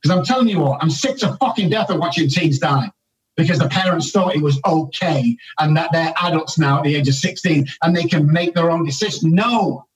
Because 0.00 0.16
I'm 0.16 0.24
telling 0.24 0.48
you 0.48 0.60
what, 0.60 0.82
I'm 0.82 0.90
sick 0.90 1.16
to 1.18 1.36
fucking 1.40 1.70
death 1.70 1.90
of 1.90 1.98
watching 1.98 2.28
teens 2.28 2.58
die 2.58 2.90
because 3.36 3.58
the 3.58 3.68
parents 3.68 4.10
thought 4.10 4.36
it 4.36 4.42
was 4.42 4.60
okay 4.64 5.36
and 5.58 5.76
that 5.76 5.90
they're 5.92 6.14
adults 6.22 6.58
now 6.58 6.78
at 6.78 6.84
the 6.84 6.94
age 6.94 7.08
of 7.08 7.14
16 7.14 7.66
and 7.82 7.96
they 7.96 8.04
can 8.04 8.30
make 8.30 8.54
their 8.54 8.70
own 8.70 8.84
decision. 8.84 9.34
No, 9.34 9.86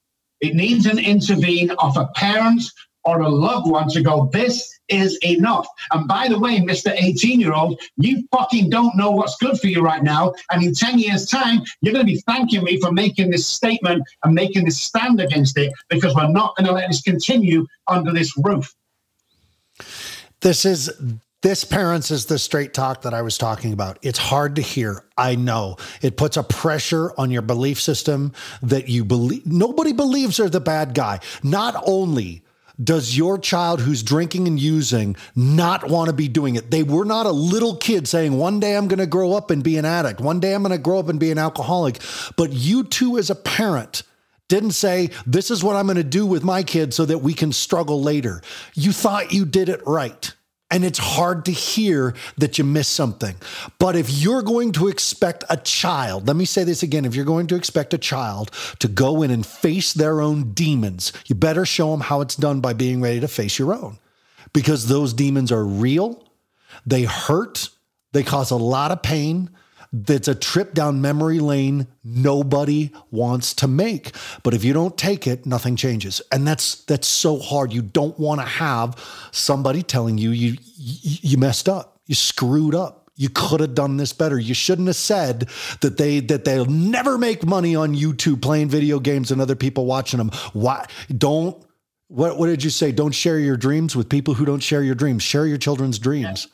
it 0.40 0.54
needs 0.54 0.86
an 0.86 0.98
intervene 0.98 1.70
of 1.78 1.96
a 1.96 2.06
parent 2.14 2.62
or 3.04 3.20
a 3.22 3.28
loved 3.28 3.70
one 3.70 3.88
to 3.88 4.02
go, 4.02 4.28
this 4.32 4.78
is 4.88 5.18
enough. 5.24 5.66
And 5.92 6.06
by 6.06 6.28
the 6.28 6.38
way, 6.38 6.58
Mr. 6.60 6.92
18 6.94 7.40
year 7.40 7.54
old, 7.54 7.80
you 7.96 8.24
fucking 8.30 8.68
don't 8.68 8.96
know 8.96 9.10
what's 9.10 9.36
good 9.36 9.58
for 9.58 9.66
you 9.66 9.80
right 9.80 10.02
now. 10.02 10.34
And 10.50 10.62
in 10.62 10.74
10 10.74 10.98
years' 10.98 11.26
time, 11.26 11.62
you're 11.80 11.94
going 11.94 12.06
to 12.06 12.12
be 12.12 12.20
thanking 12.26 12.64
me 12.64 12.80
for 12.80 12.92
making 12.92 13.30
this 13.30 13.46
statement 13.46 14.02
and 14.24 14.34
making 14.34 14.64
this 14.64 14.80
stand 14.80 15.20
against 15.20 15.56
it 15.56 15.72
because 15.88 16.14
we're 16.14 16.28
not 16.28 16.56
going 16.56 16.66
to 16.66 16.72
let 16.72 16.88
this 16.88 17.00
continue 17.00 17.66
under 17.86 18.12
this 18.12 18.36
roof. 18.36 18.74
This 20.40 20.64
is 20.64 20.90
this 21.42 21.62
parents 21.64 22.10
is 22.10 22.26
the 22.26 22.38
straight 22.38 22.74
talk 22.74 23.02
that 23.02 23.14
I 23.14 23.22
was 23.22 23.38
talking 23.38 23.72
about. 23.72 23.98
It's 24.02 24.18
hard 24.18 24.56
to 24.56 24.62
hear. 24.62 25.04
I 25.16 25.36
know 25.36 25.76
it 26.02 26.16
puts 26.16 26.36
a 26.36 26.42
pressure 26.42 27.12
on 27.16 27.30
your 27.30 27.42
belief 27.42 27.80
system 27.80 28.32
that 28.62 28.88
you 28.88 29.04
believe 29.04 29.46
nobody 29.46 29.92
believes 29.92 30.38
they're 30.38 30.48
the 30.48 30.60
bad 30.60 30.94
guy. 30.94 31.20
Not 31.44 31.80
only 31.86 32.42
does 32.82 33.16
your 33.16 33.38
child 33.38 33.80
who's 33.80 34.02
drinking 34.02 34.46
and 34.46 34.58
using 34.58 35.16
not 35.34 35.88
want 35.88 36.08
to 36.08 36.12
be 36.12 36.28
doing 36.28 36.56
it? 36.56 36.70
They 36.70 36.82
were 36.82 37.04
not 37.04 37.26
a 37.26 37.32
little 37.32 37.76
kid 37.76 38.06
saying, 38.06 38.36
one 38.36 38.60
day 38.60 38.76
I'm 38.76 38.88
going 38.88 39.00
to 39.00 39.06
grow 39.06 39.32
up 39.32 39.50
and 39.50 39.64
be 39.64 39.76
an 39.78 39.84
addict. 39.84 40.20
One 40.20 40.38
day 40.38 40.54
I'm 40.54 40.62
going 40.62 40.76
to 40.76 40.78
grow 40.78 40.98
up 40.98 41.08
and 41.08 41.18
be 41.18 41.32
an 41.32 41.38
alcoholic. 41.38 42.00
But 42.36 42.52
you 42.52 42.84
too, 42.84 43.18
as 43.18 43.30
a 43.30 43.34
parent, 43.34 44.04
didn't 44.48 44.72
say, 44.72 45.10
this 45.26 45.50
is 45.50 45.62
what 45.62 45.76
I'm 45.76 45.86
going 45.86 45.96
to 45.96 46.04
do 46.04 46.24
with 46.24 46.44
my 46.44 46.62
kid 46.62 46.94
so 46.94 47.04
that 47.04 47.18
we 47.18 47.34
can 47.34 47.52
struggle 47.52 48.00
later. 48.00 48.42
You 48.74 48.92
thought 48.92 49.32
you 49.32 49.44
did 49.44 49.68
it 49.68 49.80
right 49.84 50.32
and 50.70 50.84
it's 50.84 50.98
hard 50.98 51.44
to 51.46 51.52
hear 51.52 52.14
that 52.36 52.58
you 52.58 52.64
miss 52.64 52.88
something. 52.88 53.34
But 53.78 53.96
if 53.96 54.10
you're 54.10 54.42
going 54.42 54.72
to 54.72 54.88
expect 54.88 55.44
a 55.48 55.56
child, 55.56 56.26
let 56.26 56.36
me 56.36 56.44
say 56.44 56.64
this 56.64 56.82
again 56.82 57.04
if 57.04 57.14
you're 57.14 57.24
going 57.24 57.46
to 57.48 57.56
expect 57.56 57.94
a 57.94 57.98
child 57.98 58.50
to 58.80 58.88
go 58.88 59.22
in 59.22 59.30
and 59.30 59.46
face 59.46 59.92
their 59.92 60.20
own 60.20 60.52
demons, 60.52 61.12
you 61.26 61.34
better 61.34 61.64
show 61.64 61.90
them 61.90 62.00
how 62.00 62.20
it's 62.20 62.36
done 62.36 62.60
by 62.60 62.72
being 62.72 63.00
ready 63.00 63.20
to 63.20 63.28
face 63.28 63.58
your 63.58 63.72
own 63.72 63.98
because 64.52 64.88
those 64.88 65.12
demons 65.12 65.52
are 65.52 65.64
real, 65.64 66.24
they 66.86 67.02
hurt, 67.02 67.70
they 68.12 68.22
cause 68.22 68.50
a 68.50 68.56
lot 68.56 68.90
of 68.90 69.02
pain, 69.02 69.50
that's 69.92 70.28
a 70.28 70.34
trip 70.34 70.74
down 70.74 71.00
memory 71.00 71.40
lane 71.40 71.86
nobody 72.04 72.90
wants 73.10 73.54
to 73.54 73.68
make. 73.68 74.12
But 74.42 74.54
if 74.54 74.64
you 74.64 74.72
don't 74.72 74.96
take 74.96 75.26
it, 75.26 75.46
nothing 75.46 75.76
changes. 75.76 76.20
And 76.30 76.46
that's 76.46 76.84
that's 76.84 77.08
so 77.08 77.38
hard. 77.38 77.72
You 77.72 77.82
don't 77.82 78.18
want 78.18 78.40
to 78.40 78.46
have 78.46 78.96
somebody 79.32 79.82
telling 79.82 80.18
you 80.18 80.30
you 80.30 80.56
you 80.76 81.38
messed 81.38 81.68
up. 81.68 82.00
You 82.06 82.14
screwed 82.14 82.74
up. 82.74 83.10
You 83.16 83.28
could 83.28 83.60
have 83.60 83.74
done 83.74 83.96
this 83.96 84.12
better. 84.12 84.38
You 84.38 84.54
shouldn't 84.54 84.86
have 84.86 84.96
said 84.96 85.48
that 85.80 85.96
they 85.96 86.20
that 86.20 86.44
they'll 86.44 86.66
never 86.66 87.18
make 87.18 87.44
money 87.44 87.74
on 87.74 87.94
YouTube 87.94 88.40
playing 88.42 88.68
video 88.68 89.00
games 89.00 89.30
and 89.30 89.40
other 89.40 89.56
people 89.56 89.86
watching 89.86 90.18
them. 90.18 90.30
Why 90.52 90.86
don't 91.16 91.60
what 92.08 92.38
what 92.38 92.46
did 92.46 92.62
you 92.62 92.70
say? 92.70 92.92
Don't 92.92 93.12
share 93.12 93.38
your 93.38 93.56
dreams 93.56 93.96
with 93.96 94.08
people 94.08 94.34
who 94.34 94.44
don't 94.44 94.62
share 94.62 94.82
your 94.82 94.94
dreams. 94.94 95.22
Share 95.22 95.46
your 95.46 95.58
children's 95.58 95.98
dreams. 95.98 96.46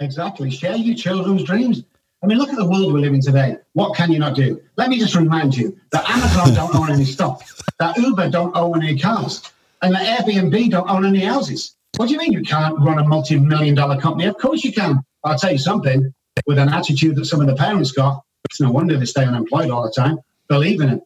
Exactly. 0.00 0.50
Share 0.50 0.76
your 0.76 0.96
children's 0.96 1.44
dreams. 1.44 1.84
I 2.22 2.26
mean, 2.26 2.38
look 2.38 2.48
at 2.48 2.56
the 2.56 2.68
world 2.68 2.92
we 2.92 3.00
live 3.00 3.12
in 3.12 3.20
today. 3.20 3.56
What 3.74 3.94
can 3.96 4.10
you 4.10 4.18
not 4.18 4.34
do? 4.34 4.60
Let 4.76 4.88
me 4.88 4.98
just 4.98 5.14
remind 5.14 5.56
you 5.56 5.78
that 5.92 6.08
Amazon 6.08 6.54
don't 6.54 6.74
own 6.74 6.90
any 6.90 7.04
stock, 7.04 7.42
that 7.78 7.96
Uber 7.98 8.30
don't 8.30 8.56
own 8.56 8.82
any 8.82 8.98
cars, 8.98 9.42
and 9.82 9.94
that 9.94 10.20
Airbnb 10.20 10.70
don't 10.70 10.88
own 10.88 11.04
any 11.04 11.20
houses. 11.20 11.76
What 11.96 12.06
do 12.06 12.12
you 12.14 12.18
mean 12.18 12.32
you 12.32 12.42
can't 12.42 12.78
run 12.80 12.98
a 12.98 13.04
multi-million 13.06 13.74
dollar 13.74 14.00
company? 14.00 14.26
Of 14.26 14.38
course 14.38 14.64
you 14.64 14.72
can. 14.72 15.00
I'll 15.24 15.38
tell 15.38 15.52
you 15.52 15.58
something. 15.58 16.12
With 16.46 16.58
an 16.58 16.68
attitude 16.68 17.16
that 17.16 17.24
some 17.24 17.40
of 17.40 17.46
the 17.46 17.54
parents 17.54 17.92
got, 17.92 18.22
it's 18.44 18.60
no 18.60 18.70
wonder 18.70 18.96
they 18.96 19.06
stay 19.06 19.24
unemployed 19.24 19.70
all 19.70 19.82
the 19.82 19.90
time. 19.90 20.18
Believe 20.48 20.80
in 20.80 20.90
it. 20.90 21.00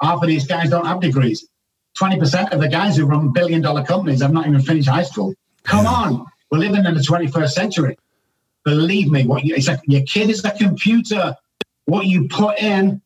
Half 0.00 0.22
of 0.22 0.28
these 0.28 0.46
guys 0.46 0.70
don't 0.70 0.86
have 0.86 1.00
degrees. 1.00 1.46
20% 1.98 2.52
of 2.52 2.60
the 2.60 2.68
guys 2.68 2.96
who 2.96 3.04
run 3.04 3.32
billion 3.32 3.60
dollar 3.60 3.84
companies 3.84 4.22
have 4.22 4.32
not 4.32 4.46
even 4.46 4.60
finished 4.60 4.88
high 4.88 5.02
school. 5.02 5.34
Come 5.64 5.86
on. 5.86 6.26
We're 6.50 6.58
living 6.58 6.84
in 6.84 6.94
the 6.94 7.00
21st 7.00 7.50
century. 7.50 7.96
Believe 8.64 9.10
me, 9.10 9.26
what 9.26 9.44
you, 9.44 9.54
it's 9.54 9.68
like 9.68 9.80
your 9.86 10.02
kid 10.02 10.30
is 10.30 10.44
a 10.44 10.50
computer. 10.50 11.34
What 11.86 12.06
you 12.06 12.28
put 12.28 12.58
in 12.58 13.00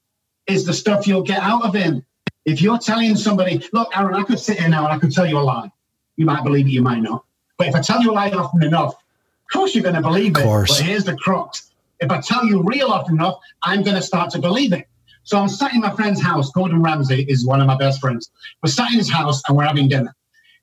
is 0.47 0.65
the 0.67 0.73
stuff 0.73 1.07
you'll 1.07 1.23
get 1.23 1.41
out 1.41 1.65
of 1.65 1.75
him. 1.75 2.05
If 2.45 2.61
you're 2.61 2.79
telling 2.79 3.17
somebody, 3.17 3.67
look, 3.73 3.97
Aaron, 3.97 4.15
I 4.15 4.25
could 4.25 4.39
sit 4.39 4.59
here 4.59 4.69
now 4.69 4.85
and 4.85 4.95
I 4.95 4.99
could 4.99 5.13
tell 5.13 5.27
you 5.27 5.39
a 5.39 5.41
lie. 5.41 5.71
You 6.17 6.27
might 6.27 6.45
believe 6.45 6.67
it, 6.67 6.71
you 6.71 6.83
might 6.83 7.01
not. 7.01 7.25
But 7.57 7.69
if 7.69 7.75
I 7.75 7.81
tell 7.81 8.03
you 8.03 8.11
a 8.11 8.13
lie 8.13 8.31
often 8.31 8.63
enough, 8.63 8.95
of 8.95 9.53
course 9.53 9.75
you're 9.75 9.83
going 9.83 9.95
to 9.95 10.03
believe 10.03 10.33
it. 10.37 10.45
But 10.79 10.87
here's 10.87 11.05
the 11.05 11.17
crux. 11.17 11.71
If 12.01 12.11
I 12.11 12.21
tell 12.21 12.45
you 12.45 12.63
real 12.63 12.89
often 12.89 13.15
enough, 13.15 13.39
I'm 13.63 13.83
going 13.83 13.97
to 13.97 14.03
start 14.03 14.31
to 14.31 14.39
believe 14.39 14.73
it. 14.73 14.87
So 15.23 15.39
I'm 15.39 15.49
sat 15.49 15.73
in 15.73 15.81
my 15.81 15.91
friend's 15.91 16.21
house. 16.21 16.51
Gordon 16.51 16.83
Ramsay 16.83 17.23
is 17.29 17.47
one 17.47 17.61
of 17.61 17.67
my 17.67 17.77
best 17.77 18.01
friends. 18.01 18.31
We're 18.63 18.71
sat 18.71 18.91
in 18.91 18.99
his 18.99 19.11
house 19.11 19.43
and 19.49 19.57
we're 19.57 19.65
having 19.65 19.89
dinner. 19.89 20.15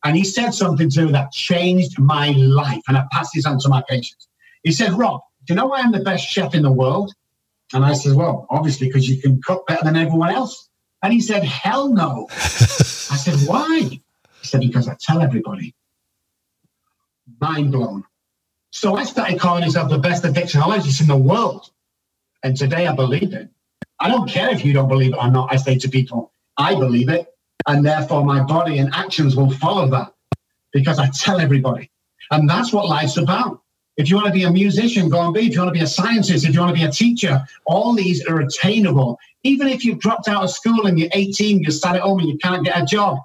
And 0.04 0.16
he 0.16 0.24
said 0.24 0.52
something 0.52 0.89
to 0.92 1.06
me 1.06 1.12
that 1.14 1.32
changed 1.32 1.98
my 1.98 2.30
life. 2.32 2.82
And 2.88 2.98
I 2.98 3.06
passed 3.12 3.32
this 3.34 3.46
on 3.46 3.60
to 3.60 3.70
my 3.70 3.84
patients. 3.88 4.28
He 4.64 4.72
said, 4.72 4.93
Robb, 4.93 5.22
do 5.45 5.53
you 5.53 5.55
know 5.55 5.68
why 5.68 5.80
I'm 5.82 5.91
the 5.91 6.01
best 6.01 6.28
chef 6.28 6.53
in 6.53 6.64
the 6.64 6.72
world? 6.72 7.14
And 7.74 7.84
I 7.86 7.93
said, 7.93 8.16
Well, 8.16 8.47
obviously, 8.49 8.88
because 8.88 9.09
you 9.09 9.22
can 9.22 9.41
cook 9.41 9.66
better 9.68 9.84
than 9.84 9.95
everyone 9.95 10.32
else. 10.32 10.70
And 11.03 11.14
he 11.14 11.22
said, 11.22 11.43
Hell 11.43 11.89
no. 11.89 12.28
I 12.32 13.18
said, 13.18 13.47
Why? 13.47 13.80
He 13.82 14.01
said, 14.43 14.62
Because 14.62 14.88
I 14.88 14.95
tell 14.99 15.22
everybody. 15.22 15.74
Mind 17.39 17.72
blown. 17.72 18.03
So 18.72 18.95
I 18.95 19.03
started 19.03 19.39
calling 19.39 19.62
myself 19.62 19.89
the 19.89 19.97
best 19.97 20.24
addictionologist 20.24 21.01
in 21.01 21.07
the 21.07 21.18
world. 21.18 21.70
And 22.43 22.55
today 22.57 22.88
I 22.88 22.95
believe 22.95 23.34
it. 23.34 23.49
I 23.99 24.09
don't 24.09 24.30
care 24.30 24.49
if 24.49 24.66
you 24.66 24.74
don't 24.74 24.88
believe 24.88 25.14
it 25.14 25.18
or 25.18 25.30
not. 25.30 25.51
I 25.51 25.57
say 25.57 25.78
to 25.78 25.89
people, 25.89 26.32
I 26.57 26.76
believe 26.76 27.09
it. 27.09 27.28
And 27.68 27.86
therefore 27.86 28.26
my 28.26 28.41
body 28.43 28.80
and 28.80 28.93
actions 28.93 29.36
will 29.36 29.51
follow 29.51 29.88
that 29.89 30.14
because 30.74 30.99
I 30.99 31.09
tell 31.09 31.39
everybody. 31.39 31.91
And 32.32 32.49
that's 32.49 32.74
what 32.74 32.88
life's 32.88 33.18
about. 33.18 33.62
If 34.02 34.10
you 34.10 34.16
want 34.16 34.30
to 34.30 34.34
be 34.34 34.45
a 34.45 34.52
musician, 34.52 35.10
go 35.10 35.22
and 35.22 35.32
be. 35.32 35.41
If 35.41 35.54
you 35.54 35.60
want 35.60 35.76
to 35.76 35.80
be 35.80 35.84
a 35.84 35.88
scientist, 35.88 36.43
if 36.43 36.56
you 36.56 36.60
want 36.60 36.76
to 36.76 36.82
be 36.82 36.88
a 36.88 36.91
teacher, 36.91 37.39
all 37.68 37.93
these 37.93 38.26
are 38.26 38.39
attainable. 38.39 39.20
Even 39.43 39.68
if 39.68 39.86
you've 39.86 39.99
dropped 39.99 40.28
out 40.28 40.43
of 40.43 40.49
school 40.49 40.88
and 40.88 40.97
you're 40.97 41.12
18, 41.14 41.62
you're 41.62 41.70
sat 41.70 41.97
at 41.97 42.02
home 42.02 42.18
and 42.18 42.28
you 42.28 42.39
can't 42.39 42.66
get 42.66 42.82
a 42.82 42.84
job, 42.84 43.20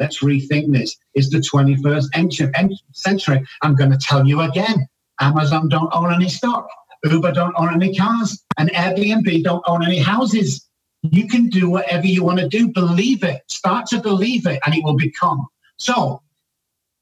let's 0.00 0.20
rethink 0.20 0.72
this. 0.72 0.96
It's 1.12 1.28
the 1.28 1.36
21st 1.36 2.78
century. 2.94 3.44
I'm 3.60 3.74
going 3.74 3.90
to 3.90 3.98
tell 3.98 4.26
you 4.26 4.40
again 4.40 4.88
Amazon 5.20 5.68
don't 5.68 5.94
own 5.94 6.14
any 6.14 6.30
stock, 6.30 6.66
Uber 7.04 7.32
don't 7.32 7.54
own 7.58 7.74
any 7.74 7.94
cars, 7.94 8.42
and 8.56 8.70
Airbnb 8.70 9.44
don't 9.44 9.62
own 9.66 9.84
any 9.84 9.98
houses. 9.98 10.66
You 11.02 11.28
can 11.28 11.50
do 11.50 11.68
whatever 11.68 12.06
you 12.06 12.24
want 12.24 12.38
to 12.38 12.48
do. 12.48 12.68
Believe 12.68 13.22
it. 13.22 13.42
Start 13.48 13.84
to 13.88 14.00
believe 14.00 14.46
it, 14.46 14.60
and 14.64 14.74
it 14.74 14.82
will 14.82 14.96
become. 14.96 15.46
So, 15.76 16.22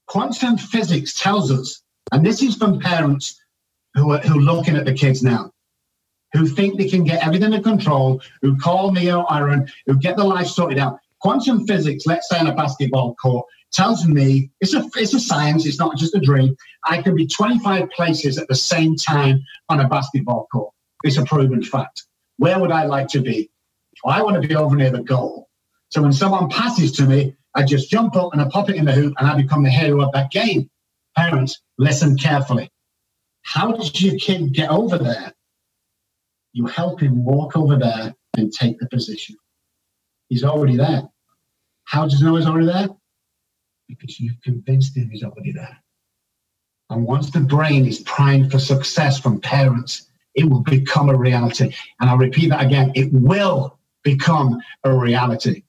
quantum 0.09 0.59
physics 0.59 1.15
tells 1.15 1.53
us 1.53 1.81
and 2.13 2.25
this 2.25 2.43
is 2.43 2.57
from 2.57 2.81
parents 2.81 3.41
who 3.95 4.13
are, 4.13 4.19
who 4.19 4.39
are 4.39 4.43
looking 4.43 4.77
at 4.77 4.85
the 4.85 4.95
kids 4.95 5.23
now, 5.23 5.53
who 6.33 6.47
think 6.47 6.79
they 6.79 6.89
can 6.89 7.05
get 7.05 7.25
everything 7.25 7.53
under 7.53 7.61
control, 7.61 8.23
who 8.43 8.57
call 8.57 8.93
me 8.93 9.13
or 9.13 9.33
Aaron, 9.33 9.69
who 9.87 9.97
get 9.99 10.17
their 10.17 10.27
life 10.27 10.47
sorted 10.47 10.79
out. 10.79 10.99
Quantum 11.21 11.67
physics, 11.67 12.07
let's 12.07 12.29
say 12.29 12.39
on 12.39 12.47
a 12.47 12.55
basketball 12.55 13.15
court, 13.17 13.47
tells 13.73 14.07
me 14.07 14.51
it's 14.61 14.75
a 14.75 14.89
it's 14.97 15.15
a 15.15 15.21
science, 15.21 15.67
it's 15.67 15.79
not 15.79 15.97
just 15.97 16.15
a 16.15 16.21
dream. 16.21 16.57
I 16.85 17.03
can 17.03 17.15
be 17.15 17.27
25 17.27 17.91
places 17.91 18.39
at 18.39 18.49
the 18.49 18.55
same 18.55 18.97
time 18.97 19.43
on 19.69 19.81
a 19.81 19.89
basketball 19.89 20.49
court. 20.51 20.73
It's 21.05 21.19
a 21.19 21.25
proven 21.25 21.63
fact. 21.63 22.05
Where 22.39 22.59
would 22.59 22.73
I 22.73 22.85
like 22.85 23.09
to 23.09 23.21
be? 23.21 23.51
Well, 24.03 24.15
I 24.15 24.23
want 24.23 24.41
to 24.41 24.49
be 24.49 24.57
over 24.57 24.75
near 24.77 24.91
the 24.91 25.03
goal. 25.03 25.49
So 25.91 26.03
when 26.03 26.13
someone 26.13 26.49
passes 26.49 26.93
to 26.93 27.07
me, 27.07 27.37
I 27.55 27.65
just 27.65 27.91
jump 27.91 28.17
up 28.17 28.33
and 28.33 28.41
I 28.41 28.49
pop 28.49 28.71
it 28.71 28.77
in 28.77 28.85
the 28.85 28.93
hoop 28.93 29.15
and 29.19 29.29
I 29.29 29.37
become 29.37 29.63
the 29.63 29.71
hero 29.71 30.03
of 30.03 30.13
that 30.13 30.31
game. 30.31 30.71
Parents, 31.17 31.61
listen 31.79 32.17
carefully. 32.17 32.71
How 33.43 33.73
does 33.73 34.01
your 34.01 34.17
kid 34.19 34.53
get 34.53 34.71
over 34.71 34.99
there? 34.99 35.33
You 36.53 36.67
help 36.67 37.01
him 37.01 37.25
walk 37.25 37.57
over 37.57 37.77
there 37.77 38.15
and 38.37 38.53
take 38.53 38.79
the 38.79 38.89
position. 38.89 39.37
He's 40.29 40.45
already 40.45 40.77
there. 40.77 41.03
How 41.85 42.05
does 42.05 42.21
he 42.21 42.25
know 42.25 42.37
he's 42.37 42.47
already 42.47 42.67
there? 42.67 42.89
Because 43.89 44.21
you've 44.21 44.41
convinced 44.43 44.97
him 44.97 45.11
he's 45.11 45.25
already 45.25 45.53
there. 45.53 45.77
And 46.91 47.05
once 47.05 47.31
the 47.31 47.41
brain 47.41 47.87
is 47.87 48.01
primed 48.01 48.51
for 48.51 48.59
success 48.59 49.19
from 49.19 49.41
parents, 49.41 50.11
it 50.35 50.45
will 50.45 50.63
become 50.63 51.09
a 51.09 51.17
reality. 51.17 51.73
And 52.01 52.11
I'll 52.11 52.19
repeat 52.19 52.51
that 52.51 52.65
again 52.65 52.93
it 52.95 53.13
will 53.13 53.79
become 54.03 54.61
a 54.85 54.95
reality. 54.95 55.65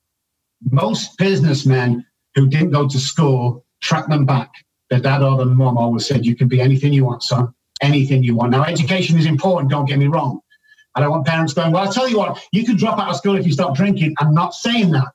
Most 0.69 1.17
businessmen 1.17 2.05
who 2.35 2.47
didn't 2.47 2.71
go 2.71 2.87
to 2.87 2.99
school 2.99 3.65
track 3.81 4.07
them 4.07 4.25
back 4.25 4.51
the 4.91 4.99
dad 4.99 5.23
or 5.23 5.37
the 5.37 5.45
mom 5.45 5.77
always 5.77 6.05
said, 6.05 6.25
You 6.25 6.35
can 6.35 6.47
be 6.47 6.61
anything 6.61 6.93
you 6.93 7.05
want, 7.05 7.23
son, 7.23 7.53
anything 7.81 8.23
you 8.23 8.35
want. 8.35 8.51
Now, 8.51 8.63
education 8.63 9.17
is 9.17 9.25
important, 9.25 9.71
don't 9.71 9.85
get 9.85 9.97
me 9.97 10.07
wrong. 10.07 10.41
I 10.93 10.99
don't 10.99 11.09
want 11.09 11.25
parents 11.25 11.53
going, 11.53 11.71
Well, 11.71 11.83
I'll 11.83 11.93
tell 11.93 12.09
you 12.09 12.19
what, 12.19 12.39
you 12.51 12.65
can 12.65 12.75
drop 12.75 12.99
out 12.99 13.09
of 13.09 13.15
school 13.15 13.37
if 13.37 13.45
you 13.45 13.53
stop 13.53 13.75
drinking. 13.75 14.13
I'm 14.19 14.33
not 14.33 14.53
saying 14.53 14.91
that. 14.91 15.07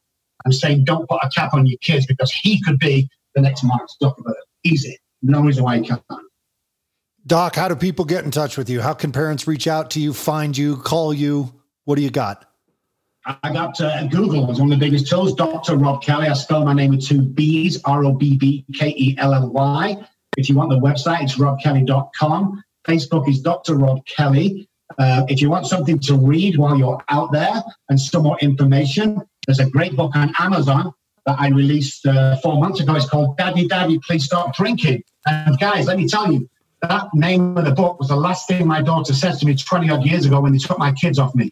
I'm 0.45 0.53
saying 0.53 0.85
don't 0.85 1.09
put 1.09 1.21
a 1.23 1.29
cap 1.29 1.53
on 1.55 1.67
your 1.67 1.79
kids 1.83 2.07
because 2.07 2.33
he 2.33 2.63
could 2.63 2.79
be 2.79 3.09
the 3.35 3.43
next 3.43 3.63
Mark 3.63 3.89
Zuckerberg. 4.03 4.35
Easy. 4.65 4.99
No 5.23 5.43
reason 5.43 5.63
why 5.63 5.79
he 5.79 5.87
can't. 5.87 6.03
Doc, 7.27 7.57
how 7.57 7.69
do 7.69 7.77
people 7.77 8.05
get 8.05 8.25
in 8.25 8.31
touch 8.31 8.57
with 8.57 8.71
you? 8.71 8.81
How 8.81 8.95
can 8.95 9.13
parents 9.13 9.47
reach 9.47 9.67
out 9.67 9.91
to 9.91 10.01
you, 10.01 10.15
find 10.15 10.57
you, 10.57 10.77
call 10.77 11.13
you? 11.13 11.53
What 11.85 11.97
do 11.97 12.03
you 12.03 12.11
got? 12.11 12.49
I 13.27 13.53
got 13.53 13.81
uh, 13.81 14.07
Google 14.07 14.47
was 14.47 14.61
one 14.61 14.73
of 14.73 14.79
the 14.79 14.85
biggest 14.85 15.09
tools. 15.09 15.35
Dr. 15.35 15.77
Robb 15.77 16.03
Kelly. 16.03 16.29
I 16.29 16.35
spell 16.35 16.65
my 16.65 16.73
name 16.73 16.91
with 16.91 17.05
two 17.05 17.23
B's, 17.23 17.81
R 17.85 18.05
O 18.05 18.13
B 18.13 18.37
B 18.37 18.65
K 18.73 18.95
E 18.97 19.17
L 19.19 19.35
L 19.35 19.51
Y. 19.51 20.07
If 20.37 20.49
you 20.49 20.55
want 20.55 20.71
the 20.71 20.79
website, 20.79 21.23
it's 21.23 21.37
robbkelly.com. 21.37 22.63
Facebook 22.87 23.29
is 23.29 23.41
Dr. 23.41 23.75
Robb 23.75 24.07
Kelly. 24.07 24.69
Uh, 24.99 25.25
if 25.29 25.41
you 25.43 25.51
want 25.51 25.67
something 25.67 25.99
to 25.99 26.17
read 26.17 26.57
while 26.57 26.79
you're 26.79 27.03
out 27.09 27.33
there 27.33 27.63
and 27.89 28.01
some 28.01 28.23
more 28.23 28.39
information, 28.39 29.21
there's 29.47 29.59
a 29.59 29.69
great 29.69 29.97
book 29.97 30.15
on 30.15 30.33
Amazon 30.39 30.93
that 31.25 31.41
I 31.41 31.49
released 31.49 32.07
uh, 32.07 32.37
four 32.37 32.61
months 32.61 32.81
ago. 32.81 32.95
It's 32.95 33.09
called 33.09 33.37
Daddy, 33.37 33.67
Daddy, 33.67 33.99
Please 34.07 34.25
Stop 34.25 34.55
Drinking. 34.55 35.03
And 35.27 35.59
guys, 35.59 35.87
let 35.87 35.97
me 35.97 36.07
tell 36.07 36.33
you, 36.33 36.49
that 36.83 37.09
name 37.13 37.57
of 37.57 37.65
the 37.65 37.73
book 37.73 37.99
was 37.99 38.09
the 38.09 38.17
last 38.17 38.47
thing 38.47 38.67
my 38.67 38.83
daughter 38.83 39.13
said 39.13 39.33
to 39.39 39.47
me 39.47 39.57
20 39.57 39.91
odd 39.91 40.05
years 40.05 40.27
ago 40.27 40.41
when 40.41 40.53
they 40.53 40.59
took 40.59 40.79
my 40.79 40.93
kids 40.93 41.19
off 41.19 41.35
me. 41.35 41.51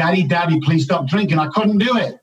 Daddy, 0.00 0.22
Daddy, 0.22 0.58
please 0.60 0.84
stop 0.84 1.06
drinking. 1.06 1.38
I 1.38 1.48
couldn't 1.48 1.76
do 1.76 1.98
it. 1.98 2.18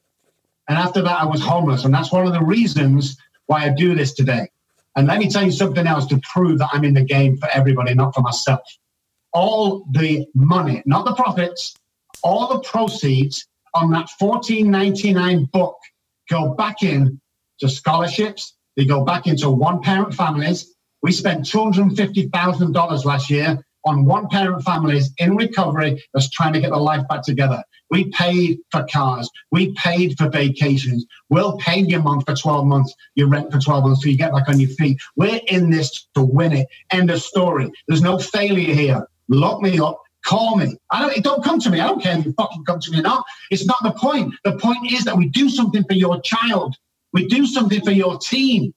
And 0.67 0.79
after 0.79 0.99
that, 1.03 1.21
I 1.21 1.25
was 1.25 1.43
homeless. 1.43 1.85
And 1.85 1.93
that's 1.93 2.11
one 2.11 2.25
of 2.25 2.33
the 2.33 2.41
reasons 2.41 3.15
why 3.45 3.65
I 3.65 3.69
do 3.69 3.93
this 3.93 4.15
today. 4.15 4.49
And 4.95 5.05
let 5.05 5.19
me 5.19 5.29
tell 5.29 5.43
you 5.43 5.51
something 5.51 5.85
else 5.85 6.07
to 6.07 6.19
prove 6.33 6.57
that 6.57 6.69
I'm 6.73 6.83
in 6.83 6.95
the 6.95 7.03
game 7.03 7.37
for 7.37 7.47
everybody, 7.53 7.93
not 7.93 8.15
for 8.15 8.21
myself. 8.21 8.61
All 9.31 9.85
the 9.91 10.25
money, 10.33 10.81
not 10.87 11.05
the 11.05 11.13
profits, 11.13 11.75
all 12.23 12.47
the 12.47 12.61
proceeds 12.61 13.45
on 13.75 13.91
that 13.91 14.09
1499 14.17 15.45
book 15.53 15.77
go 16.31 16.55
back 16.55 16.81
in 16.81 17.21
to 17.59 17.69
scholarships. 17.69 18.55
They 18.75 18.85
go 18.85 19.05
back 19.05 19.27
into 19.27 19.51
one 19.51 19.83
parent 19.83 20.15
families. 20.15 20.73
We 21.03 21.11
spent 21.11 21.45
$250,000 21.45 23.05
last 23.05 23.29
year 23.29 23.63
on 23.87 24.05
one 24.05 24.27
parent 24.27 24.63
families 24.63 25.11
in 25.17 25.35
recovery 25.35 26.03
that's 26.13 26.29
trying 26.29 26.53
to 26.53 26.59
get 26.59 26.71
their 26.71 26.79
life 26.79 27.07
back 27.07 27.23
together. 27.23 27.63
We 27.89 28.09
paid 28.11 28.59
for 28.71 28.85
cars. 28.91 29.29
We 29.51 29.73
paid 29.73 30.17
for 30.17 30.29
vacations. 30.29 31.05
We'll 31.29 31.57
pay 31.57 31.79
your 31.79 32.01
month 32.01 32.25
for 32.25 32.35
12 32.35 32.65
months, 32.65 32.93
your 33.15 33.29
rent 33.29 33.51
for 33.51 33.59
12 33.59 33.85
months 33.85 34.03
so 34.03 34.09
you 34.09 34.17
get 34.17 34.33
back 34.33 34.49
on 34.49 34.59
your 34.59 34.69
feet. 34.71 34.99
We're 35.15 35.39
in 35.47 35.69
this 35.69 36.07
to 36.15 36.21
win 36.21 36.53
it. 36.53 36.67
End 36.91 37.09
of 37.09 37.21
story. 37.21 37.71
There's 37.87 38.01
no 38.01 38.17
failure 38.19 38.73
here. 38.73 39.07
Lock 39.29 39.61
me 39.61 39.79
up. 39.79 40.01
Call 40.25 40.57
me. 40.57 40.75
I 40.91 41.01
don't. 41.01 41.23
Don't 41.23 41.43
come 41.43 41.59
to 41.61 41.69
me. 41.69 41.79
I 41.79 41.87
don't 41.87 42.01
care 42.01 42.17
if 42.17 42.25
you 42.25 42.33
fucking 42.33 42.65
come 42.65 42.81
to 42.81 42.91
me 42.91 42.99
or 42.99 43.03
not. 43.03 43.23
It's 43.49 43.65
not 43.65 43.81
the 43.81 43.91
point. 43.91 44.33
The 44.43 44.57
point 44.57 44.91
is 44.91 45.05
that 45.05 45.15
we 45.15 45.29
do 45.29 45.49
something 45.49 45.85
for 45.85 45.93
your 45.93 46.19
child. 46.21 46.75
We 47.13 47.27
do 47.27 47.45
something 47.45 47.81
for 47.81 47.91
your 47.91 48.17
team. 48.17 48.73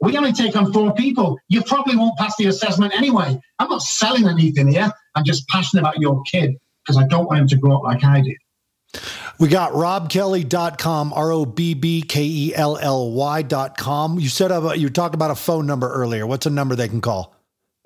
We 0.00 0.16
only 0.16 0.32
take 0.32 0.56
on 0.56 0.72
four 0.72 0.94
people. 0.94 1.38
You 1.48 1.62
probably 1.62 1.96
won't 1.96 2.16
pass 2.16 2.36
the 2.36 2.46
assessment 2.46 2.94
anyway. 2.94 3.38
I'm 3.58 3.68
not 3.68 3.82
selling 3.82 4.26
anything 4.26 4.68
here. 4.68 4.90
I'm 5.14 5.24
just 5.24 5.46
passionate 5.48 5.82
about 5.82 5.98
your 5.98 6.22
kid 6.22 6.56
because 6.84 6.96
I 6.96 7.06
don't 7.06 7.26
want 7.26 7.40
him 7.40 7.48
to 7.48 7.56
grow 7.56 7.76
up 7.76 7.82
like 7.82 8.02
I 8.02 8.22
did. 8.22 8.36
We 9.38 9.48
got 9.48 9.72
robbkelly.com, 9.72 11.12
R 11.12 11.32
O 11.32 11.44
B 11.44 11.74
B 11.74 12.02
K 12.02 12.24
E 12.24 12.54
L 12.54 12.76
L 12.78 13.10
Y.com. 13.12 14.18
You 14.18 14.28
said 14.28 14.50
about, 14.50 14.78
you 14.78 14.88
talked 14.90 15.14
about 15.14 15.30
a 15.30 15.34
phone 15.34 15.66
number 15.66 15.90
earlier. 15.90 16.26
What's 16.26 16.46
a 16.46 16.50
number 16.50 16.74
they 16.74 16.88
can 16.88 17.00
call? 17.00 17.34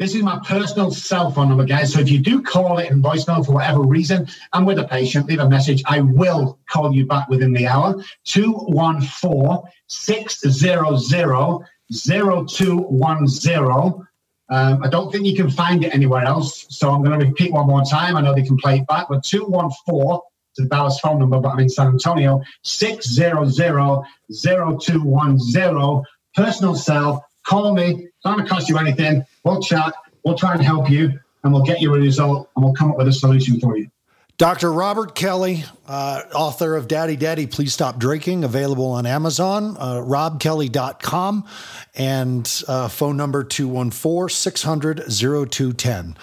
This 0.01 0.17
is 0.17 0.25
my 0.25 0.41
personal 0.45 0.91
cell 0.91 1.31
phone 1.31 1.49
number, 1.49 1.65
guys. 1.65 1.93
So 1.93 2.01
if 2.01 2.11
you 2.11 2.19
do 2.19 2.43
call 2.43 2.79
it 2.79 2.91
in 2.91 3.01
voicemail 3.01 3.47
for 3.47 3.53
whatever 3.53 3.83
reason, 3.83 4.27
I'm 4.53 4.65
with 4.65 4.81
a 4.81 4.85
patient, 4.89 5.27
leave 5.29 5.39
a 5.39 5.49
message. 5.49 5.85
I 5.87 6.01
will 6.01 6.59
call 6.69 6.93
you 6.93 7.07
back 7.07 7.29
within 7.29 7.53
the 7.53 7.69
hour. 7.69 8.03
214 8.25 9.71
600 9.87 11.71
0210. 11.93 14.07
Um, 14.51 14.82
I 14.82 14.89
don't 14.89 15.11
think 15.11 15.24
you 15.26 15.35
can 15.35 15.51
find 15.51 15.82
it 15.85 15.95
anywhere 15.95 16.24
else. 16.24 16.66
So 16.68 16.91
I'm 16.91 17.03
going 17.03 17.18
to 17.18 17.26
repeat 17.26 17.51
one 17.53 17.66
more 17.66 17.82
time. 17.82 18.16
I 18.16 18.20
know 18.20 18.35
they 18.35 18.43
can 18.43 18.57
play 18.57 18.78
it 18.78 18.87
back, 18.87 19.07
but 19.09 19.24
214 19.24 20.20
is 20.57 20.64
the 20.64 20.68
Dallas 20.68 21.01
phone 21.01 21.18
number, 21.18 21.41
but 21.41 21.49
I'm 21.49 21.59
in 21.61 21.68
San 21.68 21.89
Antonio, 21.89 22.43
600 22.62 23.53
0210. 23.53 26.03
Personal 26.35 26.74
cell. 26.74 27.26
Call 27.47 27.74
me. 27.74 28.07
It's 28.07 28.24
not 28.24 28.37
going 28.37 28.47
to 28.47 28.53
cost 28.53 28.68
you 28.68 28.78
anything. 28.78 29.24
We'll 29.45 29.62
chat. 29.62 29.95
We'll 30.24 30.37
try 30.37 30.53
and 30.53 30.62
help 30.62 30.91
you, 30.91 31.18
and 31.43 31.53
we'll 31.53 31.64
get 31.64 31.80
you 31.80 31.95
a 31.95 31.99
result, 31.99 32.51
and 32.57 32.64
we'll 32.64 32.74
come 32.74 32.91
up 32.91 32.99
with 32.99 33.09
a 33.09 33.12
solution 33.12 33.61
for 33.61 33.76
you. 33.76 33.89
Dr. 34.37 34.72
Robert 34.72 35.14
Kelly, 35.14 35.64
uh, 35.87 36.22
author 36.35 36.74
of 36.74 36.89
Daddy 36.89 37.14
Daddy, 37.14 37.47
Please 37.47 37.72
Stop 37.72 37.99
Drinking, 37.99 38.43
available 38.43 38.87
on 38.91 39.07
Amazon, 39.07 39.76
uh, 39.78 39.95
robbkelly.com, 40.01 41.47
and 41.95 42.62
uh, 42.66 42.89
phone 42.89 43.16
number 43.16 43.45
214 43.45 44.35
600 44.35 45.05
0210. 45.09 46.16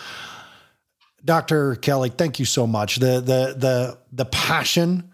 Dr. 1.23 1.75
Kelly, 1.75 2.09
thank 2.09 2.37
you 2.39 2.45
so 2.45 2.67
much. 2.67 2.97
The, 2.97 3.21
the, 3.21 3.55
the, 3.57 3.97
the 4.11 4.25
passion 4.25 5.10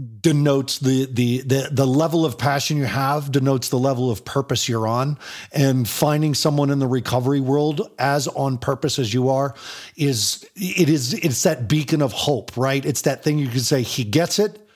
denotes 0.00 0.78
the, 0.78 1.06
the 1.06 1.42
the 1.42 1.68
the 1.70 1.86
level 1.86 2.24
of 2.24 2.38
passion 2.38 2.76
you 2.76 2.84
have 2.84 3.30
denotes 3.30 3.68
the 3.68 3.78
level 3.78 4.10
of 4.10 4.24
purpose 4.24 4.68
you're 4.68 4.86
on. 4.86 5.18
And 5.52 5.88
finding 5.88 6.34
someone 6.34 6.70
in 6.70 6.78
the 6.78 6.86
recovery 6.86 7.40
world 7.40 7.90
as 7.98 8.28
on 8.28 8.58
purpose 8.58 8.98
as 8.98 9.12
you 9.12 9.28
are 9.28 9.54
is 9.96 10.48
it 10.54 10.88
is 10.88 11.14
it's 11.14 11.42
that 11.42 11.68
beacon 11.68 12.02
of 12.02 12.12
hope 12.12 12.56
right? 12.56 12.84
It's 12.84 13.02
that 13.02 13.22
thing 13.22 13.38
you 13.38 13.48
can 13.48 13.60
say 13.60 13.82
he 13.82 14.04
gets 14.04 14.38
it. 14.38 14.66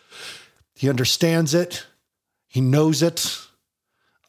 He 0.74 0.88
understands 0.88 1.54
it. 1.54 1.86
He 2.48 2.60
knows 2.60 3.02
it. 3.02 3.38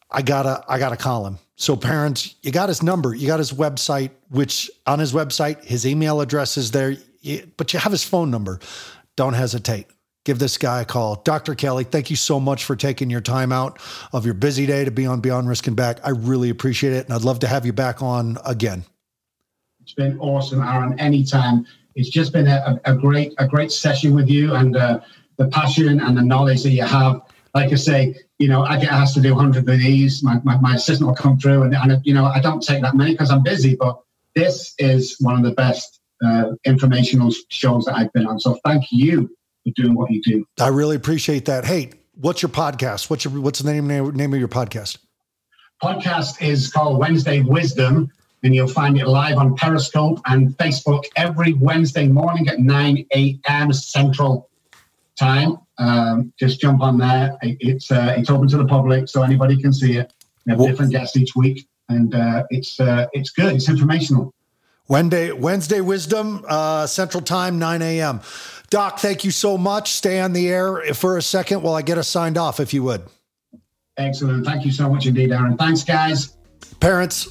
I 0.09 0.21
gotta 0.21 0.63
i 0.67 0.79
gotta 0.79 0.97
call 0.97 1.25
him. 1.25 1.39
So 1.55 1.75
parents 1.75 2.35
you 2.41 2.51
got 2.51 2.69
his 2.69 2.83
number 2.83 3.13
you 3.13 3.27
got 3.27 3.39
his 3.39 3.51
website 3.51 4.11
which 4.29 4.69
on 4.85 4.99
his 4.99 5.13
website 5.13 5.63
his 5.63 5.85
email 5.85 6.21
address 6.21 6.57
is 6.57 6.71
there. 6.71 6.95
But 7.57 7.73
you 7.73 7.79
have 7.79 7.91
his 7.91 8.03
phone 8.03 8.29
number. 8.29 8.59
Don't 9.15 9.33
hesitate 9.33 9.87
give 10.25 10.39
this 10.39 10.57
guy 10.57 10.81
a 10.81 10.85
call. 10.85 11.21
Dr. 11.23 11.55
Kelly, 11.55 11.85
thank 11.85 12.09
you 12.09 12.15
so 12.15 12.39
much 12.39 12.65
for 12.65 12.75
taking 12.75 13.09
your 13.09 13.21
time 13.21 13.51
out 13.51 13.79
of 14.11 14.25
your 14.25 14.33
busy 14.33 14.65
day 14.65 14.83
to 14.83 14.91
be 14.91 15.05
on 15.05 15.21
Beyond 15.21 15.47
Risk 15.47 15.67
and 15.67 15.75
Back. 15.75 15.99
I 16.03 16.09
really 16.09 16.49
appreciate 16.49 16.93
it. 16.93 17.05
And 17.05 17.13
I'd 17.13 17.21
love 17.21 17.39
to 17.39 17.47
have 17.47 17.65
you 17.65 17.71
back 17.71 18.01
on 18.01 18.37
again. 18.45 18.83
It's 19.81 19.93
been 19.93 20.19
awesome, 20.19 20.61
Aaron. 20.61 20.99
Anytime. 20.99 21.65
It's 21.93 22.09
just 22.09 22.33
been 22.33 22.47
a, 22.47 22.81
a 22.83 22.93
great, 22.93 23.33
a 23.37 23.47
great 23.47 23.71
session 23.71 24.13
with 24.13 24.27
you 24.27 24.55
and 24.55 24.75
uh, 24.75 24.99
the 25.37 25.47
passion 25.47 26.01
and 26.01 26.17
the 26.17 26.21
knowledge 26.21 26.63
that 26.63 26.71
you 26.71 26.83
have. 26.83 27.21
Like 27.53 27.71
I 27.71 27.75
say, 27.75 28.15
you 28.37 28.49
know, 28.49 28.63
I 28.63 28.77
get 28.77 28.91
asked 28.91 29.13
to 29.13 29.21
do 29.21 29.33
100 29.33 29.69
of 29.69 29.79
these. 29.79 30.21
My, 30.21 30.41
my, 30.43 30.57
my 30.57 30.75
assistant 30.75 31.07
will 31.07 31.15
come 31.15 31.37
through 31.37 31.63
and, 31.63 31.73
and, 31.73 32.05
you 32.05 32.13
know, 32.13 32.25
I 32.25 32.41
don't 32.41 32.61
take 32.61 32.81
that 32.81 32.95
many 32.95 33.11
because 33.11 33.31
I'm 33.31 33.43
busy, 33.43 33.77
but 33.77 34.01
this 34.33 34.73
is 34.77 35.15
one 35.21 35.37
of 35.37 35.43
the 35.43 35.51
best 35.51 36.01
uh, 36.21 36.51
informational 36.65 37.31
shows 37.47 37.85
that 37.85 37.95
I've 37.95 38.11
been 38.11 38.27
on. 38.27 38.41
So 38.41 38.59
thank 38.65 38.91
you 38.91 39.29
for 39.65 39.71
doing 39.73 39.95
what 39.95 40.11
you 40.11 40.21
do. 40.21 40.45
I 40.59 40.69
really 40.69 40.95
appreciate 40.95 41.45
that. 41.45 41.65
Hey, 41.65 41.91
what's 42.15 42.41
your 42.41 42.49
podcast? 42.49 43.09
What's 43.09 43.25
your 43.25 43.41
what's 43.41 43.59
the 43.59 43.71
name 43.71 43.87
name 43.87 44.33
of 44.33 44.39
your 44.39 44.47
podcast? 44.47 44.97
Podcast 45.83 46.41
is 46.41 46.71
called 46.71 46.99
Wednesday 46.99 47.41
Wisdom, 47.41 48.09
and 48.43 48.55
you'll 48.55 48.67
find 48.67 48.97
it 48.97 49.07
live 49.07 49.37
on 49.37 49.55
Periscope 49.55 50.21
and 50.25 50.55
Facebook 50.57 51.03
every 51.15 51.53
Wednesday 51.53 52.07
morning 52.07 52.47
at 52.47 52.59
9 52.59 53.05
a.m. 53.13 53.73
Central 53.73 54.49
Time. 55.17 55.57
Um, 55.77 56.31
just 56.39 56.61
jump 56.61 56.81
on 56.81 56.97
there. 56.97 57.37
It's 57.41 57.91
uh, 57.91 58.15
it's 58.17 58.29
open 58.29 58.47
to 58.49 58.57
the 58.57 58.65
public, 58.65 59.09
so 59.09 59.23
anybody 59.23 59.61
can 59.61 59.73
see 59.73 59.97
it. 59.97 60.13
We 60.45 60.51
have 60.51 60.59
well, 60.59 60.69
different 60.69 60.91
guests 60.91 61.17
each 61.17 61.35
week, 61.35 61.67
and 61.89 62.13
uh, 62.13 62.43
it's 62.49 62.79
uh, 62.79 63.07
it's 63.13 63.31
good. 63.31 63.55
It's 63.55 63.67
informational. 63.67 64.33
Wednesday 64.87 65.31
Wednesday 65.31 65.81
Wisdom 65.81 66.45
uh, 66.47 66.85
Central 66.85 67.21
Time, 67.21 67.57
9 67.57 67.81
a.m. 67.81 68.21
Doc, 68.69 68.99
thank 68.99 69.23
you 69.23 69.31
so 69.31 69.57
much. 69.57 69.91
Stay 69.91 70.19
on 70.19 70.33
the 70.33 70.49
air 70.49 70.93
for 70.93 71.17
a 71.17 71.21
second 71.21 71.61
while 71.61 71.75
I 71.75 71.81
get 71.81 71.97
us 71.97 72.07
signed 72.07 72.37
off, 72.37 72.59
if 72.59 72.73
you 72.73 72.83
would. 72.83 73.03
Excellent. 73.97 74.45
Thank 74.45 74.65
you 74.65 74.71
so 74.71 74.89
much 74.89 75.05
indeed, 75.05 75.31
Aaron. 75.31 75.57
Thanks, 75.57 75.83
guys. 75.83 76.35
Parents, 76.79 77.29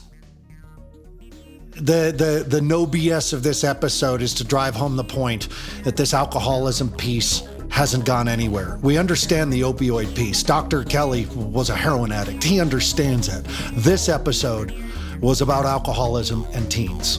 the 1.73 2.15
the 2.17 2.45
the 2.47 2.61
no 2.61 2.87
BS 2.87 3.33
of 3.33 3.43
this 3.43 3.65
episode 3.65 4.23
is 4.23 4.33
to 4.35 4.45
drive 4.45 4.75
home 4.75 4.97
the 4.97 5.05
point 5.05 5.49
that 5.83 5.97
this 5.97 6.15
alcoholism 6.15 6.91
piece 6.91 7.43
hasn't 7.71 8.05
gone 8.05 8.29
anywhere. 8.29 8.79
We 8.83 8.97
understand 8.97 9.53
the 9.53 9.63
opioid 9.63 10.15
piece. 10.15 10.43
Dr. 10.43 10.85
Kelly 10.85 11.27
was 11.35 11.71
a 11.71 11.75
heroin 11.75 12.13
addict. 12.13 12.45
He 12.45 12.61
understands 12.61 13.29
it. 13.29 13.45
This 13.73 14.09
episode 14.09 14.75
was 15.21 15.41
about 15.41 15.65
alcoholism 15.65 16.47
and 16.53 16.71
teens 16.71 17.19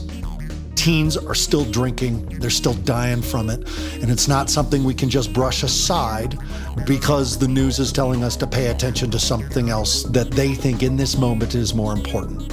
teens 0.86 1.16
are 1.16 1.34
still 1.34 1.64
drinking, 1.64 2.24
they're 2.38 2.48
still 2.48 2.74
dying 2.74 3.20
from 3.20 3.50
it. 3.50 3.58
And 4.00 4.08
it's 4.08 4.28
not 4.28 4.48
something 4.48 4.84
we 4.84 4.94
can 4.94 5.10
just 5.10 5.32
brush 5.32 5.64
aside 5.64 6.38
because 6.86 7.36
the 7.36 7.48
news 7.48 7.80
is 7.80 7.90
telling 7.90 8.22
us 8.22 8.36
to 8.36 8.46
pay 8.46 8.68
attention 8.68 9.10
to 9.10 9.18
something 9.18 9.68
else 9.68 10.04
that 10.04 10.30
they 10.30 10.54
think 10.54 10.84
in 10.84 10.96
this 10.96 11.18
moment 11.18 11.56
is 11.56 11.74
more 11.74 11.92
important. 11.92 12.48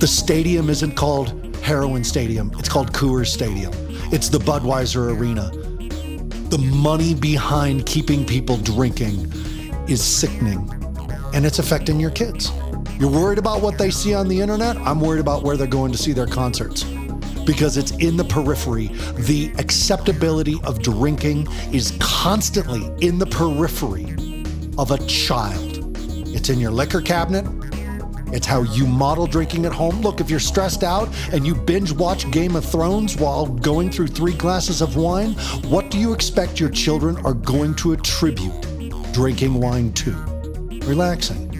The 0.00 0.06
stadium 0.06 0.68
isn't 0.68 0.96
called 0.96 1.56
Heroin 1.64 2.04
Stadium, 2.04 2.52
it's 2.58 2.68
called 2.68 2.92
Coors 2.92 3.28
Stadium. 3.28 3.72
It's 4.12 4.28
the 4.28 4.36
Budweiser 4.36 5.16
Arena. 5.18 5.48
The 6.50 6.58
money 6.58 7.14
behind 7.14 7.86
keeping 7.86 8.26
people 8.26 8.58
drinking 8.58 9.32
is 9.88 10.04
sickening, 10.04 10.68
and 11.32 11.46
it's 11.46 11.58
affecting 11.58 11.98
your 11.98 12.10
kids. 12.10 12.52
You're 12.98 13.10
worried 13.10 13.38
about 13.38 13.62
what 13.62 13.78
they 13.78 13.90
see 13.90 14.12
on 14.12 14.28
the 14.28 14.38
internet? 14.42 14.76
I'm 14.76 15.00
worried 15.00 15.20
about 15.20 15.42
where 15.42 15.56
they're 15.56 15.66
going 15.66 15.90
to 15.92 15.98
see 15.98 16.12
their 16.12 16.26
concerts 16.26 16.84
because 17.44 17.76
it's 17.76 17.92
in 17.92 18.16
the 18.16 18.24
periphery. 18.24 18.88
The 19.16 19.52
acceptability 19.58 20.60
of 20.64 20.82
drinking 20.82 21.48
is 21.72 21.96
constantly 22.00 22.90
in 23.06 23.18
the 23.18 23.26
periphery 23.26 24.14
of 24.78 24.90
a 24.90 24.98
child. 25.06 25.86
It's 26.28 26.48
in 26.48 26.58
your 26.58 26.70
liquor 26.70 27.00
cabinet. 27.00 27.44
It's 28.32 28.46
how 28.46 28.62
you 28.62 28.86
model 28.86 29.26
drinking 29.26 29.66
at 29.66 29.72
home. 29.72 30.00
Look, 30.00 30.20
if 30.20 30.30
you're 30.30 30.40
stressed 30.40 30.82
out 30.82 31.08
and 31.32 31.46
you 31.46 31.54
binge 31.54 31.92
watch 31.92 32.30
Game 32.30 32.56
of 32.56 32.64
Thrones 32.64 33.16
while 33.16 33.46
going 33.46 33.90
through 33.90 34.06
three 34.06 34.32
glasses 34.32 34.80
of 34.80 34.96
wine, 34.96 35.32
what 35.68 35.90
do 35.90 35.98
you 35.98 36.14
expect 36.14 36.58
your 36.58 36.70
children 36.70 37.18
are 37.26 37.34
going 37.34 37.74
to 37.76 37.92
attribute 37.92 38.66
drinking 39.12 39.60
wine 39.60 39.92
to? 39.92 40.12
Relaxing. 40.86 41.50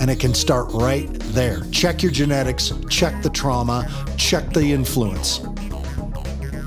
And 0.00 0.10
it 0.10 0.20
can 0.20 0.34
start 0.34 0.68
right 0.72 1.21
there. 1.32 1.62
Check 1.72 2.02
your 2.02 2.12
genetics, 2.12 2.72
check 2.88 3.22
the 3.22 3.30
trauma, 3.30 3.88
check 4.16 4.52
the 4.52 4.72
influence. 4.72 5.40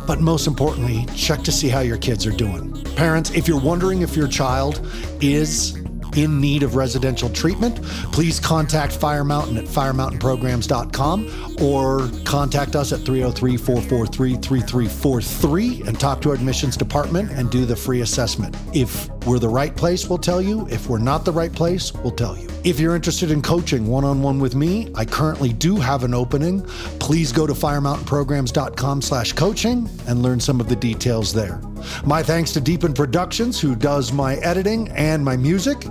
But 0.07 0.21
most 0.21 0.47
importantly, 0.47 1.05
check 1.15 1.41
to 1.43 1.51
see 1.51 1.67
how 1.67 1.79
your 1.79 1.97
kids 1.97 2.25
are 2.25 2.31
doing. 2.31 2.73
Parents, 2.95 3.31
if 3.31 3.47
you're 3.47 3.59
wondering 3.59 4.01
if 4.01 4.15
your 4.15 4.27
child 4.27 4.85
is 5.21 5.75
in 6.15 6.39
need 6.39 6.63
of 6.63 6.75
residential 6.75 7.29
treatment, 7.29 7.81
please 8.11 8.39
contact 8.39 8.93
Fire 8.93 9.23
Mountain 9.23 9.57
at 9.57 9.65
firemountainprograms.com 9.65 11.57
or 11.61 12.09
contact 12.23 12.75
us 12.75 12.93
at 12.93 12.99
303 13.01 13.57
443 13.57 14.35
3343 14.35 15.87
and 15.87 15.99
talk 15.99 16.21
to 16.21 16.29
our 16.29 16.35
admissions 16.35 16.77
department 16.77 17.31
and 17.31 17.51
do 17.51 17.65
the 17.65 17.75
free 17.75 18.01
assessment. 18.01 18.55
If 18.73 19.09
we're 19.25 19.39
the 19.39 19.49
right 19.49 19.75
place, 19.75 20.07
we'll 20.07 20.17
tell 20.17 20.41
you. 20.41 20.67
If 20.69 20.87
we're 20.87 20.99
not 20.99 21.25
the 21.25 21.31
right 21.31 21.51
place, 21.51 21.93
we'll 21.93 22.11
tell 22.11 22.37
you. 22.37 22.47
If 22.63 22.79
you're 22.79 22.95
interested 22.95 23.31
in 23.31 23.41
coaching 23.41 23.87
one 23.87 24.03
on 24.03 24.21
one 24.21 24.39
with 24.39 24.55
me, 24.55 24.91
I 24.95 25.05
currently 25.05 25.53
do 25.53 25.77
have 25.77 26.03
an 26.03 26.13
opening. 26.13 26.63
Please 26.99 27.31
go 27.31 27.45
to 27.45 27.53
firemountainprograms.com 27.53 29.01
slash 29.01 29.33
coaching 29.33 29.89
and 30.07 30.21
learn 30.21 30.39
some 30.39 30.59
of 30.59 30.69
the 30.69 30.75
details 30.75 31.33
there. 31.33 31.61
My 32.05 32.23
thanks 32.23 32.51
to 32.53 32.61
Deepen 32.61 32.93
Productions, 32.93 33.59
who 33.59 33.75
does 33.75 34.11
my 34.11 34.35
editing 34.37 34.89
and 34.89 35.23
my 35.23 35.37
music. 35.37 35.85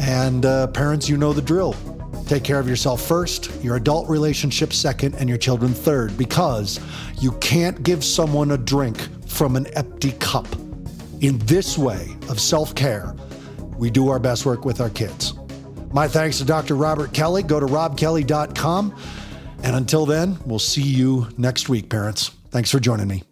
And 0.00 0.46
uh, 0.46 0.68
parents, 0.68 1.08
you 1.08 1.16
know 1.16 1.32
the 1.32 1.42
drill. 1.42 1.74
Take 2.26 2.44
care 2.44 2.60
of 2.60 2.68
yourself 2.68 3.02
first, 3.02 3.50
your 3.62 3.76
adult 3.76 4.08
relationship 4.08 4.72
second, 4.72 5.16
and 5.16 5.28
your 5.28 5.38
children 5.38 5.74
third, 5.74 6.16
because 6.16 6.78
you 7.18 7.32
can't 7.40 7.82
give 7.82 8.04
someone 8.04 8.52
a 8.52 8.58
drink 8.58 8.98
from 9.26 9.56
an 9.56 9.66
empty 9.68 10.12
cup. 10.12 10.46
In 11.20 11.38
this 11.38 11.76
way 11.76 12.16
of 12.28 12.40
self 12.40 12.74
care, 12.74 13.14
we 13.76 13.90
do 13.90 14.08
our 14.08 14.18
best 14.18 14.46
work 14.46 14.64
with 14.64 14.80
our 14.80 14.90
kids. 14.90 15.34
My 15.92 16.06
thanks 16.06 16.38
to 16.38 16.44
Dr. 16.44 16.76
Robert 16.76 17.12
Kelly. 17.12 17.42
Go 17.42 17.60
to 17.60 17.66
robbkelly.com. 17.66 18.96
And 19.62 19.76
until 19.76 20.06
then, 20.06 20.38
we'll 20.46 20.58
see 20.58 20.82
you 20.82 21.28
next 21.36 21.68
week, 21.68 21.90
parents. 21.90 22.30
Thanks 22.50 22.70
for 22.70 22.80
joining 22.80 23.08
me. 23.08 23.29